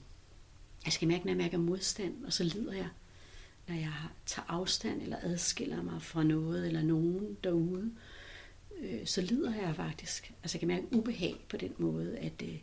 jeg 0.88 0.92
skal 0.92 1.08
mærke, 1.08 1.24
når 1.24 1.30
jeg 1.30 1.36
mærker 1.36 1.58
modstand, 1.58 2.24
og 2.24 2.32
så 2.32 2.44
lider 2.44 2.72
jeg, 2.72 2.88
når 3.68 3.74
jeg 3.74 3.92
tager 4.26 4.46
afstand 4.48 5.02
eller 5.02 5.16
adskiller 5.22 5.82
mig 5.82 6.02
fra 6.02 6.22
noget 6.22 6.66
eller 6.66 6.82
nogen 6.82 7.36
derude, 7.44 7.92
øh, 8.80 9.06
så 9.06 9.20
lider 9.20 9.54
jeg 9.54 9.76
faktisk. 9.76 10.32
Altså 10.42 10.56
jeg 10.56 10.60
kan 10.60 10.68
mærke 10.68 10.86
ubehag 10.92 11.44
på 11.48 11.56
den 11.56 11.74
måde, 11.78 12.18
at, 12.18 12.42
øh, 12.42 12.58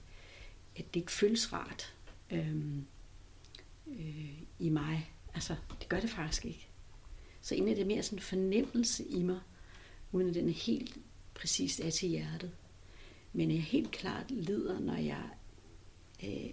at 0.75 0.93
det 0.93 0.99
ikke 0.99 1.11
føles 1.11 1.53
rart 1.53 1.93
øh, 2.31 2.55
øh, 3.87 4.41
i 4.59 4.69
mig 4.69 5.11
Altså, 5.35 5.55
det 5.79 5.89
gør 5.89 5.99
det 5.99 6.09
faktisk 6.09 6.45
ikke. 6.45 6.67
Så 7.41 7.55
egentlig 7.55 7.71
er 7.71 7.75
det 7.75 7.87
mere 7.87 8.03
sådan 8.03 8.17
en 8.17 8.23
fornemmelse 8.23 9.05
i 9.05 9.23
mig, 9.23 9.39
uden 10.11 10.29
at 10.29 10.35
den 10.35 10.49
er 10.49 10.53
helt 10.53 10.97
præcist 11.33 11.79
er 11.79 11.89
til 11.89 12.09
hjertet. 12.09 12.51
Men 13.33 13.51
jeg 13.51 13.63
helt 13.63 13.91
klart 13.91 14.31
lider, 14.31 14.79
når 14.79 14.95
jeg 14.95 15.23
øh, 16.23 16.49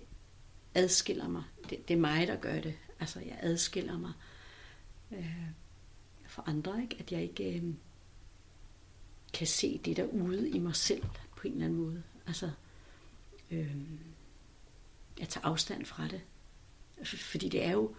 adskiller 0.75 1.29
mig. 1.29 1.43
Det, 1.71 1.89
det 1.89 1.95
er 1.95 1.99
mig, 1.99 2.27
der 2.27 2.37
gør 2.37 2.61
det. 2.61 2.75
Altså, 3.01 3.21
jeg 3.21 3.39
adskiller 3.41 3.99
mig 3.99 4.13
øh, 5.13 5.47
fra 6.27 6.43
andre. 6.47 6.83
Ikke? 6.83 6.97
At 6.99 7.13
jeg 7.13 7.23
ikke 7.23 7.57
øh, 7.57 7.75
kan 9.33 9.47
se 9.47 9.81
det 9.85 9.97
der 9.97 10.05
ude 10.05 10.51
i 10.51 10.59
mig 10.59 10.77
selv 10.77 11.03
på 11.37 11.49
en 11.49 11.53
eller 11.53 11.65
anden 11.65 11.81
måde. 11.81 12.03
Altså, 12.27 12.51
øh, 13.51 13.77
jeg 15.19 15.29
tager 15.29 15.47
afstand 15.47 15.85
fra 15.85 16.09
det. 16.09 16.21
Fordi 17.05 17.49
det 17.49 17.65
er 17.65 17.73
jo 17.73 17.95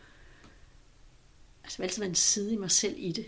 altså 1.64 1.84
altid 1.84 2.00
være 2.00 2.10
en 2.10 2.16
side 2.16 2.54
i 2.54 2.58
mig 2.58 2.72
selv 2.72 2.96
i 2.98 3.12
det. 3.12 3.26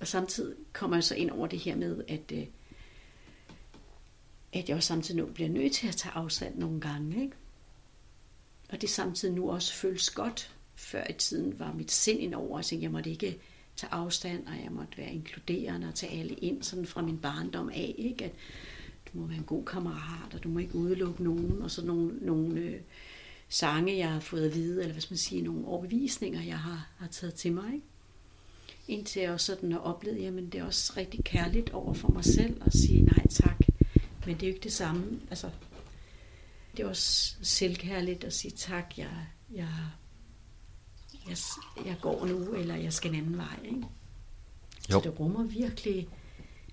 Og 0.00 0.06
samtidig 0.06 0.56
kommer 0.72 0.96
jeg 0.96 1.04
så 1.04 1.14
ind 1.14 1.30
over 1.30 1.46
det 1.46 1.58
her 1.58 1.76
med, 1.76 2.04
at, 2.08 2.32
øh, 2.32 2.46
at 4.52 4.68
jeg 4.68 4.76
også 4.76 4.86
samtidig 4.86 5.16
nu 5.16 5.32
bliver 5.32 5.48
nødt 5.48 5.72
til 5.72 5.88
at 5.88 5.96
tage 5.96 6.12
afstand 6.12 6.58
nogle 6.58 6.80
gange. 6.80 7.22
Ikke? 7.22 7.36
Og 8.72 8.80
det 8.80 8.90
samtidig 8.90 9.34
nu 9.34 9.50
også 9.50 9.74
føles 9.74 10.10
godt. 10.10 10.54
Før 10.74 11.04
i 11.10 11.12
tiden 11.12 11.58
var 11.58 11.72
mit 11.72 11.90
sind 11.90 12.20
ind 12.20 12.34
over, 12.34 12.58
at 12.58 12.72
jeg 12.72 12.90
måtte 12.90 13.10
ikke 13.10 13.38
tage 13.76 13.92
afstand, 13.92 14.46
og 14.46 14.52
jeg 14.64 14.72
måtte 14.72 14.98
være 14.98 15.12
inkluderende 15.12 15.88
og 15.88 15.94
tage 15.94 16.20
alle 16.20 16.34
ind 16.34 16.62
sådan 16.62 16.86
fra 16.86 17.02
min 17.02 17.18
barndom 17.18 17.68
af. 17.68 17.94
Ikke? 17.98 18.24
At 18.24 18.32
du 19.06 19.18
må 19.18 19.26
være 19.26 19.38
en 19.38 19.44
god 19.44 19.64
kammerat, 19.64 20.34
og 20.34 20.44
du 20.44 20.48
må 20.48 20.58
ikke 20.58 20.74
udelukke 20.74 21.22
nogen, 21.22 21.62
og 21.62 21.70
så 21.70 21.84
nogle, 21.84 22.18
nogle 22.20 22.60
øh, 22.60 22.80
sange, 23.48 23.96
jeg 23.96 24.10
har 24.10 24.20
fået 24.20 24.46
at 24.46 24.54
vide, 24.54 24.80
eller 24.80 24.92
hvad 24.92 25.00
skal 25.00 25.12
man 25.12 25.18
sige, 25.18 25.42
nogle 25.42 25.66
overbevisninger, 25.66 26.42
jeg 26.42 26.58
har, 26.58 26.88
har 26.98 27.08
taget 27.08 27.34
til 27.34 27.52
mig. 27.52 27.74
Ikke? 27.74 27.86
Indtil 28.88 29.22
jeg 29.22 29.30
også 29.30 29.46
sådan 29.46 29.72
har 29.72 29.78
oplevet, 29.78 30.22
jamen 30.22 30.48
det 30.48 30.60
er 30.60 30.64
også 30.64 30.92
rigtig 30.96 31.24
kærligt 31.24 31.70
over 31.70 31.94
for 31.94 32.08
mig 32.08 32.24
selv 32.24 32.62
at 32.66 32.72
sige 32.72 33.02
nej 33.02 33.26
tak. 33.30 33.60
Men 34.26 34.34
det 34.34 34.42
er 34.42 34.46
jo 34.46 34.54
ikke 34.54 34.64
det 34.64 34.72
samme. 34.72 35.20
Altså, 35.30 35.50
det 36.76 36.84
er 36.84 36.88
også 36.88 37.34
selvkærligt 37.42 38.24
at 38.24 38.32
sige 38.32 38.50
tak. 38.50 38.98
Jeg, 38.98 39.26
jeg, 39.54 39.68
jeg, 41.28 41.36
jeg 41.86 41.96
går 42.00 42.26
nu, 42.26 42.52
eller 42.54 42.74
jeg 42.76 42.92
skal 42.92 43.10
en 43.14 43.20
anden 43.20 43.36
vej. 43.36 43.58
Ikke? 43.64 43.76
Jo. 44.90 45.00
Så 45.00 45.00
det 45.00 45.20
rummer 45.20 45.42
virkelig, 45.42 46.08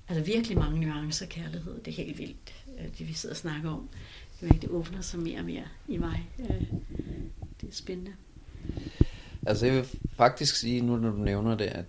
altså 0.07 0.23
virkelig 0.23 0.57
mange 0.57 0.81
nuancer 0.81 1.25
kærlighed. 1.25 1.79
Det 1.79 1.87
er 1.87 1.95
helt 2.05 2.17
vildt, 2.17 2.55
øh, 2.79 2.85
det 2.97 3.07
vi 3.07 3.13
sidder 3.13 3.33
og 3.33 3.37
snakker 3.37 3.69
om. 3.69 3.89
Det, 4.41 4.49
er, 4.49 4.59
det 4.59 4.69
åbner 4.69 5.01
sig 5.01 5.19
mere 5.19 5.39
og 5.39 5.45
mere 5.45 5.65
i 5.87 5.97
mig. 5.97 6.29
Øh, 6.39 6.61
Det 7.61 7.69
er 7.69 7.73
spændende. 7.73 8.13
Altså 9.47 9.65
jeg 9.65 9.75
vil 9.75 9.87
faktisk 10.15 10.55
sige, 10.55 10.81
nu 10.81 10.97
når 10.97 11.09
du 11.09 11.17
nævner 11.17 11.55
det, 11.55 11.65
at 11.65 11.85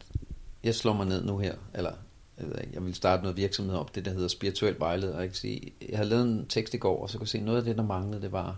jeg 0.64 0.74
slår 0.74 0.92
mig 0.92 1.06
ned 1.06 1.24
nu 1.24 1.38
her, 1.38 1.54
eller 1.74 1.92
jeg, 2.41 2.49
ved 2.49 2.59
ikke, 2.61 2.70
jeg 2.74 2.84
vil 2.84 2.95
starte 2.95 3.22
noget 3.22 3.36
virksomhed 3.36 3.76
op, 3.76 3.95
det 3.95 4.05
der 4.05 4.11
hedder 4.11 4.28
spirituel 4.28 4.76
vejleder. 4.78 5.18
Jeg, 5.18 5.28
kan 5.28 5.34
sige, 5.34 5.72
jeg 5.89 5.99
har 5.99 6.05
lavet 6.05 6.24
en 6.24 6.47
tekst 6.47 6.74
i 6.74 6.76
går, 6.76 7.03
og 7.03 7.11
så 7.11 7.18
kan 7.18 7.22
jeg 7.22 7.28
se, 7.28 7.41
noget 7.41 7.59
af 7.59 7.64
det, 7.64 7.76
der 7.76 7.82
manglede, 7.82 8.22
det 8.22 8.32
var 8.32 8.57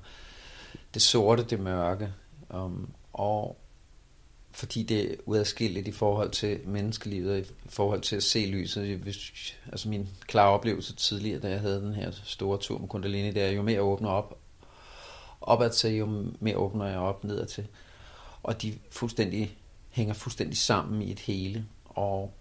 det 0.94 1.02
sorte, 1.02 1.42
det 1.44 1.60
mørke. 1.60 2.12
Um, 2.54 2.90
og 3.12 3.56
fordi 4.52 4.82
det 4.82 5.12
er 5.12 5.16
udadskilligt 5.26 5.88
i 5.88 5.92
forhold 5.92 6.30
til 6.30 6.60
menneskelivet, 6.64 7.32
og 7.32 7.38
i 7.38 7.44
forhold 7.68 8.00
til 8.00 8.16
at 8.16 8.22
se 8.22 8.46
lyset. 8.46 8.96
Hvis, 8.96 9.54
altså 9.66 9.88
min 9.88 10.08
klare 10.26 10.50
oplevelse 10.50 10.96
tidligere, 10.96 11.40
da 11.40 11.50
jeg 11.50 11.60
havde 11.60 11.80
den 11.80 11.94
her 11.94 12.10
store 12.24 12.58
tur 12.58 12.78
med 12.78 12.88
Kundalini, 12.88 13.30
det 13.30 13.42
er 13.42 13.50
jo 13.50 13.62
mere 13.62 13.74
jeg 13.74 13.82
åbner 13.82 14.08
op, 14.08 14.38
opad 15.40 15.70
til, 15.70 15.96
jo 15.96 16.26
mere 16.40 16.56
åbner 16.56 16.86
jeg 16.86 16.98
op 16.98 17.24
nedad 17.24 17.46
til. 17.46 17.66
Og 18.42 18.62
de 18.62 18.78
fuldstændig 18.90 19.58
hænger 19.90 20.14
fuldstændig 20.14 20.58
sammen 20.58 21.02
i 21.02 21.12
et 21.12 21.20
hele. 21.20 21.66
Og 21.84 22.34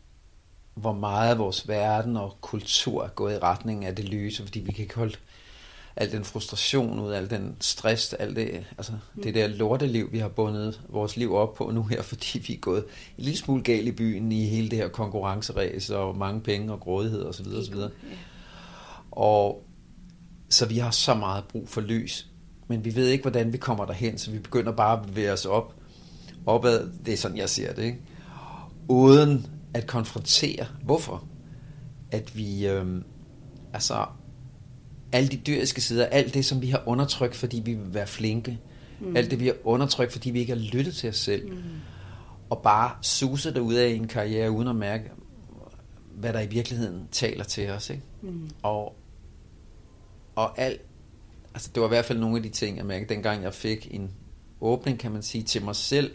hvor 0.79 0.93
meget 0.93 1.37
vores 1.37 1.67
verden 1.67 2.17
og 2.17 2.37
kultur 2.41 3.03
er 3.03 3.07
gået 3.07 3.33
i 3.33 3.39
retning 3.39 3.85
af 3.85 3.95
det 3.95 4.09
lyse, 4.09 4.43
fordi 4.43 4.59
vi 4.59 4.71
kan 4.71 4.83
ikke 4.83 4.95
holde 4.95 5.15
al 5.95 6.11
den 6.11 6.23
frustration 6.23 6.99
ud, 6.99 7.11
al 7.11 7.29
den 7.29 7.55
stress, 7.59 8.13
alt 8.13 8.35
det, 8.35 8.65
altså 8.77 8.91
mm. 8.91 9.23
det 9.23 9.35
der 9.35 9.47
lorteliv, 9.47 10.11
vi 10.11 10.19
har 10.19 10.27
bundet 10.27 10.81
vores 10.89 11.17
liv 11.17 11.33
op 11.33 11.53
på 11.53 11.71
nu 11.71 11.83
her, 11.83 12.01
fordi 12.11 12.39
vi 12.47 12.53
er 12.53 12.59
gået 12.59 12.85
en 13.17 13.23
lille 13.23 13.37
smule 13.37 13.63
galt 13.63 13.87
i 13.87 13.91
byen 13.91 14.31
i 14.31 14.45
hele 14.45 14.69
det 14.69 14.77
her 14.77 14.87
konkurrenceræs 14.87 15.89
og 15.89 16.17
mange 16.17 16.41
penge 16.41 16.73
og 16.73 16.79
grådighed 16.79 17.25
osv. 17.25 17.47
osv. 17.47 17.75
Og 19.11 19.63
så 20.49 20.65
vi 20.65 20.77
har 20.77 20.91
så 20.91 21.13
meget 21.13 21.43
brug 21.43 21.69
for 21.69 21.81
lys, 21.81 22.27
men 22.67 22.85
vi 22.85 22.95
ved 22.95 23.07
ikke, 23.07 23.21
hvordan 23.21 23.53
vi 23.53 23.57
kommer 23.57 23.85
derhen, 23.85 24.17
så 24.17 24.31
vi 24.31 24.39
begynder 24.39 24.71
bare 24.71 24.99
at 24.99 25.07
bevæge 25.07 25.33
os 25.33 25.45
op, 25.45 25.75
opad, 26.45 26.89
det 27.05 27.13
er 27.13 27.17
sådan, 27.17 27.37
jeg 27.37 27.49
ser 27.49 27.73
det, 27.73 27.83
ikke? 27.83 27.99
uden 28.87 29.47
at 29.73 29.87
konfrontere, 29.87 30.65
hvorfor? 30.83 31.27
At 32.11 32.37
vi, 32.37 32.67
øhm, 32.67 33.03
altså, 33.73 34.05
alle 35.11 35.29
de 35.29 35.37
dyriske 35.37 35.81
sider, 35.81 36.05
alt 36.05 36.33
det, 36.33 36.45
som 36.45 36.61
vi 36.61 36.69
har 36.69 36.83
undertrykt, 36.85 37.35
fordi 37.35 37.61
vi 37.65 37.73
vil 37.73 37.93
være 37.93 38.07
flinke, 38.07 38.59
mm. 38.99 39.15
alt 39.15 39.31
det, 39.31 39.39
vi 39.39 39.45
har 39.45 39.55
undertrykt, 39.63 40.11
fordi 40.11 40.29
vi 40.29 40.39
ikke 40.39 40.53
har 40.53 40.61
lyttet 40.61 40.95
til 40.95 41.09
os 41.09 41.17
selv, 41.17 41.51
mm. 41.51 41.63
og 42.49 42.61
bare 42.61 42.91
suset 43.01 43.57
ud 43.57 43.73
af 43.73 43.87
en 43.87 44.07
karriere, 44.07 44.51
uden 44.51 44.67
at 44.67 44.75
mærke, 44.75 45.11
hvad 46.15 46.33
der 46.33 46.39
i 46.39 46.47
virkeligheden 46.47 47.07
taler 47.11 47.43
til 47.43 47.69
os, 47.69 47.89
ikke? 47.89 48.03
Mm. 48.21 48.49
Og, 48.63 48.95
og 50.35 50.59
alt, 50.59 50.81
altså 51.53 51.69
det 51.75 51.81
var 51.81 51.87
i 51.87 51.89
hvert 51.89 52.05
fald 52.05 52.19
nogle 52.19 52.37
af 52.37 52.43
de 52.43 52.49
ting, 52.49 52.77
jeg 52.77 52.85
mærkede, 52.85 53.13
dengang 53.13 53.43
jeg 53.43 53.53
fik 53.53 53.87
en 53.91 54.11
åbning, 54.61 54.99
kan 54.99 55.11
man 55.11 55.21
sige, 55.21 55.43
til 55.43 55.63
mig 55.63 55.75
selv, 55.75 56.13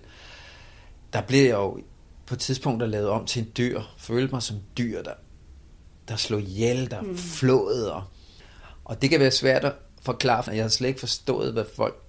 der 1.12 1.20
blev 1.20 1.42
jeg 1.42 1.54
jo 1.54 1.78
på 2.26 2.34
et 2.34 2.40
tidspunkt 2.40 2.80
der 2.80 2.86
lavet 2.86 3.08
om 3.08 3.26
til 3.26 3.42
en 3.42 3.52
dyr, 3.56 3.82
følte 3.98 4.34
mig 4.34 4.42
som 4.42 4.56
dyr, 4.78 5.02
der, 5.02 5.14
der 6.08 6.16
slog 6.16 6.40
ihjel, 6.40 6.90
der 6.90 7.00
mm. 7.00 7.16
flåede, 7.16 7.94
og, 7.94 8.04
og 8.84 9.02
det 9.02 9.10
kan 9.10 9.20
være 9.20 9.30
svært 9.30 9.64
at 9.64 9.72
forklare, 10.02 10.42
for 10.42 10.50
jeg 10.50 10.64
har 10.64 10.68
slet 10.68 10.88
ikke 10.88 11.00
forstået, 11.00 11.52
hvad 11.52 11.64
folk 11.76 12.02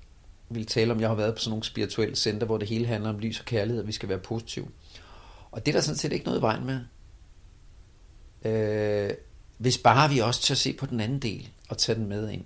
vil 0.49 0.65
tale 0.65 0.93
om. 0.93 0.99
Jeg 1.01 1.09
har 1.09 1.15
været 1.15 1.33
på 1.33 1.39
sådan 1.39 1.49
nogle 1.49 1.63
spirituelle 1.63 2.15
center, 2.15 2.45
hvor 2.45 2.57
det 2.57 2.67
hele 2.67 2.85
handler 2.85 3.09
om 3.09 3.19
lys 3.19 3.39
og 3.39 3.45
kærlighed, 3.45 3.81
og 3.81 3.87
vi 3.87 3.91
skal 3.91 4.09
være 4.09 4.19
positive. 4.19 4.67
Og 5.51 5.65
det 5.65 5.71
er 5.71 5.77
der 5.77 5.81
sådan 5.81 5.97
set 5.97 6.13
ikke 6.13 6.25
noget 6.25 6.39
i 6.39 6.41
vejen 6.41 6.65
med. 6.65 6.79
Øh, 8.45 9.13
hvis 9.57 9.77
bare 9.77 10.09
vi 10.09 10.19
også 10.19 10.41
tør 10.41 10.55
se 10.55 10.73
på 10.73 10.85
den 10.85 10.99
anden 10.99 11.19
del, 11.19 11.49
og 11.69 11.77
tage 11.77 11.95
den 11.99 12.09
med 12.09 12.29
ind. 12.29 12.43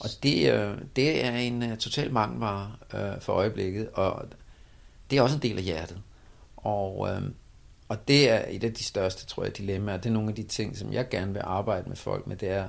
Og 0.00 0.08
det, 0.22 0.52
øh, 0.52 0.78
det 0.96 1.24
er 1.24 1.36
en 1.36 1.62
uh, 1.62 1.78
total 1.78 2.12
mangelvare 2.12 2.72
uh, 2.94 3.22
for 3.22 3.32
øjeblikket, 3.32 3.88
og 3.88 4.24
det 5.10 5.18
er 5.18 5.22
også 5.22 5.36
en 5.36 5.42
del 5.42 5.58
af 5.58 5.64
hjertet. 5.64 6.02
Og, 6.66 7.08
øh, 7.08 7.22
og 7.88 8.08
det 8.08 8.30
er 8.30 8.44
et 8.48 8.64
af 8.64 8.74
de 8.74 8.84
største, 8.84 9.26
tror 9.26 9.44
jeg, 9.44 9.56
dilemmaer. 9.56 9.96
Det 9.96 10.06
er 10.06 10.12
nogle 10.12 10.28
af 10.28 10.34
de 10.34 10.42
ting, 10.42 10.76
som 10.78 10.92
jeg 10.92 11.08
gerne 11.08 11.32
vil 11.32 11.42
arbejde 11.44 11.88
med 11.88 11.96
folk 11.96 12.26
med, 12.26 12.36
det 12.36 12.48
er 12.48 12.68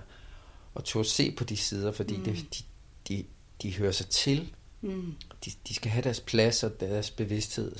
at 0.76 0.84
turde 0.84 1.08
se 1.08 1.32
på 1.32 1.44
de 1.44 1.58
sider, 1.58 1.92
fordi 1.92 2.18
mm. 2.18 2.24
det, 2.24 2.36
de, 2.54 2.64
de, 3.08 3.26
de 3.62 3.78
hører 3.78 3.92
sig 3.92 4.08
til. 4.08 4.54
Mm. 4.82 5.16
De, 5.46 5.52
de 5.68 5.74
skal 5.74 5.92
have 5.92 6.04
deres 6.04 6.20
plads 6.20 6.64
og 6.64 6.80
deres 6.80 7.12
bevidsthed. 7.12 7.76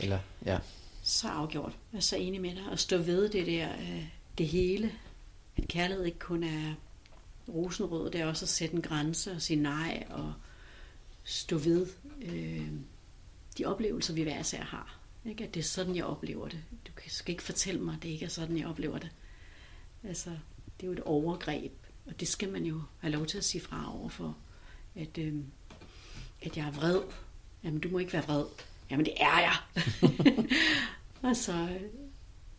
Eller, 0.00 0.18
ja. 0.44 0.58
Så 1.02 1.28
afgjort. 1.28 1.72
Jeg 1.92 1.98
er 1.98 2.02
så 2.02 2.16
enig 2.16 2.40
med 2.40 2.54
dig. 2.54 2.64
At 2.72 2.80
stå 2.80 2.96
ved 2.96 3.28
det 3.28 3.46
der, 3.46 3.72
øh, 3.72 4.04
det 4.38 4.46
hele. 4.46 4.92
At 5.56 5.68
kærlighed 5.68 6.04
ikke 6.04 6.18
kun 6.18 6.42
er 6.42 6.74
rosenrød, 7.48 8.10
det 8.10 8.20
er 8.20 8.26
også 8.26 8.44
at 8.44 8.48
sætte 8.48 8.74
en 8.74 8.82
grænse 8.82 9.32
og 9.32 9.42
sige 9.42 9.60
nej 9.62 10.06
og 10.10 10.32
stå 11.24 11.58
ved 11.58 11.86
øh, 12.22 12.68
de 13.58 13.64
oplevelser, 13.64 14.14
vi 14.14 14.22
hver 14.22 14.40
især 14.40 14.62
har. 14.62 14.98
Ikke? 15.24 15.44
At 15.44 15.54
det 15.54 15.60
er 15.60 15.64
sådan, 15.64 15.96
jeg 15.96 16.04
oplever 16.04 16.48
det. 16.48 16.60
Du 16.86 16.92
skal 17.06 17.32
ikke 17.32 17.42
fortælle 17.42 17.80
mig, 17.80 17.94
at 17.94 18.02
det 18.02 18.08
ikke 18.08 18.24
er 18.24 18.28
sådan, 18.28 18.58
jeg 18.58 18.66
oplever 18.66 18.98
det. 18.98 19.10
Altså, 20.04 20.30
det 20.80 20.82
er 20.82 20.86
jo 20.86 20.92
et 20.92 21.00
overgreb, 21.00 21.72
og 22.06 22.20
det 22.20 22.28
skal 22.28 22.52
man 22.52 22.64
jo 22.64 22.82
have 22.98 23.12
lov 23.12 23.26
til 23.26 23.38
at 23.38 23.44
sige 23.44 23.62
fra 23.62 23.98
over 23.98 24.08
for, 24.08 24.36
at, 24.94 25.18
øh, 25.18 25.34
at 26.42 26.56
jeg 26.56 26.66
er 26.66 26.70
vred. 26.70 27.00
Jamen, 27.64 27.80
du 27.80 27.88
må 27.88 27.98
ikke 27.98 28.12
være 28.12 28.22
vred. 28.22 28.44
Jamen, 28.90 29.06
det 29.06 29.14
er 29.16 29.40
jeg. 29.40 29.56
altså, 31.30 31.68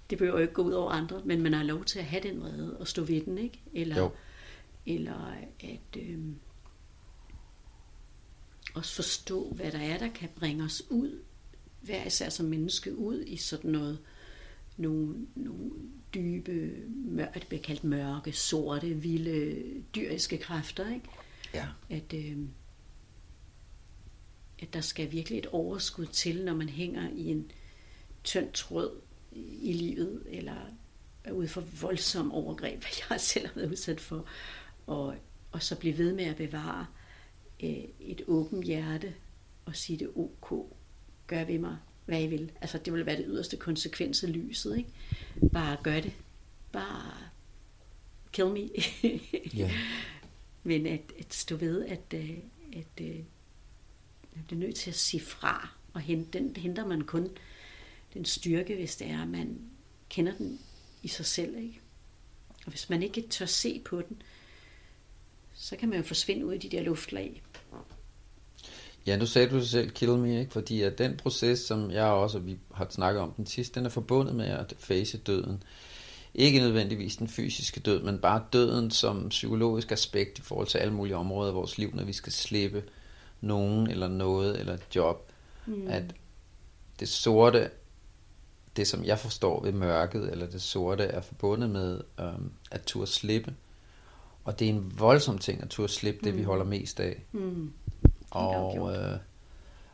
det 0.09 0.17
behøver 0.17 0.37
jo 0.37 0.41
ikke 0.41 0.53
gå 0.53 0.61
ud 0.61 0.71
over 0.71 0.91
andre, 0.91 1.21
men 1.25 1.41
man 1.41 1.53
har 1.53 1.63
lov 1.63 1.85
til 1.85 1.99
at 1.99 2.05
have 2.05 2.23
den 2.23 2.41
vrede 2.41 2.77
og 2.79 2.87
stå 2.87 3.03
ved 3.03 3.21
den, 3.21 3.37
ikke? 3.37 3.61
Eller, 3.73 3.99
jo. 3.99 4.11
eller 4.85 5.33
at... 5.59 5.97
Øh, 6.01 6.19
også 8.73 8.95
forstå, 8.95 9.49
hvad 9.49 9.71
der 9.71 9.79
er, 9.79 9.97
der 9.97 10.09
kan 10.09 10.29
bringe 10.35 10.63
os 10.63 10.83
ud, 10.89 11.21
hver 11.81 12.05
især 12.05 12.29
som 12.29 12.45
menneske, 12.45 12.95
ud 12.95 13.23
i 13.27 13.37
sådan 13.37 13.71
noget, 13.71 13.99
nogle, 14.77 15.15
nogle 15.35 15.71
dybe, 16.13 16.71
mør, 16.87 17.31
det 17.31 17.47
bliver 17.47 17.63
kaldt 17.63 17.83
mørke, 17.83 18.31
sorte, 18.31 18.87
vilde, 18.87 19.63
dyriske 19.95 20.37
kræfter, 20.37 20.93
ikke? 20.93 21.07
Ja. 21.53 21.67
At, 21.89 22.13
øh, 22.13 22.37
at 24.59 24.73
der 24.73 24.81
skal 24.81 25.11
virkelig 25.11 25.39
et 25.39 25.45
overskud 25.45 26.05
til, 26.05 26.45
når 26.45 26.53
man 26.55 26.69
hænger 26.69 27.09
i 27.09 27.27
en 27.27 27.51
tynd 28.23 28.51
tråd 28.51 29.01
i 29.61 29.73
livet, 29.73 30.23
eller 30.29 30.55
er 31.23 31.31
ude 31.31 31.47
for 31.47 31.61
voldsom 31.61 32.31
overgreb, 32.31 32.79
hvad 32.83 32.91
jeg 33.09 33.21
selv 33.21 33.47
har 33.47 33.53
været 33.55 33.71
udsat 33.71 34.01
for, 34.01 34.25
og, 34.87 35.15
og 35.51 35.63
så 35.63 35.75
blive 35.75 35.97
ved 35.97 36.13
med 36.13 36.25
at 36.25 36.35
bevare 36.35 36.85
øh, 36.89 37.02
et 37.59 38.21
åbent 38.27 38.65
hjerte 38.65 39.13
og 39.65 39.75
sige 39.75 39.99
det 39.99 40.09
ok, 40.15 40.69
gør 41.27 41.43
ved 41.43 41.59
mig, 41.59 41.77
hvad 42.05 42.23
I 42.23 42.27
vil. 42.27 42.51
Altså 42.61 42.77
det 42.77 42.93
vil 42.93 43.05
være 43.05 43.17
det 43.17 43.25
yderste 43.27 43.57
konsekvens 43.57 44.23
af 44.23 44.33
lyset, 44.33 44.77
ikke? 44.77 44.89
Bare 45.53 45.77
gør 45.83 45.99
det. 45.99 46.13
Bare 46.71 47.13
kill 48.31 48.47
me. 48.47 48.69
yeah. 49.59 49.71
Men 50.63 50.87
at, 50.87 51.01
at 51.19 51.33
stå 51.33 51.55
ved, 51.55 51.85
at, 51.85 52.13
øh, 52.13 52.29
at, 52.73 52.79
at, 52.97 53.05
øh, 53.05 53.19
at 54.35 54.41
det 54.49 54.55
er 54.55 54.59
nødt 54.59 54.75
til 54.75 54.89
at 54.89 54.95
sige 54.95 55.21
fra, 55.21 55.69
og 55.93 56.01
hente, 56.01 56.39
den 56.39 56.55
henter 56.55 56.85
man 56.85 57.01
kun 57.01 57.29
den 58.13 58.25
styrke, 58.25 58.75
hvis 58.75 58.95
det 58.95 59.07
er, 59.07 59.21
at 59.21 59.27
man 59.27 59.59
kender 60.09 60.33
den 60.37 60.59
i 61.03 61.07
sig 61.07 61.25
selv. 61.25 61.57
Ikke? 61.57 61.79
Og 62.65 62.69
hvis 62.69 62.89
man 62.89 63.03
ikke 63.03 63.27
tør 63.29 63.45
se 63.45 63.81
på 63.85 64.01
den, 64.01 64.21
så 65.53 65.75
kan 65.75 65.89
man 65.89 65.97
jo 65.97 66.03
forsvinde 66.03 66.45
ud 66.45 66.53
i 66.53 66.57
de 66.57 66.69
der 66.69 66.83
luftlag. 66.83 67.41
Ja, 69.05 69.17
nu 69.17 69.25
sagde 69.25 69.49
du 69.49 69.65
selv, 69.65 69.89
kill 69.89 70.11
me, 70.11 70.39
ikke? 70.39 70.51
fordi 70.51 70.81
at 70.81 70.97
den 70.97 71.17
proces, 71.17 71.59
som 71.59 71.91
jeg 71.91 72.05
også, 72.05 72.37
og 72.37 72.45
vi 72.45 72.57
har 72.73 72.87
snakket 72.89 73.21
om 73.21 73.31
den 73.31 73.45
sidste, 73.45 73.79
den 73.79 73.85
er 73.85 73.89
forbundet 73.89 74.35
med 74.35 74.45
at 74.45 74.73
face 74.79 75.17
døden. 75.17 75.63
Ikke 76.33 76.59
nødvendigvis 76.59 77.15
den 77.15 77.27
fysiske 77.27 77.79
død, 77.79 78.03
men 78.03 78.17
bare 78.17 78.43
døden 78.53 78.91
som 78.91 79.29
psykologisk 79.29 79.91
aspekt 79.91 80.39
i 80.39 80.41
forhold 80.41 80.67
til 80.67 80.77
alle 80.77 80.93
mulige 80.93 81.15
områder 81.15 81.49
af 81.49 81.55
vores 81.55 81.77
liv, 81.77 81.95
når 81.95 82.03
vi 82.03 82.13
skal 82.13 82.31
slippe 82.31 82.83
nogen 83.41 83.89
eller 83.89 84.07
noget 84.07 84.59
eller 84.59 84.73
et 84.73 84.95
job. 84.95 85.31
Mm. 85.65 85.87
At 85.87 86.03
det 86.99 87.09
sorte, 87.09 87.69
det 88.75 88.87
som 88.87 89.05
jeg 89.05 89.19
forstår 89.19 89.63
ved 89.63 89.71
mørket, 89.71 90.31
eller 90.31 90.47
det 90.47 90.61
sorte, 90.61 91.03
er 91.03 91.21
forbundet 91.21 91.69
med 91.69 92.01
øhm, 92.19 92.51
at 92.71 92.81
turde 92.81 93.07
slippe. 93.07 93.55
Og 94.43 94.59
det 94.59 94.65
er 94.65 94.69
en 94.69 94.99
voldsom 94.99 95.37
ting 95.37 95.61
at 95.61 95.69
turde 95.69 95.93
slippe 95.93 96.19
mm. 96.19 96.23
det, 96.23 96.35
vi 96.35 96.41
mm. 96.41 96.47
holder 96.47 96.65
mest 96.65 96.99
af. 96.99 97.23
Mm. 97.31 97.73
Og, 98.31 98.95
øh, 98.95 99.17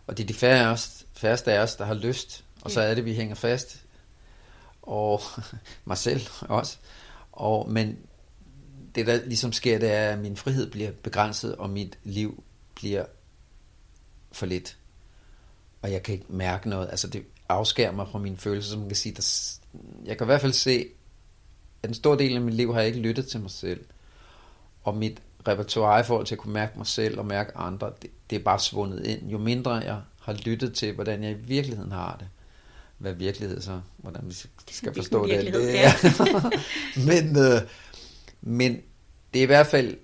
og 0.08 0.18
det 0.18 0.24
er 0.24 0.28
de 0.28 0.34
færreste, 0.34 1.06
færreste 1.14 1.54
af 1.54 1.60
os, 1.60 1.76
der 1.76 1.86
har 1.86 1.94
lyst, 1.94 2.46
og 2.62 2.72
så 2.72 2.82
er 2.82 2.94
det, 2.96 3.06
vi 3.06 3.14
hænger 3.14 3.36
fast. 3.36 3.84
Og 4.82 5.22
mig 5.86 5.98
selv 5.98 6.22
også. 6.42 6.78
Og, 7.32 7.72
men 7.72 7.98
det, 8.96 9.08
der 9.08 9.26
ligesom 9.26 9.54
sker, 9.54 9.80
det 9.80 9.92
er, 9.92 10.10
at 10.10 10.20
min 10.20 10.36
frihed 10.36 10.72
bliver 10.72 10.92
begrænset, 10.92 11.56
og 11.56 11.70
mit 11.70 11.98
liv 12.04 12.44
bliver 12.76 13.06
for 14.32 14.46
lidt. 14.46 14.78
og 15.82 15.92
jeg 15.92 16.04
kan 16.04 16.14
ikke 16.14 16.26
mærke 16.30 16.70
noget. 16.70 16.90
Altså 16.90 17.08
det 17.08 17.24
afskærer 17.50 17.92
mig 17.92 18.08
fra 18.12 18.20
mine 18.20 18.38
følelser, 18.38 18.72
som 18.72 18.80
man 18.80 18.90
kan 18.90 18.96
sige. 18.96 19.16
Der, 19.16 19.60
jeg 20.06 20.18
kan 20.18 20.26
i 20.26 20.30
hvert 20.30 20.42
fald 20.42 20.54
se, 20.54 20.88
at 21.84 21.90
en 21.90 21.94
stor 21.94 22.16
del 22.16 22.36
af 22.36 22.42
mit 22.42 22.54
liv 22.54 22.74
har 22.74 22.80
jeg 22.80 22.88
ikke 22.88 23.00
lyttet 23.00 23.28
til 23.28 23.40
mig 23.40 23.52
selv. 23.52 23.86
Og 24.90 24.98
mit 24.98 25.22
repertoire 25.48 26.00
i 26.00 26.04
forhold 26.04 26.26
til 26.26 26.36
at 26.36 26.40
kunne 26.40 26.54
mærke 26.54 26.78
mig 26.78 26.88
selv 26.88 27.20
og 27.20 27.26
mærke 27.26 27.58
andre, 27.58 27.92
det, 28.02 28.10
det 28.30 28.36
er 28.36 28.44
bare 28.44 28.60
svundet 28.60 29.06
ind. 29.06 29.30
Jo 29.30 29.38
mindre 29.38 29.72
jeg 29.72 30.02
har 30.22 30.34
lyttet 30.34 30.74
til, 30.74 30.94
hvordan 30.94 31.24
jeg 31.24 31.32
i 31.32 31.34
virkeligheden 31.34 31.92
har 31.92 32.16
det, 32.20 32.28
hvad 32.98 33.14
virkelighed 33.14 33.62
så, 33.62 33.82
hvordan 33.98 34.22
vi 34.26 34.34
skal 34.72 34.96
forstå 34.96 35.28
det. 35.28 35.54
det, 35.54 35.74
ja. 35.74 35.94
men, 37.10 37.38
øh, 37.38 37.62
men 38.42 38.82
det 39.34 39.40
er 39.40 39.44
i 39.44 39.46
hvert 39.46 39.68
fald, 39.68 39.98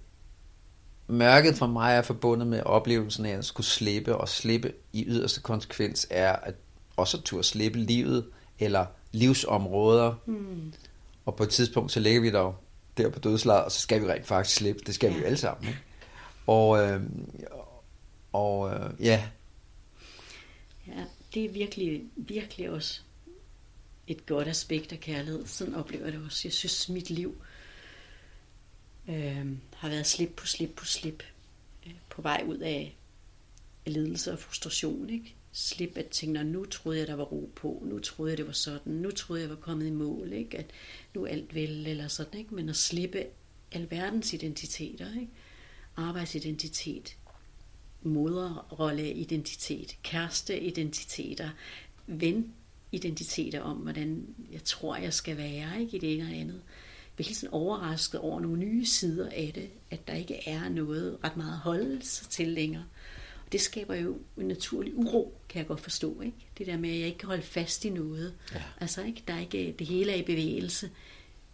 mørket 1.08 1.56
for 1.56 1.68
mig 1.68 1.96
er 1.96 2.02
forbundet 2.02 2.48
med 2.48 2.62
oplevelsen 2.64 3.26
af 3.26 3.38
at 3.38 3.46
skulle 3.46 3.68
slippe, 3.68 4.16
og 4.18 4.30
slippe 4.30 4.74
i 4.94 5.06
yderste 5.08 5.42
konsekvens 5.42 6.08
er 6.10 6.32
at 6.32 6.54
også 6.98 7.22
turde 7.22 7.44
slippe 7.44 7.80
livet, 7.80 8.26
eller 8.60 8.86
livsområder. 9.12 10.14
Mm. 10.26 10.74
Og 11.26 11.36
på 11.36 11.44
et 11.44 11.50
tidspunkt, 11.50 11.92
så 11.92 12.00
ligger 12.00 12.22
vi 12.22 12.32
der 12.32 12.54
der 12.98 13.10
på 13.10 13.20
dødslaget, 13.20 13.64
og 13.64 13.72
så 13.72 13.80
skal 13.80 14.02
vi 14.02 14.08
rent 14.08 14.28
faktisk 14.28 14.56
slippe. 14.56 14.82
Det 14.86 14.96
skal 14.96 15.08
ja. 15.08 15.14
vi 15.14 15.20
jo 15.20 15.26
alle 15.26 15.38
sammen. 15.38 15.68
Ikke? 15.68 15.80
Og, 16.48 16.84
øh, 16.84 17.02
og 18.34 18.74
øh, 18.74 19.06
ja. 19.06 19.30
Ja, 20.88 21.04
det 21.34 21.46
er 21.46 21.50
virkelig, 21.50 22.04
virkelig 22.16 22.70
også 22.70 23.02
et 24.08 24.26
godt 24.26 24.48
aspekt 24.48 24.92
af 24.92 25.00
kærlighed. 25.00 25.48
Sådan 25.48 25.76
oplever 25.76 26.04
jeg 26.04 26.14
det 26.14 26.26
også. 26.26 26.42
Jeg 26.44 26.54
synes, 26.54 26.90
mit 26.90 27.10
liv 27.10 27.42
øh, 29.10 29.48
har 29.76 29.90
været 29.90 30.08
slip 30.08 30.30
på 30.38 30.46
slip 30.46 30.76
på 30.76 30.86
slip 30.86 31.24
øh, 31.86 31.94
på 32.10 32.22
vej 32.22 32.44
ud 32.48 32.58
af 32.58 32.96
lidelse 33.86 34.32
og 34.32 34.40
frustration. 34.40 35.10
Ikke? 35.10 35.35
Slippe 35.58 36.00
at 36.00 36.08
tænke, 36.08 36.44
nu 36.44 36.66
troede 36.66 37.00
jeg, 37.00 37.08
der 37.08 37.16
var 37.16 37.24
ro 37.24 37.52
på, 37.56 37.84
nu 37.86 38.00
troede 38.00 38.32
jeg, 38.32 38.38
det 38.38 38.48
var 38.48 38.54
sådan, 38.54 38.94
nu 38.94 39.12
troede 39.12 39.42
jeg, 39.42 39.50
var 39.50 39.56
kommet 39.56 39.88
i 39.88 39.92
mål, 39.92 40.34
ikke? 40.34 40.58
at 40.58 40.66
nu 41.14 41.24
er 41.24 41.28
alt 41.28 41.56
vel, 41.56 41.88
eller 41.88 42.08
sådan, 42.08 42.40
ikke? 42.40 42.56
men 42.56 42.70
at 42.70 42.76
slippe 42.76 43.26
alverdens 43.72 44.34
identiteter, 44.34 45.14
ikke? 45.20 45.32
arbejdsidentitet, 45.96 47.18
moderrolleidentitet, 48.04 49.98
kæresteidentiteter, 50.04 51.50
ven-identiteter 52.08 53.62
om, 53.62 53.78
hvordan 53.78 54.36
jeg 54.52 54.64
tror, 54.64 54.96
jeg 54.96 55.14
skal 55.14 55.38
være 55.38 55.82
ikke? 55.82 55.98
i 55.98 56.00
det 56.00 56.14
ene 56.14 56.24
og 56.24 56.36
andet 56.36 56.62
bliver 57.16 57.28
helt 57.28 57.38
sådan 57.38 57.54
overrasket 57.54 58.20
over 58.20 58.40
nogle 58.40 58.58
nye 58.58 58.86
sider 58.86 59.30
af 59.30 59.52
det, 59.56 59.70
at 59.92 60.08
der 60.08 60.14
ikke 60.14 60.48
er 60.48 60.70
noget 60.70 61.18
ret 61.24 61.38
meget 61.38 61.54
at 61.54 61.58
holde 61.58 62.06
sig 62.06 62.30
til 62.30 62.48
længere. 62.48 62.86
Og 63.46 63.52
det 63.52 63.62
skaber 63.62 63.96
jo 63.96 64.18
en 64.38 64.48
naturlig 64.48 64.96
uro, 64.96 65.38
kan 65.50 65.60
jeg 65.60 65.68
godt 65.68 65.82
forstå. 65.82 66.22
Ikke? 66.22 66.38
Det 66.58 66.68
der 66.68 66.78
med, 66.78 66.90
at 66.90 67.00
jeg 67.00 67.08
ikke 67.08 67.18
kan 67.18 67.28
holde 67.28 67.44
fast 67.44 67.86
i 67.86 67.90
noget. 67.90 68.34
Ja. 68.54 68.64
Altså, 68.82 69.04
ikke? 69.04 69.24
Der 69.28 69.34
er 69.34 69.40
ikke, 69.40 69.76
det 69.80 69.88
hele 69.88 70.12
er 70.12 70.16
i 70.16 70.22
bevægelse. 70.22 70.90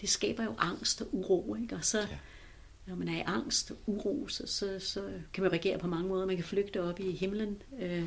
Det 0.01 0.09
skaber 0.09 0.43
jo 0.43 0.55
angst 0.57 1.01
og 1.01 1.07
uro. 1.11 1.55
Ikke? 1.55 1.75
Og 1.75 1.85
så, 1.85 1.99
ja. 1.99 2.07
når 2.85 2.95
man 2.95 3.07
er 3.07 3.17
i 3.17 3.23
angst 3.25 3.71
og 3.71 3.77
uro, 3.85 4.27
så, 4.27 4.47
så, 4.47 4.79
så 4.79 5.03
kan 5.33 5.43
man 5.43 5.51
reagere 5.51 5.79
på 5.79 5.87
mange 5.87 6.07
måder. 6.07 6.25
Man 6.25 6.35
kan 6.35 6.45
flygte 6.45 6.81
op 6.81 6.99
i 6.99 7.11
himlen. 7.11 7.61
Øh, 7.81 8.03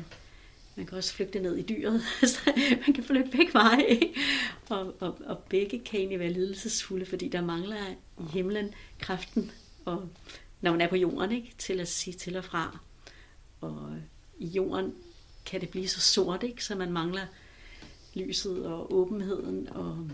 man 0.75 0.85
kan 0.85 0.97
også 0.97 1.13
flygte 1.13 1.39
ned 1.39 1.55
i 1.57 1.61
dyret. 1.61 2.01
så 2.33 2.39
man 2.85 2.93
kan 2.93 3.03
flygte 3.03 3.31
begge 3.31 3.53
veje. 3.53 3.99
Og, 4.69 4.95
og, 4.99 5.17
og 5.25 5.43
begge 5.49 5.79
kan 5.79 5.99
egentlig 5.99 6.19
være 6.19 6.31
lidelsesfulde, 6.31 7.05
fordi 7.05 7.27
der 7.27 7.41
mangler 7.41 7.77
i 8.19 8.23
himlen 8.33 8.73
kraften, 8.99 9.51
og, 9.85 10.09
når 10.61 10.71
man 10.71 10.81
er 10.81 10.87
på 10.87 10.95
jorden, 10.95 11.31
ikke, 11.31 11.53
til 11.57 11.79
at 11.79 11.87
sige 11.87 12.13
til 12.13 12.37
og 12.37 12.45
fra. 12.45 12.79
Og 13.65 13.97
i 14.37 14.47
jorden 14.47 14.93
kan 15.45 15.61
det 15.61 15.69
blive 15.69 15.87
så 15.87 16.01
sort, 16.01 16.43
ikke, 16.43 16.65
så 16.65 16.75
man 16.75 16.91
mangler 16.91 17.25
lyset 18.13 18.65
og 18.65 18.93
åbenheden 18.93 19.69
og 19.69 20.09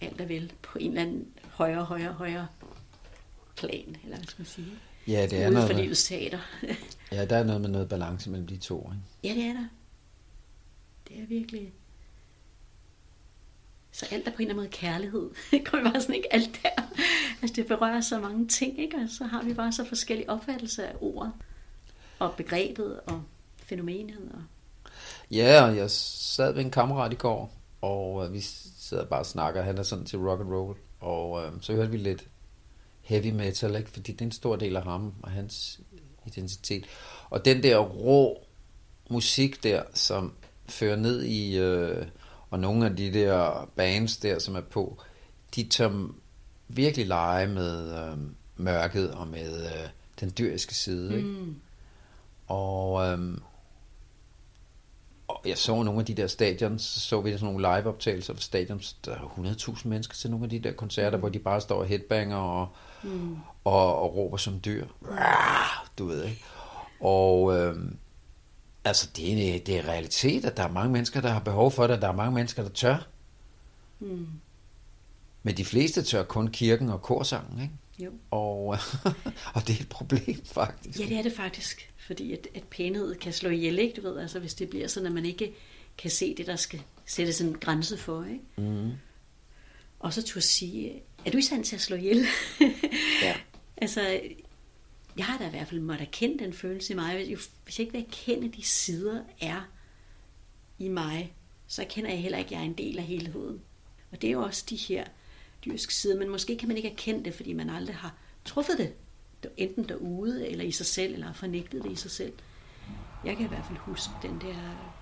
alt 0.00 0.20
er 0.20 0.26
vel 0.26 0.52
på 0.62 0.78
en 0.78 0.90
eller 0.90 1.02
anden 1.02 1.26
højere, 1.50 1.84
højere, 1.84 2.12
højere 2.12 2.46
plan, 3.56 3.96
eller 4.04 4.16
hvad 4.16 4.26
skal 4.26 4.40
man 4.40 4.46
sige. 4.46 4.72
Ja, 5.06 5.26
det 5.30 5.42
er 5.42 5.50
noget 5.50 5.70
for 5.70 5.78
livets 5.78 6.08
teater. 6.08 6.38
ja, 7.12 7.24
der 7.24 7.36
er 7.36 7.44
noget 7.44 7.60
med 7.60 7.68
noget 7.68 7.88
balance 7.88 8.30
mellem 8.30 8.46
de 8.46 8.56
to. 8.56 8.90
Ikke? 8.92 9.38
Ja, 9.38 9.42
det 9.42 9.50
er 9.50 9.52
der. 9.52 9.68
Det 11.08 11.22
er 11.22 11.26
virkelig... 11.26 11.72
Så 13.92 14.06
alt 14.10 14.28
er 14.28 14.30
på 14.30 14.36
en 14.36 14.42
eller 14.42 14.54
anden 14.54 14.56
måde 14.56 14.68
kærlighed. 14.68 15.30
Det 15.50 15.64
kommer 15.64 15.92
bare 15.92 16.00
sådan 16.00 16.14
ikke 16.14 16.34
alt 16.34 16.60
der. 16.62 16.82
Altså 17.42 17.54
det 17.56 17.66
berører 17.66 18.00
så 18.00 18.20
mange 18.20 18.48
ting, 18.48 18.78
ikke? 18.78 18.96
Og 18.96 19.08
så 19.08 19.24
har 19.24 19.42
vi 19.42 19.54
bare 19.54 19.72
så 19.72 19.84
forskellige 19.84 20.30
opfattelser 20.30 20.84
af 20.84 20.94
ordet. 21.00 21.32
Og 22.18 22.34
begrebet 22.36 23.00
og 23.06 23.22
fænomenet. 23.56 24.18
Og... 24.34 24.40
Ja, 25.30 25.62
og 25.62 25.76
jeg 25.76 25.90
sad 25.90 26.54
med 26.54 26.64
en 26.64 26.70
kammerat 26.70 27.12
i 27.12 27.16
går, 27.16 27.52
og 27.80 28.26
øh, 28.26 28.32
vi 28.32 28.40
sidder 28.78 29.04
bare 29.04 29.20
og 29.20 29.26
snakker. 29.26 29.62
Han 29.62 29.78
er 29.78 29.82
sådan 29.82 30.04
til 30.04 30.18
rock 30.18 30.40
and 30.40 30.52
roll. 30.52 30.76
Og 31.00 31.44
øh, 31.44 31.52
så 31.60 31.72
hørte 31.74 31.90
vi 31.90 31.96
lidt 31.96 32.28
heavy 33.00 33.30
metal, 33.30 33.76
ikke? 33.76 33.90
fordi 33.90 34.12
det 34.12 34.20
er 34.20 34.24
en 34.24 34.32
stor 34.32 34.56
del 34.56 34.76
af 34.76 34.82
ham 34.82 35.14
og 35.22 35.30
hans 35.30 35.80
identitet. 36.26 36.84
Og 37.30 37.44
den 37.44 37.62
der 37.62 37.78
rå 37.78 38.46
musik 39.10 39.62
der, 39.62 39.82
som 39.94 40.32
fører 40.68 40.96
ned 40.96 41.22
i, 41.22 41.58
øh, 41.58 42.06
og 42.50 42.60
nogle 42.60 42.86
af 42.86 42.96
de 42.96 43.12
der 43.12 43.68
bands 43.76 44.16
der, 44.16 44.38
som 44.38 44.54
er 44.54 44.60
på, 44.60 44.98
de 45.56 45.64
tager 45.64 46.08
virkelig 46.68 47.06
lege 47.06 47.46
med 47.46 47.94
øh, 47.98 48.18
mørket 48.56 49.10
og 49.10 49.28
med 49.28 49.64
øh, 49.64 49.88
den 50.20 50.32
dyriske 50.38 50.74
side. 50.74 51.16
Ikke? 51.16 51.28
Mm. 51.28 51.56
Og, 52.48 53.06
øh, 53.06 53.38
og 55.28 55.42
jeg 55.46 55.58
så 55.58 55.82
nogle 55.82 56.00
af 56.00 56.06
de 56.06 56.14
der 56.14 56.26
stadions, 56.26 56.82
så 56.82 57.00
så 57.00 57.20
vi 57.20 57.32
sådan 57.32 57.54
nogle 57.54 57.76
liveoptagelser 57.76 58.34
af 58.34 58.38
stadions, 58.40 58.92
der 58.92 59.12
er 59.12 59.34
100.000 59.38 59.88
mennesker 59.88 60.14
til 60.14 60.30
nogle 60.30 60.44
af 60.44 60.50
de 60.50 60.58
der 60.58 60.72
koncerter, 60.72 61.16
mm. 61.16 61.20
hvor 61.20 61.28
de 61.28 61.38
bare 61.38 61.60
står 61.60 61.78
og 61.78 61.86
headbanger 61.86 62.36
og, 62.36 62.68
mm. 63.02 63.36
og, 63.64 64.02
og 64.02 64.16
råber 64.16 64.36
som 64.36 64.60
dyr. 64.64 64.86
Du 65.98 66.06
ved, 66.06 66.24
ikke? 66.24 66.44
Og, 67.00 67.56
øh, 67.56 67.76
Altså, 68.88 69.08
det 69.16 69.54
er, 69.54 69.58
det 69.58 69.78
er 69.78 69.88
realitet, 69.88 70.44
at 70.44 70.56
der 70.56 70.62
er 70.62 70.72
mange 70.72 70.92
mennesker, 70.92 71.20
der 71.20 71.28
har 71.28 71.40
behov 71.40 71.70
for 71.70 71.86
det, 71.86 71.96
og 71.96 72.02
der 72.02 72.08
er 72.08 72.12
mange 72.12 72.34
mennesker, 72.34 72.62
der 72.62 72.70
tør. 72.70 73.06
Mm. 74.00 74.26
Men 75.42 75.56
de 75.56 75.64
fleste 75.64 76.02
tør 76.02 76.22
kun 76.22 76.48
kirken 76.48 76.88
og 76.88 77.02
korsangen, 77.02 77.62
ikke? 77.62 77.74
Jo. 77.98 78.12
Og, 78.30 78.66
og 79.54 79.66
det 79.66 79.76
er 79.76 79.80
et 79.80 79.88
problem, 79.88 80.44
faktisk. 80.44 81.00
Ja, 81.00 81.04
det 81.04 81.18
er 81.18 81.22
det 81.22 81.32
faktisk. 81.32 81.92
Fordi 81.96 82.32
at, 82.32 82.48
at 82.54 82.62
pænhed 82.62 83.14
kan 83.14 83.32
slå 83.32 83.50
ihjel, 83.50 83.78
ikke? 83.78 84.00
Du 84.00 84.08
ved, 84.08 84.18
altså 84.18 84.38
hvis 84.38 84.54
det 84.54 84.70
bliver 84.70 84.88
sådan, 84.88 85.06
at 85.06 85.12
man 85.12 85.24
ikke 85.24 85.54
kan 85.98 86.10
se 86.10 86.34
det, 86.34 86.46
der 86.46 86.56
skal 86.56 86.82
sættes 87.06 87.40
en 87.40 87.58
grænse 87.58 87.98
for, 87.98 88.24
ikke? 88.24 88.70
Mm. 88.70 88.90
Og 89.98 90.12
så 90.12 90.22
turde 90.22 90.46
sige, 90.46 91.02
er 91.26 91.30
du 91.30 91.38
i 91.38 91.42
stand 91.42 91.64
til 91.64 91.76
at 91.76 91.82
slå 91.82 91.96
ihjel? 91.96 92.26
ja. 93.22 93.36
altså, 93.76 94.20
jeg 95.16 95.26
har 95.26 95.38
da 95.38 95.46
i 95.46 95.50
hvert 95.50 95.68
fald 95.68 95.80
måtte 95.80 96.04
erkende 96.04 96.44
den 96.44 96.52
følelse 96.52 96.92
i 96.92 96.96
mig. 96.96 97.36
Hvis, 97.64 97.78
jeg 97.78 97.86
ikke 97.86 97.92
vil 97.92 98.06
erkende, 98.08 98.48
de 98.48 98.62
sider 98.62 99.22
er 99.40 99.68
i 100.78 100.88
mig, 100.88 101.34
så 101.66 101.84
kender 101.88 102.10
jeg 102.10 102.20
heller 102.20 102.38
ikke, 102.38 102.48
at 102.48 102.52
jeg 102.52 102.60
er 102.60 102.64
en 102.64 102.78
del 102.78 102.98
af 102.98 103.04
helheden. 103.04 103.60
Og 104.10 104.22
det 104.22 104.28
er 104.28 104.32
jo 104.32 104.42
også 104.42 104.64
de 104.70 104.76
her 104.76 105.04
dyrisk 105.64 105.90
side, 105.90 106.18
men 106.18 106.28
måske 106.28 106.56
kan 106.56 106.68
man 106.68 106.76
ikke 106.76 106.90
erkende 106.90 107.24
det, 107.24 107.34
fordi 107.34 107.52
man 107.52 107.70
aldrig 107.70 107.96
har 107.96 108.14
truffet 108.44 108.78
det, 108.78 108.92
enten 109.56 109.88
derude, 109.88 110.48
eller 110.48 110.64
i 110.64 110.70
sig 110.70 110.86
selv, 110.86 111.12
eller 111.12 111.26
har 111.26 111.34
fornægtet 111.34 111.82
det 111.84 111.92
i 111.92 111.96
sig 111.96 112.10
selv. 112.10 112.32
Jeg 113.24 113.36
kan 113.36 113.44
i 113.44 113.48
hvert 113.48 113.66
fald 113.66 113.78
huske 113.78 114.12
den 114.22 114.40
der 114.40 114.92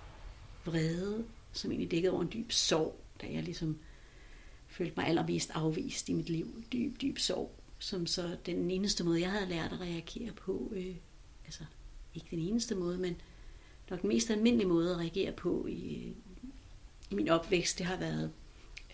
vrede, 0.65 1.25
som 1.53 1.71
egentlig 1.71 1.91
dækkede 1.91 2.13
over 2.13 2.23
en 2.23 2.31
dyb 2.33 2.53
sorg, 2.53 3.01
da 3.23 3.27
jeg 3.33 3.43
ligesom 3.43 3.79
følte 4.69 4.93
mig 4.97 5.07
allermest 5.07 5.51
afvist 5.55 6.09
i 6.09 6.13
mit 6.13 6.29
liv. 6.31 6.63
Dyb, 6.73 7.01
dyb 7.01 7.19
sorg 7.19 7.57
som 7.79 8.07
så 8.07 8.37
den 8.47 8.71
eneste 8.71 9.05
måde, 9.05 9.21
jeg 9.21 9.31
havde 9.31 9.49
lært 9.49 9.73
at 9.73 9.81
reagere 9.81 10.33
på, 10.33 10.73
øh, 10.77 10.95
altså 11.45 11.65
ikke 12.15 12.27
den 12.31 12.39
eneste 12.39 12.75
måde, 12.75 12.99
men 12.99 13.17
nok 13.91 14.03
den 14.03 14.09
mest 14.09 14.31
almindelige 14.31 14.69
måde 14.69 14.91
at 14.91 14.97
reagere 14.97 15.33
på 15.33 15.67
i, 15.67 16.15
i 17.11 17.15
min 17.15 17.29
opvækst, 17.29 17.79
det 17.79 17.87
har 17.87 17.97
været 17.97 18.33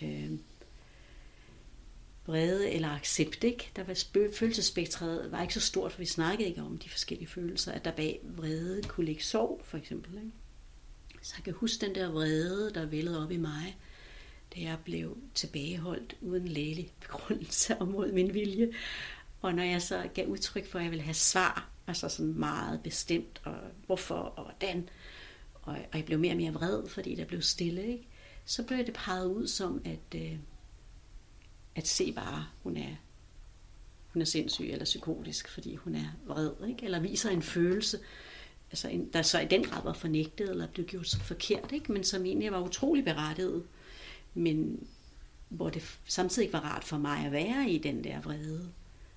øh, 0.02 0.30
vrede 2.27 2.70
eller 2.70 2.89
accept, 2.89 3.45
ikke? 3.45 3.70
Der 3.77 3.85
var 3.85 3.99
følelsesspektret 4.35 5.33
var 5.33 5.43
ikke 5.43 5.55
så 5.55 5.61
stort, 5.61 5.93
for 5.93 5.99
vi 5.99 6.07
snakkede 6.07 6.49
ikke 6.49 6.62
om 6.62 6.79
de 6.79 6.91
forskellige 6.91 7.29
følelser, 7.29 7.73
at 7.73 7.85
der 7.85 7.91
bag 7.91 8.20
vrede 8.25 8.83
kunne 8.83 9.07
ligge 9.07 9.23
sorg, 9.23 9.61
for 9.64 9.79
eksempel, 9.79 10.14
ikke? 10.14 10.33
Så 11.23 11.35
jeg 11.39 11.45
kan 11.45 11.53
huske 11.53 11.87
den 11.87 11.95
der 11.95 12.11
vrede, 12.11 12.70
der 12.75 12.85
vældede 12.85 13.25
op 13.25 13.31
i 13.31 13.37
mig, 13.37 13.77
da 14.57 14.61
jeg 14.61 14.79
blev 14.85 15.18
tilbageholdt 15.35 16.16
uden 16.20 16.49
lægelig 16.49 16.93
begrundelse 17.01 17.77
og 17.77 17.89
mod 17.89 18.12
min 18.12 18.35
vilje. 18.35 18.73
Og 19.41 19.55
når 19.55 19.62
jeg 19.62 19.83
så 19.83 20.09
gav 20.14 20.27
udtryk 20.27 20.66
for, 20.66 20.79
at 20.79 20.83
jeg 20.83 20.91
ville 20.91 21.05
have 21.05 21.14
svar, 21.14 21.70
altså 21.87 22.09
sådan 22.09 22.35
meget 22.35 22.83
bestemt, 22.83 23.41
og 23.45 23.55
hvorfor 23.87 24.14
og 24.14 24.43
hvordan, 24.43 24.89
og, 25.55 25.73
og 25.93 25.99
jeg 25.99 26.05
blev 26.05 26.18
mere 26.18 26.33
og 26.33 26.37
mere 26.37 26.53
vred, 26.53 26.89
fordi 26.89 27.14
der 27.14 27.25
blev 27.25 27.43
stille, 27.43 27.87
ikke? 27.87 28.09
så 28.45 28.62
blev 28.62 28.79
det 28.79 28.95
peget 28.95 29.27
ud 29.27 29.47
som, 29.47 29.83
at, 29.85 30.20
øh, 30.20 30.37
at 31.75 31.89
se 31.89 32.12
bare, 32.12 32.47
hun 32.62 32.77
er, 32.77 32.95
hun 34.12 34.23
er 34.23 34.27
sindssyg 34.27 34.64
eller 34.64 34.85
psykotisk, 34.85 35.49
fordi 35.49 35.75
hun 35.77 35.95
er 35.95 36.07
vred, 36.27 36.51
ikke? 36.68 36.85
eller 36.85 37.01
viser 37.01 37.31
en 37.31 37.43
følelse, 37.43 37.99
altså 38.70 38.89
en, 38.89 39.09
der 39.12 39.23
så 39.23 39.41
i 39.41 39.47
den 39.47 39.64
grad 39.64 39.83
var 39.83 39.93
fornægtet 39.93 40.51
eller 40.51 40.66
blev 40.66 40.87
gjort 40.87 41.09
så 41.09 41.18
forkert, 41.18 41.73
ikke? 41.73 41.93
men 41.93 42.05
som 42.05 42.25
egentlig 42.27 42.53
var 42.53 42.61
utrolig 42.61 43.05
berettiget. 43.05 43.62
Men 44.35 44.87
hvor 45.49 45.70
det 45.70 45.99
samtidig 46.07 46.47
ikke 46.47 46.53
var 46.53 46.61
rart 46.61 46.85
for 46.85 46.99
mig 46.99 47.27
at 47.27 47.33
være 47.33 47.70
i 47.70 47.79
den 47.79 48.05
der 48.05 48.20
vrede. 48.20 48.68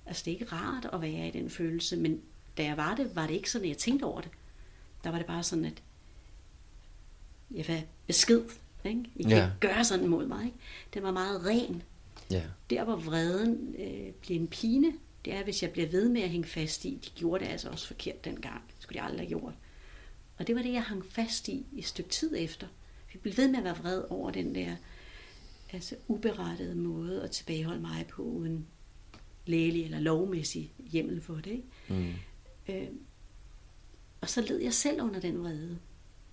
Altså 0.06 0.22
det 0.24 0.30
er 0.30 0.34
ikke 0.34 0.52
rart 0.52 0.88
at 0.92 1.00
være 1.02 1.28
i 1.28 1.30
den 1.30 1.50
følelse, 1.50 1.96
men 1.96 2.20
da 2.56 2.64
jeg 2.64 2.76
var 2.76 2.94
det, 2.94 3.16
var 3.16 3.26
det 3.26 3.34
ikke 3.34 3.50
sådan, 3.50 3.64
at 3.64 3.68
jeg 3.68 3.78
tænkte 3.78 4.04
over 4.04 4.20
det. 4.20 4.30
Der 5.04 5.10
var 5.10 5.18
det 5.18 5.26
bare 5.26 5.42
sådan, 5.42 5.64
at 5.64 5.82
jeg 7.50 7.64
var 7.68 7.80
besked. 8.06 8.42
Ikke? 8.84 9.04
I 9.16 9.22
kan 9.22 9.30
Ja. 9.32 9.44
ikke 9.44 9.56
gøre 9.60 9.84
sådan 9.84 10.06
mod 10.08 10.26
mig. 10.26 10.44
Ikke? 10.44 10.56
Den 10.94 11.02
var 11.02 11.10
meget 11.10 11.44
ren. 11.46 11.82
Ja. 12.30 12.42
Der, 12.70 12.84
hvor 12.84 12.96
vreden 12.96 13.74
øh, 13.78 14.12
bliver 14.12 14.40
en 14.40 14.48
pine, 14.48 14.92
det 15.24 15.34
er, 15.34 15.44
hvis 15.44 15.62
jeg 15.62 15.70
bliver 15.70 15.88
ved 15.88 16.08
med 16.08 16.22
at 16.22 16.30
hænge 16.30 16.48
fast 16.48 16.84
i, 16.84 17.00
de 17.04 17.10
gjorde 17.10 17.44
det 17.44 17.50
altså 17.50 17.68
også 17.68 17.86
forkert 17.86 18.24
dengang. 18.24 18.62
Det 18.66 18.82
skulle 18.82 19.00
de 19.00 19.04
aldrig 19.04 19.20
have 19.20 19.28
gjort. 19.28 19.54
Og 20.38 20.46
det 20.46 20.56
var 20.56 20.62
det, 20.62 20.72
jeg 20.72 20.82
hang 20.82 21.06
fast 21.06 21.48
i 21.48 21.66
et 21.76 21.84
stykke 21.84 22.10
tid 22.10 22.34
efter. 22.38 22.66
Vi 23.12 23.18
blev 23.18 23.36
ved 23.36 23.48
med 23.48 23.58
at 23.58 23.64
være 23.64 23.78
vred 23.78 24.02
over 24.10 24.30
den 24.30 24.54
der 24.54 24.76
altså 25.72 25.96
uberettede 26.08 26.74
måde 26.74 27.22
at 27.22 27.30
tilbageholde 27.30 27.80
mig 27.80 28.06
på, 28.10 28.22
uden 28.22 28.66
lægelig 29.46 29.84
eller 29.84 30.00
lovmæssig 30.00 30.72
hjemmel 30.78 31.20
for 31.20 31.34
det. 31.34 31.50
Ikke? 31.50 31.68
Mm. 31.88 32.12
Øh, 32.68 32.88
og 34.20 34.28
så 34.28 34.40
led 34.40 34.58
jeg 34.58 34.74
selv 34.74 35.02
under 35.02 35.20
den 35.20 35.42
vrede. 35.42 35.78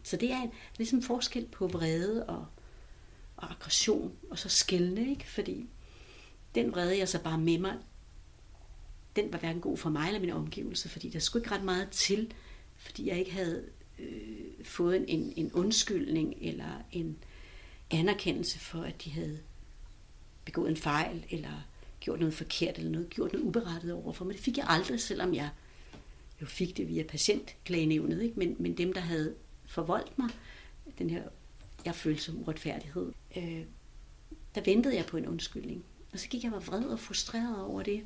Så 0.04 0.18
det 0.18 0.32
er 0.32 0.42
en, 0.42 0.52
ligesom 0.78 1.02
forskel 1.02 1.46
på 1.46 1.68
vrede 1.68 2.26
og, 2.26 2.46
og 3.38 3.52
aggression, 3.52 4.16
og 4.30 4.40
så 4.40 4.50
skældne, 4.50 5.10
ikke? 5.10 5.30
Fordi 5.30 5.70
den 6.56 6.72
vrede, 6.72 6.98
jeg 6.98 7.10
så 7.10 7.24
bare 7.24 7.38
med 7.38 7.58
mig, 7.58 7.76
den 9.16 9.34
var 9.34 9.40
hverken 9.40 9.62
god 9.62 9.78
for 9.78 9.90
mig 9.90 10.08
eller 10.08 10.20
mine 10.20 10.36
omgivelser, 10.36 10.90
fordi 10.90 11.10
der 11.10 11.20
skulle 11.20 11.46
ikke 11.46 11.56
ret 11.56 11.64
meget 11.64 11.90
til, 11.90 12.34
fordi 12.78 13.08
jeg 13.08 13.20
ikke 13.20 13.32
havde 13.32 13.66
øh, 14.00 14.66
fået 14.66 14.96
en, 14.96 15.06
en, 15.08 15.34
en 15.36 15.52
undskyldning 15.54 16.36
eller 16.42 16.84
en 16.92 17.18
anerkendelse 17.92 18.60
for, 18.60 18.82
at 18.82 19.04
de 19.04 19.12
havde 19.12 19.40
begået 20.46 20.70
en 20.70 20.78
fejl, 20.78 21.26
eller 21.30 21.68
gjort 22.00 22.20
noget 22.20 22.34
forkert, 22.34 22.78
eller 22.78 22.92
noget, 22.92 23.10
gjort 23.10 23.34
noget 23.34 23.46
uberettet 23.46 23.94
over 23.94 24.14
for 24.14 24.26
mig. 24.26 24.34
Det 24.34 24.44
fik 24.44 24.58
jeg 24.58 24.66
aldrig, 24.70 25.02
selvom 25.02 25.34
jeg 25.34 25.50
jo 26.42 26.46
fik 26.46 26.78
det 26.78 26.88
via 26.88 27.04
patientklagenævnet, 27.04 28.22
ikke? 28.22 28.40
Men, 28.40 28.56
men 28.60 28.78
dem, 28.78 28.94
der 28.94 29.02
havde 29.02 29.36
forvoldt 29.66 30.18
mig, 30.18 30.30
den 30.98 31.10
her, 31.10 31.24
jeg 31.86 31.96
følte 31.96 32.22
som 32.22 32.40
uretfærdighed, 32.40 33.12
øh, 33.38 33.62
der 34.56 34.62
ventede 34.66 34.96
jeg 34.96 35.06
på 35.06 35.18
en 35.18 35.28
undskyldning. 35.28 35.84
Og 36.14 36.20
så 36.20 36.28
gik 36.28 36.44
jeg 36.44 36.52
var 36.52 36.60
vred 36.60 36.84
og 36.84 37.00
frustreret 37.00 37.62
over 37.62 37.84
det. 37.84 38.04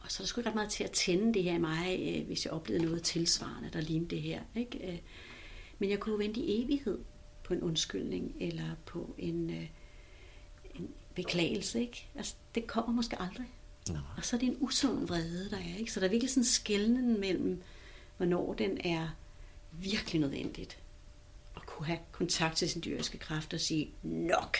Og 0.00 0.10
så 0.10 0.22
er 0.22 0.24
der 0.24 0.26
sgu 0.26 0.40
ikke 0.40 0.48
ret 0.48 0.54
meget 0.54 0.70
til 0.70 0.84
at 0.84 0.90
tænde 0.90 1.34
det 1.34 1.42
her 1.42 1.54
i 1.54 1.58
mig, 1.58 1.98
øh, 2.00 2.26
hvis 2.26 2.44
jeg 2.44 2.52
oplevede 2.52 2.84
noget 2.84 3.02
tilsvarende, 3.02 3.70
der 3.72 3.80
lignede 3.80 4.10
det 4.10 4.22
her. 4.22 4.42
Ikke? 4.54 4.92
Øh, 4.92 4.98
men 5.78 5.90
jeg 5.90 6.00
kunne 6.00 6.12
jo 6.12 6.16
vente 6.16 6.40
i 6.40 6.64
evighed 6.64 6.98
på 7.44 7.54
en 7.54 7.62
undskyldning, 7.62 8.36
eller 8.40 8.76
på 8.86 9.14
en, 9.18 9.50
øh, 9.50 9.66
en 10.74 10.90
beklagelse. 11.14 11.80
Ikke? 11.80 12.08
Altså, 12.14 12.34
det 12.54 12.66
kommer 12.66 12.92
måske 12.92 13.22
aldrig. 13.22 13.46
Nej. 13.88 14.00
Og 14.16 14.24
så 14.24 14.36
er 14.36 14.40
det 14.40 14.46
en 14.46 14.56
usund 14.60 15.06
vrede, 15.06 15.50
der 15.50 15.56
er. 15.56 15.76
Ikke? 15.78 15.92
Så 15.92 16.00
der 16.00 16.06
er 16.06 16.10
virkelig 16.10 16.30
sådan 16.30 16.40
en 16.40 16.44
skældning 16.44 17.18
mellem, 17.18 17.62
hvornår 18.16 18.54
den 18.54 18.80
er 18.84 19.08
virkelig 19.72 20.20
nødvendigt. 20.20 20.78
At 21.56 21.66
kunne 21.66 21.86
have 21.86 21.98
kontakt 22.12 22.56
til 22.56 22.70
sin 22.70 22.82
dyriske 22.84 23.18
kraft 23.18 23.54
og 23.54 23.60
sige 23.60 23.90
nok. 24.02 24.56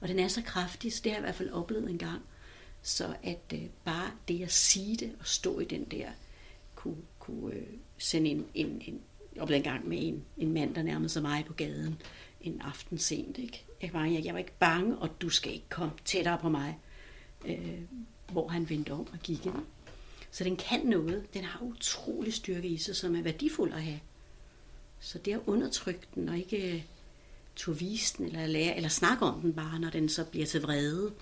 Og 0.00 0.08
den 0.08 0.18
er 0.18 0.28
så 0.28 0.42
kraftig, 0.42 0.92
så 0.92 1.00
det 1.04 1.12
har 1.12 1.16
jeg 1.16 1.22
i 1.22 1.26
hvert 1.26 1.34
fald 1.34 1.50
oplevet 1.50 1.90
en 1.90 1.98
gang. 1.98 2.22
Så 2.82 3.14
at 3.22 3.52
øh, 3.54 3.62
bare 3.84 4.10
det 4.28 4.42
at 4.42 4.52
sige 4.52 4.96
det 4.96 5.12
og 5.20 5.26
stå 5.26 5.60
i 5.60 5.64
den 5.64 5.84
der, 5.84 6.10
kunne, 6.74 7.02
kunne 7.18 7.54
øh, 7.54 7.66
sende 7.98 8.30
en, 8.30 8.46
en, 8.54 8.82
en 8.86 9.00
jeg 9.34 9.42
oplevede 9.42 9.66
en 9.66 9.72
gang 9.72 9.88
med 9.88 9.98
en, 10.00 10.24
en 10.38 10.52
mand, 10.52 10.74
der 10.74 10.82
nærmede 10.82 11.08
sig 11.08 11.22
mig 11.22 11.44
på 11.46 11.52
gaden 11.52 12.02
en 12.40 12.60
aften 12.60 12.98
sent. 12.98 13.38
Ikke? 13.38 13.64
Jeg, 13.82 13.92
var, 13.92 14.04
jeg, 14.04 14.24
jeg 14.24 14.34
var 14.34 14.38
ikke 14.38 14.58
bange, 14.58 14.96
og 14.96 15.20
du 15.20 15.28
skal 15.28 15.52
ikke 15.52 15.68
komme 15.68 15.92
tættere 16.04 16.38
på 16.38 16.48
mig. 16.48 16.78
Øh, 17.46 17.80
hvor 18.32 18.48
han 18.48 18.70
vendte 18.70 18.90
om 18.90 19.06
og 19.12 19.18
gik 19.22 19.46
ind. 19.46 19.66
Så 20.30 20.44
den 20.44 20.56
kan 20.56 20.80
noget. 20.86 21.34
Den 21.34 21.44
har 21.44 21.62
utrolig 21.62 22.34
styrke 22.34 22.68
i 22.68 22.76
sig, 22.76 22.96
som 22.96 23.16
er 23.16 23.22
værdifuld 23.22 23.72
at 23.72 23.82
have. 23.82 24.00
Så 25.00 25.18
det 25.18 25.32
at 25.32 25.40
undertrykke 25.46 26.06
den, 26.14 26.28
og 26.28 26.38
ikke 26.38 26.74
øh, 26.74 26.82
turde 27.56 27.78
vise 27.78 28.18
den, 28.18 28.26
eller, 28.26 28.46
lære, 28.46 28.76
eller 28.76 28.88
snakke 28.88 29.24
om 29.24 29.40
den 29.40 29.52
bare, 29.52 29.78
når 29.78 29.90
den 29.90 30.08
så 30.08 30.24
bliver 30.24 30.46
til 30.46 30.62
vrede, 30.62 31.12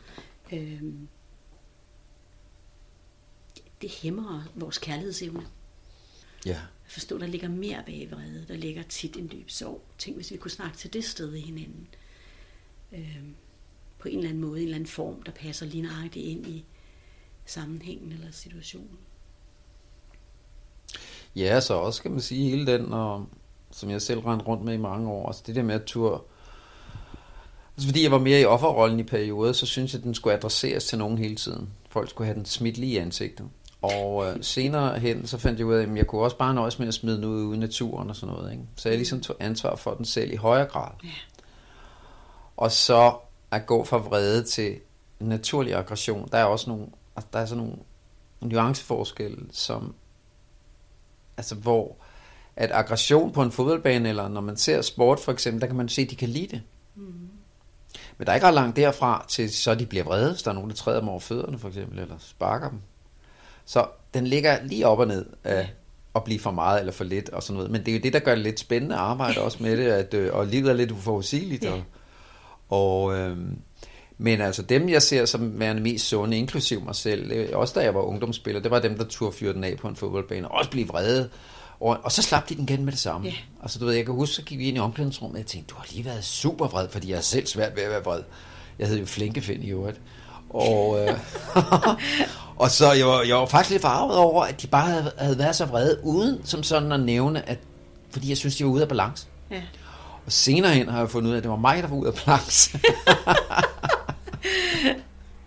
øh, 0.53 0.83
det 3.83 3.91
hæmmer 3.91 4.43
vores 4.55 4.79
kærlighedsevne. 4.79 5.47
Ja. 6.47 6.51
Jeg 6.51 6.93
forstår, 6.93 7.19
der 7.19 7.27
ligger 7.27 7.49
mere 7.49 7.83
bag 7.87 8.09
vrede. 8.11 8.45
Der 8.49 8.57
ligger 8.57 8.83
tit 8.83 9.17
en 9.17 9.29
dyb 9.33 9.51
sorg. 9.51 9.83
Tænk, 9.99 10.17
hvis 10.17 10.31
vi 10.31 10.37
kunne 10.37 10.51
snakke 10.51 10.77
til 10.77 10.93
det 10.93 11.05
sted 11.05 11.35
i 11.35 11.41
hinanden. 11.41 11.89
Øh, 12.93 13.23
på 13.99 14.09
en 14.09 14.19
eller 14.19 14.29
anden 14.29 14.43
måde, 14.43 14.61
en 14.61 14.65
eller 14.65 14.77
anden 14.77 14.87
form, 14.87 15.23
der 15.23 15.33
passer 15.33 15.67
lige 15.67 15.83
nøjagtigt 15.83 16.27
ind 16.27 16.47
i 16.47 16.65
sammenhængen 17.47 18.13
eller 18.13 18.31
situationen. 18.31 18.99
Ja, 21.37 21.61
så 21.61 21.75
også 21.75 22.03
kan 22.03 22.11
man 22.11 22.21
sige 22.21 22.51
hele 22.51 22.67
den, 22.67 22.93
og, 22.93 23.29
som 23.71 23.91
jeg 23.91 24.03
selv 24.03 24.21
rendte 24.21 24.47
rundt 24.47 24.65
med 24.65 24.75
i 24.75 24.79
mange 24.79 25.11
år, 25.11 25.27
altså 25.27 25.43
det 25.47 25.55
der 25.55 25.63
med 25.63 25.75
at 25.75 25.85
tur, 25.85 26.25
altså 27.77 27.89
fordi 27.89 28.03
jeg 28.03 28.11
var 28.11 28.19
mere 28.19 28.41
i 28.41 28.45
offerrollen 28.45 29.01
i 29.01 29.03
perioder, 29.03 29.53
så 29.53 29.67
synes 29.67 29.93
jeg, 29.93 29.99
at 29.99 30.05
den 30.05 30.15
skulle 30.15 30.37
adresseres 30.37 30.85
til 30.85 30.99
nogen 30.99 31.19
hele 31.19 31.37
tiden. 31.37 31.71
Folk 31.91 32.11
skulle 32.11 32.27
have 32.27 32.37
den 32.37 32.45
smidt 32.45 32.79
lige 32.79 32.93
i 32.93 32.97
ansigtet. 32.97 33.47
Og 33.83 34.27
øh, 34.27 34.37
senere 34.41 34.99
hen, 34.99 35.27
så 35.27 35.39
fandt 35.39 35.59
jeg 35.59 35.67
ud 35.67 35.75
af, 35.75 35.83
at 35.83 35.97
jeg 35.97 36.07
kunne 36.07 36.23
også 36.23 36.37
bare 36.37 36.55
nøjes 36.55 36.79
med 36.79 36.89
at 36.89 36.95
smide 36.95 37.17
den 37.17 37.25
ud 37.25 37.45
ude 37.45 37.57
i 37.57 37.61
naturen 37.61 38.11
og 38.11 38.17
sådan 38.17 38.35
noget. 38.35 38.53
Ikke? 38.53 38.65
Så 38.77 38.89
jeg 38.89 38.99
ligesom 38.99 39.21
tog 39.21 39.37
ansvar 39.41 39.77
for 39.77 39.95
den 39.95 40.05
selv 40.05 40.33
i 40.33 40.37
højere 40.37 40.67
grad. 40.67 40.91
Ja. 41.05 41.09
Og 42.57 42.73
så 42.73 43.17
at 43.51 43.67
gå 43.67 43.85
fra 43.85 43.97
vrede 43.97 44.45
til 44.45 44.81
naturlig 45.21 45.75
aggression, 45.75 46.29
der 46.33 46.39
er 46.39 46.45
også 46.45 46.71
nogle, 46.71 46.87
altså, 47.17 47.29
der 47.33 47.39
er 47.39 47.47
sådan 47.47 47.65
nogle 47.65 47.77
nuanceforskelle, 48.41 49.47
som, 49.53 49.95
altså 51.37 51.55
hvor, 51.55 51.97
at 52.59 52.71
aggression 52.73 53.33
på 53.33 53.43
en 53.43 53.53
fodboldbane, 53.53 54.09
eller 54.09 54.29
når 54.29 54.41
man 54.41 54.57
ser 54.57 54.83
sport 54.83 55.21
for 55.21 55.33
eksempel, 55.33 55.61
der 55.61 55.67
kan 55.67 55.77
man 55.77 55.89
se, 55.89 56.03
at 56.03 56.11
de 56.11 56.17
kan 56.17 56.29
lide 56.29 56.47
det. 56.47 56.63
Mm. 56.95 57.03
Men 58.19 58.27
der 58.27 58.33
er 58.33 58.35
ikke 58.35 58.47
ret 58.47 58.55
langt 58.55 58.77
derfra, 58.77 59.27
til 59.29 59.57
så 59.57 59.75
de 59.75 59.87
bliver 59.87 60.05
vrede, 60.05 60.33
hvis 60.33 60.43
der 60.43 60.51
er 60.51 60.55
nogen, 60.55 60.71
der 60.71 60.77
træder 60.77 61.01
dem 61.01 61.09
over 61.09 61.21
fødderne 61.21 61.59
for 61.59 61.69
eksempel, 61.69 61.99
eller 61.99 62.15
sparker 62.19 62.71
dem. 62.71 62.79
Så 63.65 63.87
den 64.15 64.27
ligger 64.27 64.59
lige 64.65 64.87
op 64.87 64.99
og 64.99 65.07
ned 65.07 65.27
af 65.45 65.69
at 66.15 66.25
blive 66.25 66.41
for 66.41 66.51
meget 66.51 66.81
eller 66.81 66.93
for 66.93 67.05
lidt 67.05 67.29
og 67.29 67.43
sådan 67.43 67.55
noget. 67.55 67.71
Men 67.71 67.81
det 67.81 67.89
er 67.89 67.97
jo 67.97 68.03
det, 68.03 68.13
der 68.13 68.19
gør 68.19 68.35
det 68.35 68.45
lidt 68.45 68.61
spændende 68.61 68.97
arbejde 68.97 69.41
også 69.41 69.63
med 69.63 69.77
det, 69.77 69.85
at, 69.85 70.15
øh, 70.15 70.35
og 70.35 70.47
livet 70.47 70.71
er 70.71 70.75
lidt 70.75 70.91
uforudsigeligt. 70.91 71.65
Ja. 71.65 71.73
Og, 71.73 71.83
og, 72.69 73.19
øhm, 73.19 73.59
men 74.19 74.41
altså 74.41 74.63
dem, 74.63 74.89
jeg 74.89 75.03
ser 75.03 75.25
som 75.25 75.61
værende 75.61 75.83
mest 75.83 76.09
sunde, 76.09 76.39
inklusiv 76.39 76.85
mig 76.85 76.95
selv, 76.95 77.33
øh, 77.33 77.49
også 77.53 77.75
da 77.75 77.85
jeg 77.85 77.95
var 77.95 78.01
ungdomsspiller, 78.01 78.61
det 78.61 78.71
var 78.71 78.81
dem, 78.81 78.99
der 78.99 79.05
turde 79.05 79.37
fyre 79.37 79.53
den 79.53 79.65
af 79.65 79.77
på 79.77 79.89
en 79.89 79.97
fodboldbane, 79.97 80.49
og 80.49 80.59
også 80.59 80.71
blive 80.71 80.87
vrede. 80.87 81.31
Og, 81.81 81.99
og 82.03 82.13
så 82.13 82.23
slap 82.23 82.49
de 82.49 82.55
den 82.55 82.65
igen 82.65 82.85
med 82.85 82.93
det 82.93 83.01
samme. 83.01 83.27
Ja. 83.27 83.35
Altså 83.63 83.79
du 83.79 83.85
ved, 83.85 83.95
jeg 83.95 84.05
kan 84.05 84.15
huske, 84.15 84.35
så 84.35 84.43
gik 84.43 84.59
vi 84.59 84.69
ind 84.69 84.77
i 84.77 84.81
omklædningsrummet, 84.81 85.35
og 85.35 85.39
jeg 85.39 85.47
tænkte, 85.47 85.75
du 85.75 85.79
har 85.79 85.87
lige 85.93 86.05
været 86.05 86.25
super 86.25 86.69
vred, 86.69 86.89
fordi 86.89 87.11
jeg 87.11 87.17
er 87.17 87.21
selv 87.21 87.47
svært 87.47 87.77
ved 87.77 87.83
at 87.83 87.91
være 87.91 88.05
vred. 88.05 88.23
Jeg 88.79 88.89
hed 88.89 88.99
jo 88.99 89.07
Flinkefind 89.07 89.65
i 89.65 89.71
øvrigt. 89.71 90.01
Og, 90.51 91.01
øh, 91.01 91.19
og 92.63 92.71
så 92.71 92.93
jeg 92.93 93.07
var, 93.07 93.23
jeg 93.23 93.37
var 93.37 93.47
faktisk 93.47 93.71
lidt 93.71 93.83
farvet 93.83 94.17
over, 94.17 94.45
at 94.45 94.63
de 94.63 94.67
bare 94.67 94.87
havde, 94.87 95.13
havde 95.19 95.39
været 95.39 95.57
så 95.57 95.65
vrede, 95.65 96.01
uden 96.03 96.41
som 96.45 96.63
sådan 96.63 96.93
at 96.93 97.01
nævne, 97.01 97.49
at, 97.49 97.59
fordi 98.11 98.29
jeg 98.29 98.37
synes, 98.37 98.57
de 98.57 98.65
var 98.65 98.71
ude 98.71 98.83
af 98.83 98.89
balance. 98.89 99.27
Ja. 99.51 99.63
Og 100.27 100.33
senere 100.33 100.73
hen 100.75 100.89
har 100.89 100.99
jeg 100.99 101.11
fundet 101.11 101.29
ud 101.29 101.35
af, 101.35 101.37
at 101.37 101.43
det 101.43 101.51
var 101.51 101.57
mig, 101.57 101.83
der 101.83 101.89
var 101.89 101.97
ude 101.97 102.09
af 102.09 102.15
balance. 102.15 102.79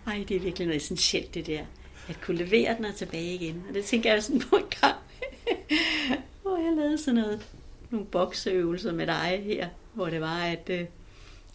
Ej, 0.06 0.24
det 0.28 0.36
er 0.36 0.40
virkelig 0.40 0.66
noget 0.66 0.82
essentielt, 0.82 1.34
det 1.34 1.46
der. 1.46 1.60
At 2.08 2.20
kunne 2.20 2.36
levere 2.36 2.76
den 2.76 2.84
og 2.84 2.94
tilbage 2.94 3.34
igen. 3.34 3.62
Og 3.68 3.74
det 3.74 3.84
tænker 3.84 4.12
jeg 4.12 4.22
sådan 4.22 4.42
på 4.50 4.56
en 4.56 4.64
gang, 4.80 4.94
hvor 6.42 6.56
jeg 6.56 6.76
lavede 6.76 6.98
sådan 6.98 7.20
noget, 7.20 7.46
nogle 7.90 8.06
bokseøvelser 8.06 8.92
med 8.92 9.06
dig 9.06 9.42
her, 9.44 9.68
hvor 9.94 10.06
det 10.06 10.20
var, 10.20 10.42
at 10.42 10.70
øh, 10.70 10.78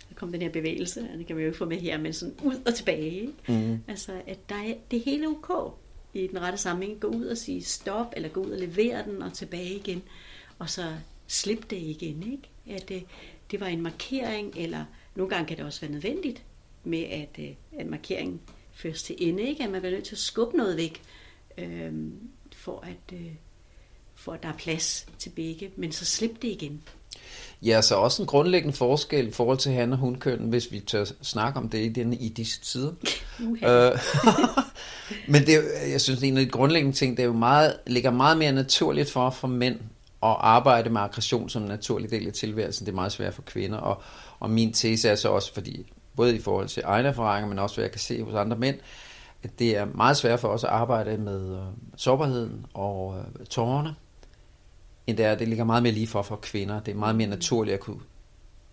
der 0.09 0.15
kom 0.15 0.31
den 0.31 0.41
her 0.41 0.49
bevægelse, 0.49 1.09
og 1.13 1.17
det 1.17 1.27
kan 1.27 1.35
man 1.35 1.43
jo 1.43 1.49
ikke 1.49 1.57
få 1.57 1.65
med 1.65 1.77
her, 1.77 1.97
men 1.97 2.13
sådan 2.13 2.35
ud 2.43 2.61
og 2.65 2.75
tilbage. 2.75 3.11
Ikke? 3.11 3.33
Mm. 3.47 3.79
Altså, 3.87 4.21
at 4.27 4.49
der 4.49 4.55
er, 4.55 4.73
det 4.91 5.01
hele 5.01 5.23
er 5.23 5.29
ok 5.29 5.73
i 6.13 6.27
den 6.27 6.41
rette 6.41 6.57
sammenhæng. 6.57 6.99
Gå 6.99 7.07
ud 7.07 7.25
og 7.25 7.37
sige 7.37 7.63
stop, 7.63 8.13
eller 8.15 8.29
gå 8.29 8.41
ud 8.41 8.51
og 8.51 8.59
levere 8.59 9.03
den 9.03 9.21
og 9.21 9.33
tilbage 9.33 9.75
igen, 9.75 10.03
og 10.59 10.69
så 10.69 10.83
slip 11.27 11.69
det 11.69 11.77
igen. 11.77 12.23
Ikke? 12.31 12.77
At 12.77 12.89
det, 12.89 13.03
det 13.51 13.59
var 13.59 13.67
en 13.67 13.81
markering, 13.81 14.53
eller 14.57 14.85
nogle 15.15 15.29
gange 15.29 15.47
kan 15.47 15.57
det 15.57 15.65
også 15.65 15.81
være 15.81 15.91
nødvendigt 15.91 16.43
med, 16.83 17.03
at, 17.03 17.29
øh, 17.39 17.49
at 17.79 17.87
markeringen 17.87 18.41
føres 18.71 19.03
til 19.03 19.15
ende. 19.19 19.43
Ikke? 19.43 19.63
At 19.63 19.69
man 19.69 19.81
bliver 19.81 19.93
nødt 19.93 20.05
til 20.05 20.15
at 20.15 20.19
skubbe 20.19 20.57
noget 20.57 20.77
væk, 20.77 21.01
øhm, 21.57 22.29
for, 22.53 22.79
at, 22.79 23.13
øh, 23.17 23.31
for 24.27 24.33
at 24.33 24.43
der 24.43 24.49
er 24.49 24.57
plads 24.57 25.05
til 25.19 25.29
begge, 25.29 25.69
men 25.75 25.91
så 25.91 26.05
slip 26.05 26.41
det 26.41 26.47
igen. 26.47 26.81
Ja, 27.61 27.81
så 27.81 27.95
også 27.95 28.21
en 28.21 28.27
grundlæggende 28.27 28.77
forskel 28.77 29.27
i 29.27 29.31
forhold 29.31 29.57
til 29.57 29.71
han 29.71 29.93
og 29.93 29.99
hunkønnen, 29.99 30.49
hvis 30.49 30.71
vi 30.71 30.79
tør 30.79 31.05
snakke 31.21 31.59
om 31.59 31.69
det 31.69 31.85
i, 31.85 31.89
denne, 31.89 32.15
i 32.15 32.29
disse 32.29 32.61
tider. 32.61 32.91
Uha. 33.47 33.89
Øh, 33.89 33.99
men 35.33 35.45
det, 35.45 35.55
er 35.55 35.87
jeg 35.91 36.01
synes, 36.01 36.23
en 36.23 36.37
af 36.37 36.45
de 36.45 36.51
grundlæggende 36.51 36.95
ting, 36.95 37.17
det 37.17 37.23
er 37.23 37.27
jo 37.27 37.33
meget, 37.33 37.77
ligger 37.87 38.11
meget 38.11 38.37
mere 38.37 38.51
naturligt 38.51 39.11
for, 39.11 39.29
for 39.29 39.47
mænd 39.47 39.79
arbejde 40.21 40.89
med 40.89 41.01
aggression 41.01 41.49
som 41.49 41.61
en 41.61 41.67
naturlig 41.67 42.11
del 42.11 42.27
af 42.27 42.33
tilværelsen, 42.33 42.85
det 42.85 42.91
er 42.91 42.95
meget 42.95 43.11
svært 43.11 43.33
for 43.33 43.41
kvinder. 43.41 43.77
Og, 43.77 44.01
og 44.39 44.49
min 44.49 44.73
tese 44.73 45.09
er 45.09 45.15
så 45.15 45.29
også, 45.29 45.53
fordi 45.53 45.91
både 46.15 46.35
i 46.35 46.41
forhold 46.41 46.67
til 46.67 46.83
egne 46.85 47.07
erfaringer, 47.07 47.49
men 47.49 47.59
også 47.59 47.75
hvad 47.75 47.83
jeg 47.83 47.91
kan 47.91 47.99
se 47.99 48.23
hos 48.23 48.33
andre 48.33 48.57
mænd, 48.57 48.75
at 49.43 49.59
det 49.59 49.77
er 49.77 49.85
meget 49.85 50.17
svært 50.17 50.39
for 50.39 50.47
os 50.47 50.63
at 50.63 50.69
arbejde 50.69 51.17
med 51.17 51.51
øh, 51.51 51.63
sårbarheden 51.95 52.65
og 52.73 53.17
øh, 53.19 53.45
tårerne, 53.45 53.95
end 55.07 55.17
det 55.17 55.25
er, 55.25 55.35
det 55.35 55.47
ligger 55.47 55.63
meget 55.63 55.83
mere 55.83 55.93
lige 55.93 56.07
for 56.07 56.21
for 56.21 56.35
kvinder. 56.35 56.79
Det 56.79 56.91
er 56.91 56.95
meget 56.95 57.15
mere 57.15 57.27
naturligt 57.27 57.73
at 57.73 57.79
kunne 57.79 57.99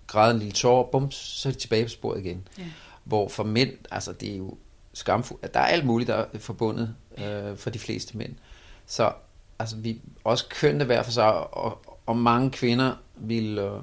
græde 0.06 0.34
en 0.34 0.38
lille 0.38 0.52
tår, 0.52 0.88
bum, 0.92 1.10
så 1.10 1.48
er 1.48 1.52
de 1.52 1.58
tilbage 1.58 1.84
på 1.84 1.88
sporet 1.88 2.20
igen. 2.20 2.48
Ja. 2.58 2.64
Hvor 3.04 3.28
for 3.28 3.44
mænd, 3.44 3.70
altså 3.90 4.12
det 4.12 4.32
er 4.32 4.36
jo 4.36 4.56
skamfuldt. 4.92 5.54
Der 5.54 5.60
er 5.60 5.66
alt 5.66 5.86
muligt, 5.86 6.08
der 6.08 6.14
er 6.14 6.38
forbundet 6.38 6.94
øh, 7.18 7.56
for 7.56 7.70
de 7.70 7.78
fleste 7.78 8.18
mænd. 8.18 8.34
Så 8.86 9.12
altså, 9.58 9.76
vi 9.76 10.00
også 10.24 10.48
kønne 10.48 10.84
hver 10.84 11.02
for 11.02 11.10
sig, 11.10 11.54
og, 11.54 11.98
og 12.06 12.16
mange 12.16 12.50
kvinder 12.50 12.94
vil, 13.16 13.58
øh, 13.58 13.82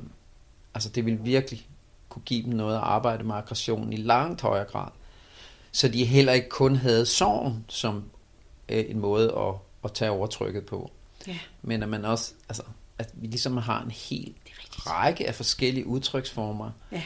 altså 0.74 0.90
det 0.90 1.06
vil 1.06 1.26
virkelig 1.26 1.68
kunne 2.10 2.24
give 2.26 2.44
dem 2.44 2.54
noget 2.54 2.76
at 2.76 2.82
arbejde 2.82 3.24
med 3.24 3.36
aggression 3.36 3.94
i 3.94 3.98
langt 3.98 4.42
højere 4.42 4.66
grad. 4.66 4.88
Så 5.72 5.88
de 5.88 6.06
heller 6.06 6.34
ikke 6.34 6.50
kun 6.50 6.76
havde 6.76 7.06
sorgen 7.06 7.66
som 7.68 8.04
øh, 8.70 8.86
en 8.88 9.00
måde 9.00 9.34
at, 9.38 9.54
at 9.84 9.94
tage 9.94 10.12
overtrykket 10.12 10.66
på. 10.66 10.92
Ja. 11.28 11.38
Men 11.62 11.84
at 11.84 11.90
man 11.90 12.06
også, 12.06 12.34
altså, 12.50 12.64
at 12.98 13.10
vi 13.14 13.28
ligesom 13.28 13.58
har 13.58 13.84
en 13.84 13.92
hel 13.92 14.34
række 14.72 15.28
af 15.28 15.36
forskellige 15.36 15.88
udtryksformer. 15.88 16.72
Ja. 16.92 17.04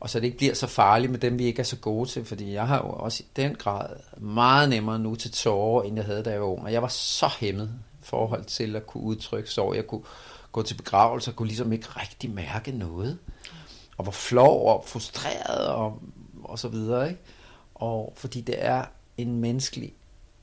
Og 0.00 0.10
så 0.10 0.20
det 0.20 0.26
ikke 0.26 0.36
bliver 0.36 0.54
så 0.54 0.66
farligt 0.66 1.12
med 1.12 1.18
dem, 1.18 1.38
vi 1.38 1.44
ikke 1.44 1.60
er 1.60 1.64
så 1.64 1.76
gode 1.76 2.08
til, 2.08 2.24
fordi 2.24 2.52
jeg 2.52 2.66
har 2.66 2.76
jo 2.76 2.90
også 2.90 3.22
i 3.22 3.26
den 3.36 3.54
grad 3.54 3.96
meget 4.18 4.68
nemmere 4.68 4.98
nu 4.98 5.14
til 5.14 5.32
tårer, 5.32 5.82
end 5.82 5.96
jeg 5.96 6.04
havde, 6.04 6.22
da 6.22 6.30
jeg 6.30 6.40
var 6.40 6.46
ung. 6.46 6.62
Og 6.62 6.72
jeg 6.72 6.82
var 6.82 6.88
så 6.88 7.30
hæmmet 7.40 7.74
i 8.02 8.04
forhold 8.04 8.44
til 8.44 8.76
at 8.76 8.86
kunne 8.86 9.02
udtrykke 9.02 9.50
sorg. 9.50 9.76
Jeg 9.76 9.86
kunne 9.86 10.02
gå 10.52 10.62
til 10.62 10.74
begravelse 10.74 11.30
og 11.30 11.36
kunne 11.36 11.48
ligesom 11.48 11.72
ikke 11.72 11.86
rigtig 11.88 12.30
mærke 12.30 12.72
noget. 12.72 13.18
Og 13.96 14.06
var 14.06 14.12
flov 14.12 14.68
og 14.68 14.84
frustreret 14.86 15.66
og, 15.68 16.02
og 16.44 16.58
så 16.58 16.68
videre. 16.68 17.08
Ikke? 17.08 17.20
Og 17.74 18.12
fordi 18.16 18.40
det 18.40 18.54
er 18.58 18.84
en 19.16 19.36
menneskelig, 19.36 19.92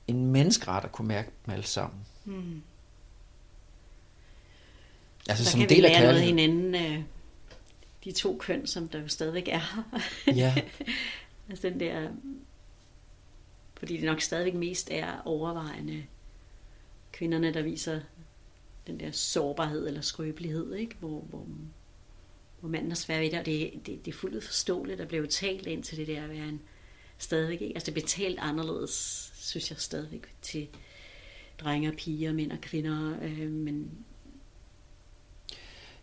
en 0.08 0.26
menneskeret 0.26 0.84
at 0.84 0.92
kunne 0.92 1.08
mærke 1.08 1.32
dem 1.46 1.54
alle 1.54 1.66
sammen. 1.66 2.00
Hmm. 2.24 2.62
Altså 5.30 5.44
der 5.44 5.50
som 5.50 5.60
kan 5.60 5.70
del 5.70 5.78
vi 5.78 5.82
lære 5.82 6.02
noget 6.02 6.22
hinanden, 6.22 6.76
øh, 6.76 7.04
de 8.04 8.12
to 8.12 8.38
køn, 8.40 8.68
som 8.68 8.88
der 8.88 9.02
jo 9.02 9.08
stadigvæk 9.08 9.48
er. 9.48 9.90
Ja. 10.28 10.56
altså 11.50 11.70
den 11.70 11.80
der, 11.80 12.10
fordi 13.80 13.98
det 13.98 14.04
nok 14.04 14.22
stadigvæk 14.22 14.54
mest 14.54 14.92
er 14.92 15.22
overvejende 15.26 16.04
kvinderne, 17.12 17.54
der 17.54 17.62
viser 17.62 18.00
den 18.88 19.00
der 19.00 19.12
sårbarhed 19.12 19.88
eller 19.88 20.02
skrøbelighed, 20.02 20.76
ikke? 20.76 20.96
Hvor, 21.00 21.20
hvor, 21.22 21.48
hvor 22.60 22.70
manden 22.70 22.92
er 22.92 22.96
svær 22.96 23.20
ved 23.20 23.32
det, 23.32 23.40
og 23.40 23.46
det, 23.46 23.72
det, 23.86 24.06
det 24.06 24.12
er 24.12 24.18
fuldt 24.18 24.44
forståeligt, 24.44 25.00
der 25.00 25.06
blev 25.06 25.28
talt 25.28 25.68
ind 25.68 25.84
til 25.84 25.98
det 25.98 26.08
der 26.08 26.24
at 26.24 26.30
være 26.30 26.48
en 26.48 26.62
stadigvæk, 27.18 27.62
ikke? 27.62 27.74
altså 27.74 27.86
det 27.86 27.94
blev 27.94 28.08
talt 28.08 28.40
anderledes, 28.40 29.32
synes 29.36 29.72
jeg 29.72 29.80
stadigvæk, 29.80 30.28
til 30.42 30.68
drenge 31.60 31.90
og 31.90 31.96
piger, 31.96 32.34
mænd 32.34 32.52
og 32.52 32.62
kvinder, 32.62 33.18
øh, 33.22 33.52
men 33.52 33.92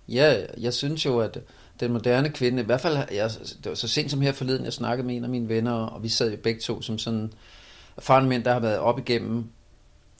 Ja, 0.09 0.45
jeg 0.59 0.75
synes 0.75 1.07
jo, 1.07 1.19
at 1.19 1.39
den 1.81 1.93
moderne 1.93 2.31
kvinde, 2.31 2.63
i 2.63 2.65
hvert 2.65 2.81
fald, 2.81 2.97
jeg, 2.97 3.31
det 3.63 3.69
var 3.69 3.75
så 3.75 3.89
sent 3.89 4.11
som 4.11 4.21
her 4.21 4.33
forleden, 4.33 4.65
jeg 4.65 4.73
snakkede 4.73 5.07
med 5.07 5.17
en 5.17 5.25
af 5.25 5.31
mine 5.31 5.49
venner, 5.49 5.73
og 5.73 6.03
vi 6.03 6.09
sad 6.09 6.31
jo 6.31 6.37
begge 6.43 6.61
to 6.61 6.83
som 6.83 6.99
sådan 6.99 7.33
erfarne 7.97 8.29
mænd, 8.29 8.45
der 8.45 8.53
har 8.53 8.61
været 8.61 8.79
op 8.79 8.99
igennem 8.99 9.45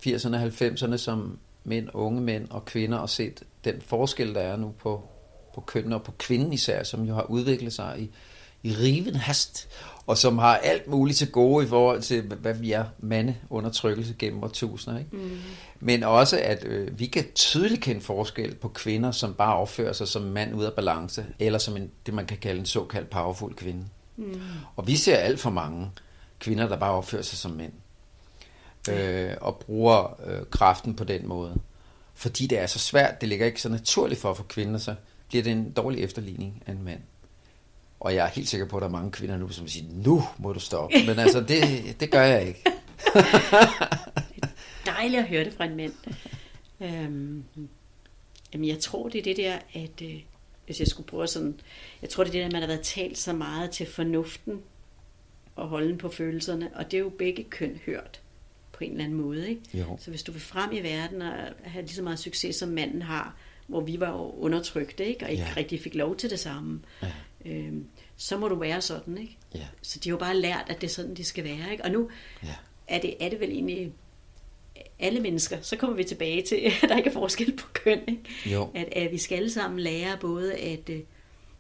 80'erne 0.07 0.37
og 0.37 0.43
90'erne 0.43 0.97
som 0.97 1.39
mænd, 1.65 1.89
unge 1.95 2.21
mænd 2.21 2.49
og 2.51 2.65
kvinder, 2.65 2.99
og 2.99 3.11
set 3.11 3.43
den 3.65 3.81
forskel, 3.81 4.35
der 4.35 4.41
er 4.41 4.57
nu 4.57 4.75
på, 4.79 5.03
på 5.55 5.61
køn 5.61 5.93
og 5.93 6.03
på 6.03 6.13
kvinden 6.19 6.53
især, 6.53 6.83
som 6.83 7.05
jo 7.05 7.15
har 7.15 7.23
udviklet 7.23 7.73
sig 7.73 7.95
i, 7.99 8.11
i 8.67 8.73
riven 8.73 9.17
hast 9.17 9.69
og 10.07 10.19
som 10.19 10.39
har 10.39 10.57
alt 10.57 10.87
muligt 10.87 11.19
til 11.19 11.31
gode 11.31 11.65
i 11.65 11.69
forhold 11.69 12.03
til, 12.03 12.23
hvad 12.23 12.55
vi 12.55 12.73
er 12.73 12.85
mandeundertrykkelse 12.99 14.15
gennem 14.19 14.45
årtusinder. 14.45 14.99
Ikke? 14.99 15.17
Mm. 15.17 15.39
Men 15.81 16.03
også, 16.03 16.41
at 16.43 16.65
øh, 16.65 16.99
vi 16.99 17.07
kan 17.07 17.25
tydeligt 17.35 17.83
kende 17.83 18.01
forskel 18.01 18.55
på 18.55 18.69
kvinder, 18.69 19.11
som 19.11 19.35
bare 19.35 19.57
opfører 19.57 19.93
sig 19.93 20.09
som 20.09 20.23
mand 20.23 20.55
ud 20.55 20.65
af 20.65 20.73
balance, 20.73 21.27
eller 21.39 21.59
som 21.59 21.77
en, 21.77 21.91
det, 22.07 22.15
man 22.15 22.27
kan 22.27 22.37
kalde 22.37 22.61
en 22.61 22.67
såkaldt 22.67 23.11
powerful 23.11 23.55
kvinde. 23.55 23.85
Mm. 24.17 24.41
Og 24.77 24.87
vi 24.87 24.97
ser 24.97 25.17
alt 25.17 25.41
for 25.41 25.51
mange 25.51 25.91
kvinder, 26.39 26.69
der 26.69 26.77
bare 26.77 26.93
opfører 26.93 27.23
sig 27.23 27.39
som 27.39 27.51
mænd, 27.51 27.73
øh, 28.91 29.35
og 29.41 29.57
bruger 29.57 30.21
øh, 30.27 30.41
kraften 30.51 30.95
på 30.95 31.05
den 31.05 31.29
måde. 31.29 31.55
Fordi 32.15 32.47
det 32.47 32.59
er 32.59 32.67
så 32.67 32.79
svært, 32.79 33.21
det 33.21 33.29
ligger 33.29 33.47
ikke 33.47 33.63
så 33.63 33.69
naturligt 33.69 34.21
for 34.21 34.31
at 34.31 34.37
få 34.37 34.43
kvinder, 34.43 34.79
så 34.79 34.95
bliver 35.29 35.43
det 35.43 35.53
en 35.53 35.71
dårlig 35.71 36.05
efterligning 36.05 36.63
af 36.67 36.73
en 36.73 36.83
mand. 36.85 37.01
Og 38.01 38.15
jeg 38.15 38.27
er 38.27 38.31
helt 38.31 38.49
sikker 38.49 38.67
på, 38.67 38.77
at 38.77 38.81
der 38.81 38.89
er 38.89 38.93
mange 38.93 39.11
kvinder 39.11 39.37
nu, 39.37 39.49
som 39.49 39.69
siger, 39.69 39.87
nu 39.93 40.23
må 40.39 40.53
du 40.53 40.61
stoppe. 40.61 40.97
Men 41.07 41.19
altså, 41.19 41.41
det, 41.41 41.63
det 42.01 42.11
gør 42.11 42.23
jeg 42.23 42.49
ikke. 42.49 42.63
det 43.15 43.25
er 44.43 44.93
dejligt 44.97 45.23
at 45.23 45.29
høre 45.29 45.45
det 45.45 45.53
fra 45.55 45.65
en 45.65 45.77
mand. 45.77 45.93
Øhm, 46.81 47.45
jamen, 48.53 48.69
jeg 48.69 48.79
tror, 48.79 49.09
det 49.09 49.19
er 49.19 49.23
det 49.23 49.37
der, 49.37 49.59
at 49.75 50.03
øh, 50.03 50.21
hvis 50.67 50.81
jeg 50.81 50.89
skulle 50.89 51.07
prøve 51.07 51.27
sådan, 51.27 51.61
jeg 52.03 52.11
tror, 52.11 52.25
det 52.25 52.29
er 52.29 52.33
det 52.33 52.41
der, 52.41 52.47
at 52.47 52.53
man 52.53 52.63
har 52.63 52.69
været 52.69 52.83
talt 52.83 53.19
så 53.19 53.33
meget 53.33 53.71
til 53.71 53.87
fornuften 53.87 54.61
og 55.57 55.69
holde 55.69 55.99
på 55.99 56.09
følelserne, 56.09 56.71
og 56.75 56.91
det 56.91 56.97
er 56.97 57.01
jo 57.01 57.09
begge 57.09 57.45
køn 57.45 57.81
hørt 57.87 58.21
på 58.73 58.85
en 58.85 58.91
eller 58.91 59.05
anden 59.05 59.19
måde. 59.19 59.49
Ikke? 59.49 59.63
Jo. 59.75 59.99
Så 60.01 60.11
hvis 60.11 60.23
du 60.23 60.33
vil 60.33 60.41
frem 60.41 60.73
i 60.73 60.81
verden 60.81 61.23
og 61.23 61.33
have 61.65 61.83
lige 61.85 61.95
så 61.95 62.03
meget 62.03 62.19
succes, 62.19 62.57
som 62.57 62.69
manden 62.69 63.03
har, 63.03 63.37
hvor 63.67 63.81
vi 63.81 64.01
var 64.01 64.41
undertrykte, 64.43 65.07
ikke? 65.07 65.25
og 65.25 65.31
ikke 65.31 65.43
ja. 65.43 65.53
rigtig 65.57 65.81
fik 65.81 65.95
lov 65.95 66.17
til 66.17 66.31
det 66.31 66.41
samme, 66.41 66.81
ja 67.03 67.13
øh, 67.47 67.73
så 68.17 68.39
må 68.39 68.49
du 68.49 68.55
være 68.55 68.83
sådan, 68.83 69.19
ikke? 69.19 69.39
Ja. 69.55 69.67
Så 69.83 69.99
de 69.99 70.09
har 70.09 70.15
jo 70.15 70.19
bare 70.19 70.37
lært, 70.37 70.65
at 70.69 70.81
det 70.81 70.87
er 70.87 70.91
sådan, 70.91 71.15
de 71.15 71.25
skal 71.25 71.45
være, 71.45 71.73
ikke? 71.73 71.85
Og 71.85 71.91
nu 71.91 72.11
ja. 72.43 72.55
er, 72.89 73.01
det, 73.01 73.25
er 73.25 73.29
det 73.29 73.41
vel 73.41 73.51
egentlig 73.51 73.93
alle 74.99 75.21
mennesker, 75.21 75.61
så 75.61 75.77
kommer 75.77 75.97
vi 75.97 76.05
tilbage 76.05 76.43
til, 76.43 76.57
at 76.83 76.89
der 76.89 76.97
ikke 76.97 77.11
er 77.11 77.15
forskel 77.15 77.57
på 77.57 77.67
køn, 77.73 78.01
ikke? 78.09 78.23
Jo. 78.47 78.71
At, 78.75 78.89
at 78.93 79.13
vi 79.13 79.19
skal 79.19 79.37
alle 79.37 79.51
sammen 79.51 79.81
lære 79.81 80.19
både 80.21 80.55
at 80.55 80.89
uh, 80.89 80.97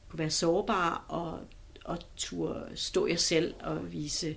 kunne 0.08 0.18
være 0.18 0.30
sårbare 0.30 0.98
og, 1.08 1.40
og 1.84 1.98
turde 2.16 2.68
stå 2.74 3.06
jer 3.06 3.16
selv 3.16 3.54
og 3.60 3.92
vise 3.92 4.36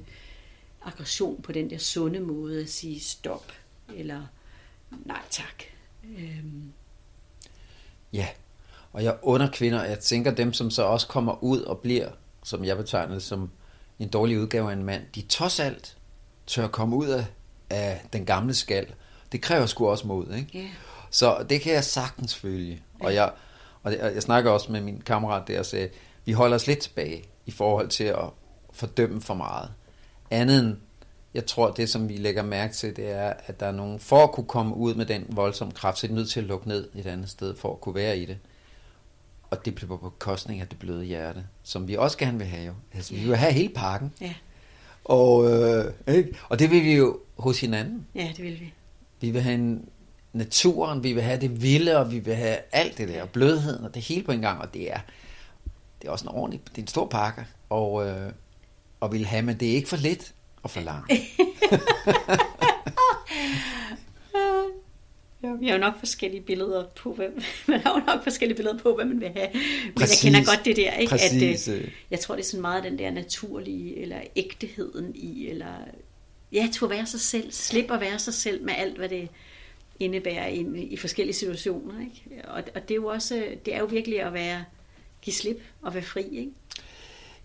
aggression 0.85 1.41
på 1.41 1.51
den 1.51 1.69
der 1.69 1.77
sunde 1.77 2.19
måde 2.19 2.61
at 2.61 2.69
sige 2.69 2.99
stop 2.99 3.51
eller 3.95 4.25
nej 5.05 5.21
tak. 5.29 5.63
Øhm. 6.17 6.73
Ja, 8.13 8.27
og 8.93 9.03
jeg 9.03 9.17
under 9.21 9.51
kvinder, 9.51 9.83
jeg 9.83 9.99
tænker 9.99 10.31
dem, 10.31 10.53
som 10.53 10.71
så 10.71 10.83
også 10.83 11.07
kommer 11.07 11.43
ud 11.43 11.61
og 11.61 11.79
bliver, 11.79 12.09
som 12.43 12.65
jeg 12.65 12.77
betegner 12.77 13.19
som 13.19 13.51
en 13.99 14.09
dårlig 14.09 14.39
udgave 14.39 14.69
af 14.69 14.73
en 14.73 14.83
mand, 14.83 15.03
de 15.15 15.21
trods 15.21 15.59
alt 15.59 15.97
tør 16.47 16.67
komme 16.67 16.95
ud 16.95 17.07
af, 17.07 17.25
af 17.69 18.01
den 18.13 18.25
gamle 18.25 18.53
skal. 18.53 18.87
Det 19.31 19.41
kræver 19.41 19.65
sgu 19.65 19.87
også 19.87 20.07
mod, 20.07 20.33
ikke? 20.33 20.57
Yeah. 20.57 20.69
Så 21.11 21.45
det 21.49 21.61
kan 21.61 21.73
jeg 21.73 21.83
sagtens 21.83 22.35
følge. 22.35 22.83
Og 22.99 23.13
jeg, 23.13 23.31
og 23.83 23.91
jeg, 23.91 24.13
jeg 24.13 24.23
snakker 24.23 24.51
også 24.51 24.71
med 24.71 24.81
min 24.81 25.01
kammerat 25.01 25.47
der 25.47 25.59
og 25.59 25.65
sagde, 25.65 25.89
vi 26.25 26.31
holder 26.31 26.55
os 26.55 26.67
lidt 26.67 26.79
tilbage 26.79 27.23
i 27.45 27.51
forhold 27.51 27.87
til 27.87 28.03
at 28.03 28.29
fordømme 28.73 29.21
for 29.21 29.33
meget. 29.33 29.69
Andet 30.31 30.59
end, 30.59 30.75
jeg 31.33 31.45
tror, 31.45 31.71
det 31.71 31.89
som 31.89 32.09
vi 32.09 32.17
lægger 32.17 32.43
mærke 32.43 32.73
til, 32.73 32.95
det 32.95 33.11
er, 33.11 33.33
at 33.45 33.59
der 33.59 33.65
er 33.65 33.71
nogen, 33.71 33.99
for 33.99 34.23
at 34.23 34.31
kunne 34.31 34.47
komme 34.47 34.75
ud 34.75 34.95
med 34.95 35.05
den 35.05 35.25
voldsomme 35.29 35.73
kraft, 35.73 35.97
så 35.97 36.07
er 36.07 36.09
de 36.09 36.15
nødt 36.15 36.29
til 36.29 36.39
at 36.39 36.45
lukke 36.45 36.67
ned 36.67 36.89
et 36.95 37.05
andet 37.05 37.29
sted, 37.29 37.55
for 37.55 37.73
at 37.73 37.81
kunne 37.81 37.95
være 37.95 38.17
i 38.17 38.25
det 38.25 38.37
og 39.51 39.65
det 39.65 39.75
bliver 39.75 39.97
på 39.97 40.09
bekostning 40.09 40.61
af 40.61 40.67
det 40.67 40.79
bløde 40.79 41.05
hjerte, 41.05 41.45
som 41.63 41.87
vi 41.87 41.95
også 41.95 42.17
gerne 42.17 42.37
vil 42.37 42.47
have 42.47 42.65
jo. 42.65 42.73
Altså, 42.93 43.13
vi 43.13 43.19
vil 43.19 43.35
have 43.35 43.53
hele 43.53 43.73
pakken. 43.75 44.13
Ja. 44.21 44.33
Og, 45.05 45.51
øh, 45.51 45.93
ikke? 46.07 46.37
og 46.49 46.59
det 46.59 46.71
vil 46.71 46.83
vi 46.83 46.93
jo 46.93 47.19
hos 47.37 47.59
hinanden. 47.59 48.07
Ja, 48.15 48.31
det 48.37 48.43
vil 48.43 48.59
vi. 48.59 48.73
Vi 49.21 49.31
vil 49.31 49.41
have 49.41 49.55
en, 49.55 49.89
naturen, 50.33 51.03
vi 51.03 51.13
vil 51.13 51.23
have 51.23 51.41
det 51.41 51.61
vilde, 51.61 51.97
og 51.97 52.11
vi 52.11 52.19
vil 52.19 52.35
have 52.35 52.57
alt 52.71 52.97
det 52.97 53.07
der, 53.07 53.25
blødheden 53.25 53.85
og 53.85 53.95
det 53.95 54.01
hele 54.01 54.23
på 54.23 54.31
en 54.31 54.41
gang, 54.41 54.61
og 54.61 54.73
det 54.73 54.91
er, 54.91 54.99
det 56.01 56.07
er 56.07 56.11
også 56.11 56.25
en 56.25 56.35
ordentlig, 56.35 56.61
det 56.69 56.77
er 56.77 56.81
en 56.81 56.87
stor 56.87 57.07
pakke, 57.07 57.45
og, 57.69 58.07
øh, 58.07 58.31
og 58.99 59.11
vil 59.11 59.25
have, 59.25 59.41
men 59.41 59.59
det 59.59 59.69
er 59.69 59.73
ikke 59.73 59.89
for 59.89 59.97
lidt 59.97 60.33
og 60.63 60.69
for 60.69 60.81
langt. 60.81 61.11
Ja, 65.43 65.47
vi 65.59 65.67
har 65.67 65.73
jo 65.73 65.79
nok 65.79 65.99
forskellige 65.99 66.41
billeder 66.41 66.85
på, 66.95 67.13
hvem, 67.13 67.41
man 67.67 67.79
har 67.79 67.99
jo 67.99 68.05
nok 68.05 68.23
forskellige 68.23 68.55
billeder 68.55 68.77
på, 68.77 68.95
hvad 68.95 69.05
man 69.05 69.19
vil 69.19 69.29
have. 69.29 69.49
Men 69.53 69.93
Præcis. 69.95 70.23
jeg 70.23 70.31
kender 70.33 70.55
godt 70.55 70.65
det 70.65 70.75
der, 70.75 70.93
ikke? 70.93 71.09
Præcis. 71.09 71.67
at 71.67 71.77
øh, 71.77 71.91
jeg 72.11 72.19
tror, 72.19 72.35
det 72.35 72.41
er 72.41 72.45
sådan 72.45 72.61
meget 72.61 72.83
den 72.83 72.99
der 72.99 73.11
naturlige, 73.11 73.97
eller 73.97 74.21
ægteheden 74.35 75.15
i, 75.15 75.47
eller 75.47 75.73
ja, 76.51 76.69
at 76.83 76.89
være 76.89 77.05
sig 77.05 77.19
selv, 77.19 77.51
slippe 77.51 77.93
at 77.93 78.01
være 78.01 78.19
sig 78.19 78.33
selv 78.33 78.63
med 78.63 78.73
alt, 78.77 78.97
hvad 78.97 79.09
det 79.09 79.29
indebærer 79.99 80.47
i, 80.47 80.87
i 80.89 80.97
forskellige 80.97 81.35
situationer. 81.35 81.99
Ikke? 81.99 82.49
Og, 82.49 82.63
og 82.75 82.81
det 82.81 82.91
er 82.91 82.95
jo 82.95 83.05
også, 83.05 83.47
det 83.65 83.75
er 83.75 83.79
jo 83.79 83.85
virkelig 83.85 84.21
at 84.21 84.33
være, 84.33 84.63
give 85.21 85.33
slip 85.33 85.61
og 85.81 85.93
være 85.93 86.03
fri, 86.03 86.37
ikke? 86.37 86.51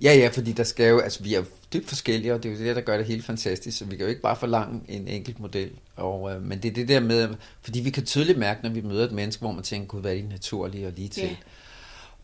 Ja, 0.03 0.15
ja, 0.15 0.29
fordi 0.33 0.53
der 0.53 0.65
skal 0.65 0.89
jo, 0.91 0.99
altså 0.99 1.23
vi 1.23 1.35
er 1.35 1.45
dybt 1.73 1.89
forskellige, 1.89 2.35
og 2.35 2.43
det 2.43 2.49
er 2.53 2.57
jo 2.59 2.65
det, 2.65 2.77
der 2.77 2.83
gør 2.83 2.97
det 2.97 3.07
helt 3.07 3.25
fantastisk, 3.25 3.79
så 3.79 3.85
vi 3.85 3.97
kan 3.97 4.05
jo 4.05 4.09
ikke 4.11 4.21
bare 4.23 4.37
forlange 4.37 4.81
en 4.89 5.09
enkelt 5.09 5.41
model. 5.41 5.71
Og, 5.97 6.33
øh, 6.35 6.43
men 6.43 6.63
det 6.63 6.69
er 6.71 6.75
det 6.75 6.89
der 6.89 7.01
med, 7.01 7.35
fordi 7.63 7.81
vi 7.81 7.91
kan 7.91 8.05
tydeligt 8.05 8.39
mærke, 8.39 8.63
når 8.63 8.71
vi 8.71 8.81
møder 8.81 9.05
et 9.05 9.13
menneske, 9.13 9.41
hvor 9.41 9.53
man 9.53 9.63
tænker, 9.63 9.87
gud, 9.87 10.01
hvad 10.01 10.11
er 10.13 10.15
det 10.17 10.29
naturlige 10.29 10.87
og 10.87 10.93
lige 10.93 11.09
til. 11.09 11.23
Ja. 11.23 11.37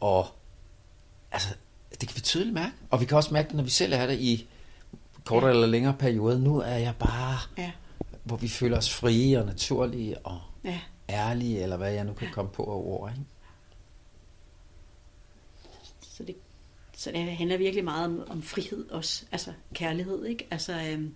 Og 0.00 0.26
altså, 1.32 1.48
det 2.00 2.08
kan 2.08 2.16
vi 2.16 2.20
tydeligt 2.20 2.54
mærke. 2.54 2.72
Og 2.90 3.00
vi 3.00 3.04
kan 3.04 3.16
også 3.16 3.34
mærke 3.34 3.48
det, 3.48 3.56
når 3.56 3.64
vi 3.64 3.70
selv 3.70 3.92
er 3.92 4.06
der 4.06 4.12
i 4.18 4.48
kortere 5.24 5.48
ja. 5.50 5.54
eller 5.54 5.66
længere 5.66 5.94
perioder. 5.98 6.38
Nu 6.38 6.58
er 6.60 6.76
jeg 6.76 6.94
bare, 6.98 7.38
Ja. 7.58 7.70
hvor 8.24 8.36
vi 8.36 8.48
føler 8.48 8.76
os 8.76 8.94
frie 8.94 9.38
og 9.40 9.46
naturlige 9.46 10.18
og 10.18 10.40
Ja. 10.64 10.80
ærlige, 11.08 11.62
eller 11.62 11.76
hvad 11.76 11.92
jeg 11.92 12.04
nu 12.04 12.12
kan 12.12 12.28
komme 12.32 12.50
på 12.50 12.62
af 12.62 12.76
ord. 12.76 13.10
Ikke? 13.10 13.24
Så 16.02 16.22
det, 16.24 16.36
så 17.00 17.12
det 17.12 17.20
handler 17.20 17.56
virkelig 17.56 17.84
meget 17.84 18.04
om, 18.04 18.30
om 18.30 18.42
frihed 18.42 18.90
også. 18.90 19.24
Altså 19.32 19.52
kærlighed, 19.74 20.24
ikke? 20.24 20.46
Altså 20.50 20.72
øhm, 20.92 21.14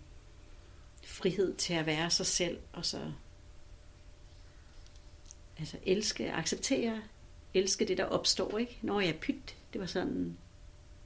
frihed 1.06 1.54
til 1.54 1.74
at 1.74 1.86
være 1.86 2.10
sig 2.10 2.26
selv, 2.26 2.58
og 2.72 2.86
så 2.86 2.98
altså 5.58 5.76
elske, 5.86 6.32
acceptere, 6.32 7.00
elske 7.54 7.84
det, 7.84 7.98
der 7.98 8.04
opstår, 8.04 8.58
ikke? 8.58 8.78
Når 8.82 9.00
jeg 9.00 9.08
er 9.08 9.18
pyt, 9.20 9.56
det 9.72 9.80
var 9.80 9.86
sådan, 9.86 10.36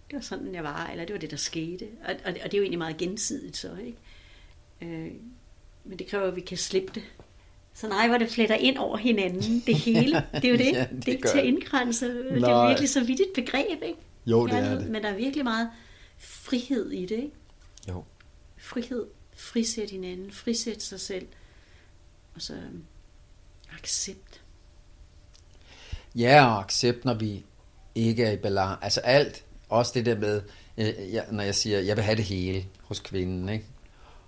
det 0.09 0.15
var 0.17 0.21
sådan, 0.21 0.55
jeg 0.55 0.65
var, 0.65 0.87
eller 0.87 1.05
det 1.05 1.13
var 1.13 1.21
det, 1.21 1.31
der 1.31 1.37
skete. 1.37 1.89
Og, 2.05 2.15
og, 2.25 2.35
og 2.45 2.45
det 2.45 2.55
er 2.55 2.59
jo 2.59 2.63
egentlig 2.63 2.79
meget 2.79 2.97
gensidigt 2.97 3.57
så, 3.57 3.77
ikke? 3.87 3.99
Øh, 4.81 5.13
men 5.85 5.99
det 5.99 6.07
kræver, 6.07 6.27
at 6.27 6.37
vi 6.37 6.41
kan 6.41 6.59
slippe 6.59 6.93
det. 6.95 7.03
Så 7.75 7.89
nej, 7.89 8.09
hvor 8.09 8.19
det 8.19 8.31
fletter 8.31 8.57
ind 8.57 8.79
over 8.79 8.97
hinanden, 8.97 9.63
det 9.67 9.75
hele. 9.75 10.27
Det 10.35 10.45
er 10.45 10.49
jo 10.49 10.57
det. 10.65 10.73
Ja, 10.73 10.81
det 10.81 11.07
det, 11.07 11.09
er 11.09 11.13
ikke 11.13 11.29
til 11.29 11.39
at 11.39 11.45
det. 11.45 11.49
indgrænse. 11.49 12.07
Det 12.33 12.41
Nej. 12.41 12.51
er 12.51 12.69
virkelig 12.69 12.89
så 12.89 13.05
vidt 13.05 13.21
et 13.21 13.31
begreb, 13.35 13.83
ikke? 13.83 13.99
Jo, 14.31 14.47
det 14.47 14.55
er 14.55 14.79
det. 14.79 14.91
Men 14.91 15.03
der 15.03 15.09
er 15.09 15.17
virkelig 15.17 15.45
meget 15.45 15.71
frihed 16.19 16.91
i 16.91 17.07
det, 17.07 17.17
ikke? 17.17 17.33
Jo. 17.89 18.05
Frihed, 18.57 19.07
frisæt 19.37 19.91
hinanden, 19.91 20.33
frisæt 20.33 20.83
sig 20.83 21.01
selv, 21.01 21.27
og 22.35 22.43
så 22.43 22.55
øhm, 22.55 22.85
accept. 23.79 24.43
Ja, 26.15 26.47
og 26.47 26.61
accept, 26.61 27.05
når 27.05 27.15
vi 27.15 27.45
ikke 27.95 28.25
er 28.25 28.31
i 28.31 28.37
balance. 28.37 28.85
Altså 28.85 29.01
alt, 29.01 29.45
også 29.69 29.93
det 29.95 30.07
der 30.07 30.19
med, 30.19 30.43
øh, 30.77 31.13
jeg, 31.13 31.27
når 31.31 31.43
jeg 31.43 31.55
siger, 31.55 31.81
jeg 31.81 31.97
vil 31.97 32.05
have 32.05 32.17
det 32.17 32.25
hele 32.25 32.67
hos 32.83 33.01
kvinden, 33.01 33.49
ikke? 33.49 33.67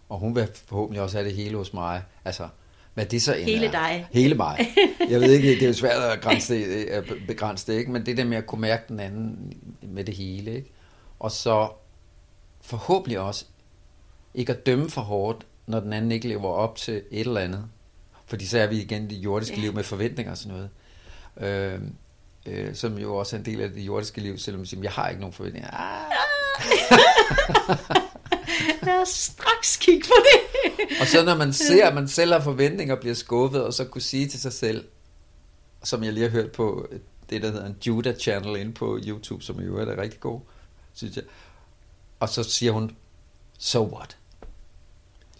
Og 0.08 0.18
hun 0.18 0.34
vil 0.34 0.48
forhåbentlig 0.54 1.02
også 1.02 1.16
have 1.16 1.28
det 1.28 1.36
hele 1.36 1.56
hos 1.56 1.72
mig. 1.72 2.02
Altså, 2.24 2.48
hvad 2.94 3.06
det 3.06 3.22
så 3.22 3.34
end 3.34 3.44
Hele 3.44 3.66
er. 3.66 3.70
dig. 3.70 4.06
Hele 4.10 4.34
mig. 4.34 4.68
Jeg 5.10 5.20
ved 5.20 5.32
ikke, 5.32 5.48
det 5.50 5.62
er 5.62 5.66
jo 5.66 5.72
svært 5.72 6.02
at 6.12 6.20
grænse 6.20 6.54
det, 6.54 6.66
øh, 6.66 6.86
at 6.90 7.04
begrænse 7.26 7.72
det, 7.72 7.78
ikke? 7.78 7.90
Men 7.90 8.06
det 8.06 8.16
der 8.16 8.24
med 8.24 8.36
at 8.36 8.46
kunne 8.46 8.60
mærke 8.60 8.82
den 8.88 9.00
anden 9.00 9.52
med 9.82 10.04
det 10.04 10.14
hele, 10.16 10.54
ikke? 10.56 10.72
Og 11.18 11.30
så 11.30 11.68
forhåbentlig 12.62 13.18
også 13.18 13.44
ikke 14.34 14.52
at 14.52 14.66
dømme 14.66 14.90
for 14.90 15.00
hårdt, 15.00 15.46
når 15.66 15.80
den 15.80 15.92
anden 15.92 16.12
ikke 16.12 16.28
lever 16.28 16.48
op 16.48 16.76
til 16.76 16.94
et 17.10 17.20
eller 17.26 17.40
andet. 17.40 17.64
Fordi 18.26 18.46
så 18.46 18.58
er 18.58 18.66
vi 18.66 18.82
igen 18.82 19.04
i 19.04 19.14
det 19.14 19.16
jordiske 19.24 19.56
Ja. 19.56 19.62
liv 19.62 19.74
med 19.74 19.82
forventninger 19.84 20.30
og 20.32 20.38
sådan 20.38 20.56
noget. 20.56 20.70
Øh, 21.76 21.80
øh, 22.46 22.74
som 22.74 22.98
jo 22.98 23.16
også 23.16 23.36
er 23.36 23.38
en 23.40 23.44
del 23.46 23.60
af 23.60 23.70
det 23.70 23.80
jordiske 23.80 24.20
liv, 24.20 24.38
selvom 24.38 24.58
man 24.58 24.66
siger, 24.66 24.82
jeg 24.82 24.92
har 24.92 25.08
ikke 25.08 25.20
nogen 25.20 25.32
forventninger. 25.32 25.70
Ah. 25.72 26.12
Lad 28.86 29.02
os 29.02 29.08
straks 29.08 29.76
kigge 29.76 30.06
på 30.08 30.14
det. 30.24 31.00
Og 31.00 31.06
så 31.06 31.24
når 31.24 31.36
man 31.36 31.52
ser, 31.52 31.86
at 31.86 31.94
man 31.94 32.08
selv 32.08 32.32
har 32.32 32.40
forventninger 32.40 32.94
og 32.94 33.00
bliver 33.00 33.14
skuffet, 33.14 33.64
og 33.64 33.74
så 33.74 33.84
kunne 33.84 34.02
sige 34.02 34.26
til 34.26 34.40
sig 34.40 34.52
selv, 34.52 34.84
som 35.84 36.04
jeg 36.04 36.12
lige 36.12 36.24
har 36.24 36.30
hørt 36.30 36.52
på 36.52 36.88
det, 37.30 37.42
der 37.42 37.50
hedder 37.50 37.66
en 37.66 37.76
Judah 37.86 38.16
channel 38.16 38.60
inde 38.60 38.72
på 38.72 38.98
YouTube, 39.06 39.44
som 39.44 39.60
i 39.60 39.64
øvrigt 39.64 39.90
er 39.90 39.98
rigtig 39.98 40.20
god, 40.20 40.40
synes 40.94 41.16
jeg. 41.16 41.24
Og 42.20 42.28
så 42.28 42.42
siger 42.42 42.72
hun, 42.72 42.96
so 43.58 43.94
what? 43.96 44.16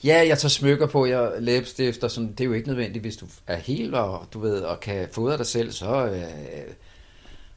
Ja, 0.05 0.27
jeg 0.29 0.39
tager 0.39 0.49
smykker 0.49 0.87
på, 0.87 1.07
jeg 1.07 1.33
læbestift 1.39 2.05
og 2.05 2.11
sådan, 2.11 2.33
det 2.33 2.41
er 2.41 2.45
jo 2.45 2.53
ikke 2.53 2.69
nødvendigt, 2.69 3.03
hvis 3.03 3.17
du 3.17 3.27
er 3.47 3.57
helt 3.57 3.95
og 3.95 4.27
du 4.33 4.41
ved, 4.41 4.61
og 4.61 4.81
kan 4.81 5.09
fodre 5.13 5.39
dig 5.39 5.47
selv, 5.47 5.73
så 5.73 6.07
øh, 6.07 6.75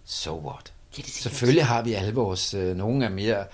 so 0.06 0.48
what? 0.48 0.74
Ja, 0.98 1.02
det. 1.02 1.12
Selvfølgelig 1.12 1.66
har 1.66 1.82
vi 1.82 1.94
alle 1.94 2.14
vores, 2.14 2.54
øh, 2.54 2.76
nogen 2.76 3.02
er 3.02 3.10
mere, 3.10 3.46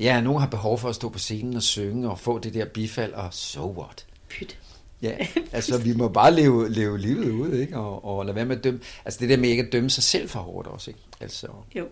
ja, 0.00 0.20
nogen 0.20 0.40
har 0.40 0.48
behov 0.48 0.78
for 0.78 0.88
at 0.88 0.94
stå 0.94 1.08
på 1.08 1.18
scenen 1.18 1.56
og 1.56 1.62
synge 1.62 2.10
og 2.10 2.18
få 2.18 2.38
det 2.38 2.54
der 2.54 2.64
bifald, 2.64 3.12
og 3.12 3.34
so 3.34 3.72
what? 3.80 4.06
Pyt. 4.28 4.58
Ja, 5.02 5.16
altså 5.52 5.78
vi 5.78 5.92
må 5.92 6.08
bare 6.08 6.34
leve, 6.34 6.68
leve 6.72 6.98
livet 6.98 7.30
ud, 7.30 7.52
ikke? 7.52 7.76
Og, 7.78 8.04
og 8.04 8.24
lade 8.26 8.34
være 8.34 8.44
med 8.44 8.56
at 8.56 8.64
dømme, 8.64 8.80
altså 9.04 9.20
det 9.20 9.28
der 9.28 9.36
med 9.36 9.48
ikke 9.48 9.62
at 9.62 9.72
dømme 9.72 9.90
sig 9.90 10.02
selv 10.04 10.28
for 10.28 10.40
hårdt 10.40 10.68
også, 10.68 10.90
ikke? 10.90 11.00
Altså, 11.20 11.46
Jo, 11.74 11.88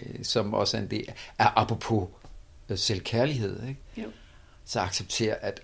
øh, 0.00 0.24
som 0.24 0.54
også 0.54 0.76
er 0.76 0.80
en 0.80 0.90
del 0.90 1.08
af, 1.38 1.50
apropos 1.56 2.08
øh, 2.68 2.78
selvkærlighed, 2.78 3.68
ikke? 3.68 3.80
jo. 3.96 4.04
Så 4.64 4.80
acceptere, 4.80 5.34
at 5.44 5.62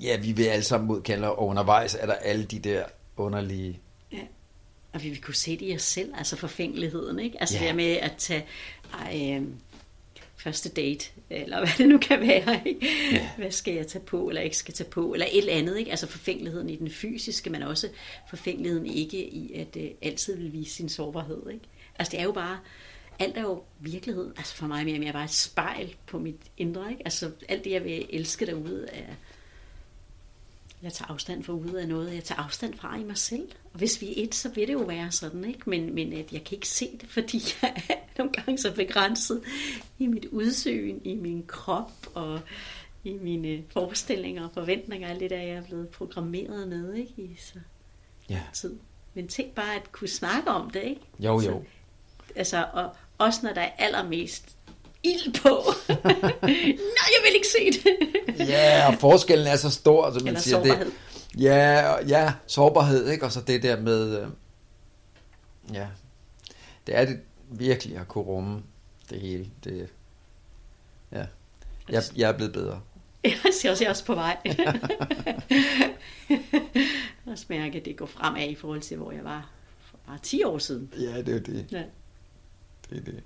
ja, 0.00 0.16
vi 0.16 0.32
vil 0.32 0.44
alle 0.44 0.64
sammen 0.64 0.86
modkende, 0.88 1.28
og 1.30 1.46
undervejs 1.48 1.94
er 2.00 2.06
der 2.06 2.14
alle 2.14 2.44
de 2.44 2.58
der 2.58 2.84
underlige, 3.16 3.80
Ja. 4.12 4.18
Og 4.92 5.02
vi 5.02 5.08
vil 5.08 5.20
kunne 5.22 5.34
se 5.34 5.50
det 5.58 5.72
i 5.72 5.74
os 5.74 5.82
selv, 5.82 6.12
altså 6.18 6.36
forfængeligheden, 6.36 7.18
ikke? 7.18 7.36
Altså 7.40 7.58
Ja. 7.58 7.66
det 7.66 7.76
med 7.76 7.92
at 7.92 8.12
tage 8.18 8.44
ej, 8.94 9.36
øh, 9.40 9.42
første 10.44 10.68
date, 10.68 11.10
eller 11.30 11.58
hvad 11.58 11.68
det 11.78 11.88
nu 11.88 11.98
kan 11.98 12.20
være, 12.20 12.60
ikke? 12.66 12.86
Ja. 13.12 13.30
Hvad 13.36 13.50
skal 13.50 13.74
jeg 13.74 13.86
tage 13.86 14.04
på, 14.04 14.28
eller 14.28 14.42
ikke 14.42 14.56
skal 14.56 14.74
tage 14.74 14.90
på, 14.90 15.12
eller 15.12 15.26
et 15.26 15.38
eller 15.38 15.52
andet, 15.52 15.78
ikke? 15.78 15.90
Altså 15.90 16.06
forfængeligheden 16.06 16.70
i 16.70 16.76
den 16.76 16.90
fysiske, 16.90 17.50
men 17.50 17.62
også 17.62 17.88
forfængeligheden 18.28 18.86
ikke 18.86 19.28
i 19.28 19.54
at 19.54 19.76
øh, 19.76 19.90
altid 20.02 20.36
vil 20.36 20.52
vise 20.52 20.74
sin 20.74 20.88
sårbarhed, 20.88 21.42
ikke? 21.50 21.64
Altså 21.98 22.10
det 22.10 22.20
er 22.20 22.24
jo 22.24 22.32
bare, 22.32 22.58
alt 23.18 23.36
er 23.36 23.42
jo 23.42 23.62
virkelighed, 23.80 24.32
altså 24.36 24.54
for 24.54 24.66
mig 24.66 24.84
mere 24.84 24.98
mere 24.98 25.12
bare 25.12 25.24
et 25.24 25.30
spejl 25.30 25.94
på 26.06 26.18
mit 26.18 26.40
indre, 26.56 26.90
ikke? 26.90 27.02
Altså 27.04 27.30
alt 27.48 27.64
det, 27.64 27.70
jeg 27.70 27.84
vil 27.84 28.06
elske 28.10 28.46
derude, 28.46 28.86
er, 28.92 29.14
jeg 30.82 30.92
tager 30.92 31.12
afstand 31.12 31.44
fra 31.44 31.52
ude 31.52 31.80
af 31.80 31.88
noget, 31.88 32.14
jeg 32.14 32.24
tager 32.24 32.42
afstand 32.42 32.74
fra 32.74 32.98
i 32.98 33.04
mig 33.04 33.18
selv. 33.18 33.48
Og 33.72 33.78
hvis 33.78 34.00
vi 34.00 34.08
er 34.08 34.24
et, 34.24 34.34
så 34.34 34.48
vil 34.48 34.66
det 34.68 34.72
jo 34.72 34.78
være 34.78 35.12
sådan, 35.12 35.44
ikke? 35.44 35.70
Men, 35.70 35.94
men 35.94 36.12
at 36.12 36.32
jeg 36.32 36.44
kan 36.44 36.56
ikke 36.56 36.68
se 36.68 36.98
det, 37.00 37.08
fordi 37.08 37.42
jeg 37.62 37.82
er 37.88 37.94
nogle 38.18 38.32
gange 38.32 38.58
så 38.58 38.74
begrænset 38.74 39.42
i 39.98 40.06
mit 40.06 40.24
udsyn, 40.24 41.00
i 41.04 41.14
min 41.14 41.44
krop 41.46 41.92
og 42.14 42.40
i 43.04 43.12
mine 43.12 43.62
forestillinger 43.72 44.44
og 44.44 44.50
forventninger, 44.54 45.08
alt 45.08 45.20
det 45.20 45.30
der, 45.30 45.40
jeg 45.40 45.56
er 45.56 45.62
blevet 45.62 45.88
programmeret 45.88 46.68
med, 46.68 46.94
ikke? 46.94 47.12
I 47.16 47.36
så 47.38 47.58
ja, 48.28 48.42
tid. 48.52 48.76
Men 49.14 49.28
tænk 49.28 49.54
bare 49.54 49.74
at 49.74 49.92
kunne 49.92 50.08
snakke 50.08 50.50
om 50.50 50.70
det, 50.70 50.82
ikke? 50.82 51.00
jo 51.18 51.40
Så, 51.40 51.50
jo, 51.50 51.64
altså, 52.36 52.66
og 52.72 52.96
også 53.18 53.40
når 53.42 53.52
der 53.52 53.60
er 53.60 53.70
allermest 53.78 54.56
ild 55.04 55.40
på. 55.42 55.48
Nej, 56.42 57.08
jeg 57.14 57.20
vil 57.24 57.34
ikke 57.34 57.46
se 57.58 57.66
det. 57.72 58.48
ja, 58.48 58.88
og 58.88 58.94
forskellen 59.00 59.46
er 59.46 59.56
så 59.56 59.70
stor, 59.70 60.10
som 60.12 60.22
man 60.22 60.26
Eller 60.28 60.40
siger, 60.40 60.56
sårbarhed. 60.64 60.84
det, 60.86 61.42
ja, 61.42 61.88
og- 61.92 62.04
ja, 62.06 62.32
sårbarhed, 62.46 63.08
ikke? 63.08 63.24
Og 63.24 63.32
så 63.32 63.40
det 63.40 63.62
der 63.62 63.80
med, 63.80 64.18
øh, 64.20 64.26
ja, 65.74 65.86
det 66.86 66.96
er 66.96 67.04
det 67.04 67.20
virkelig 67.50 67.96
at 67.98 68.08
kunne 68.08 68.24
rumme 68.24 68.62
det 69.10 69.20
hele, 69.20 69.46
det, 69.64 69.88
ja, 71.12 71.24
jeg, 71.90 72.02
jeg 72.16 72.28
er 72.28 72.32
blevet 72.36 72.52
bedre. 72.52 72.80
Jeg 73.24 73.32
ser 73.60 73.70
også, 73.70 73.84
jeg 73.84 73.88
er 73.88 73.90
også 73.90 74.04
på 74.04 74.14
vej. 74.14 74.36
Jeg 77.26 77.32
også 77.32 77.46
mærke, 77.48 77.78
at 77.78 77.84
det 77.84 77.96
går 77.96 78.06
fremad 78.06 78.48
i 78.48 78.54
forhold 78.54 78.80
til, 78.80 78.96
hvor 78.96 79.12
jeg 79.12 79.24
var 79.24 79.50
for 79.80 79.98
bare 80.06 80.18
10 80.22 80.42
år 80.44 80.58
siden. 80.58 80.92
Ja, 81.00 81.22
det 81.22 81.28
er 81.36 81.40
det, 81.40 81.66
Ja, 81.72 81.82
det 82.90 82.98
er 82.98 83.02
det. 83.04 83.22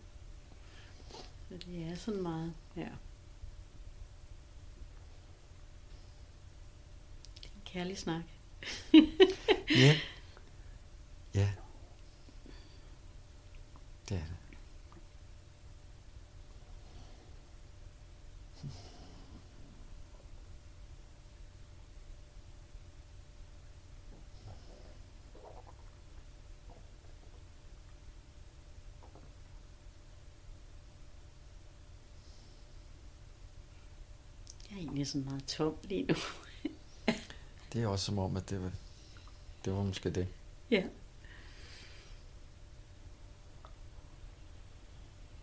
Så 1.48 1.54
det 1.56 1.82
er 1.92 1.94
sådan 1.94 2.22
meget, 2.22 2.54
ja. 2.76 2.88
Det 7.42 7.44
er 7.44 7.54
en 7.56 7.62
kærlig 7.64 7.98
snak. 7.98 8.22
Ja. 9.70 9.94
Ja. 11.34 11.48
Egentlig 34.98 35.06
sådan 35.06 35.24
meget 35.24 35.44
tom 35.46 35.74
lige 35.84 36.02
nu. 36.02 36.14
Det 37.72 37.82
er 37.82 37.86
også 37.86 38.04
som 38.04 38.18
om, 38.18 38.36
at 38.36 38.50
det 38.50 38.62
var, 38.62 38.70
det 39.64 39.72
var 39.72 39.82
måske 39.82 40.10
det. 40.10 40.26
Ja. 40.70 40.82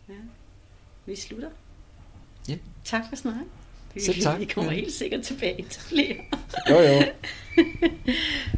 Ja. 0.10 0.14
Vi 1.06 1.16
slutter. 1.16 1.50
Ja. 2.50 2.58
Tak 2.84 3.04
for 3.10 3.16
snakken. 3.16 3.50
Selv 4.00 4.22
tak. 4.22 4.40
Vi 4.40 4.46
kommer 4.46 4.72
Ja. 4.72 4.78
helt 4.80 4.94
sikkert 4.94 5.24
tilbage 5.24 5.66
til 5.70 5.82
flere. 5.82 6.18
Jo, 6.70 6.76
jo. 6.80 7.02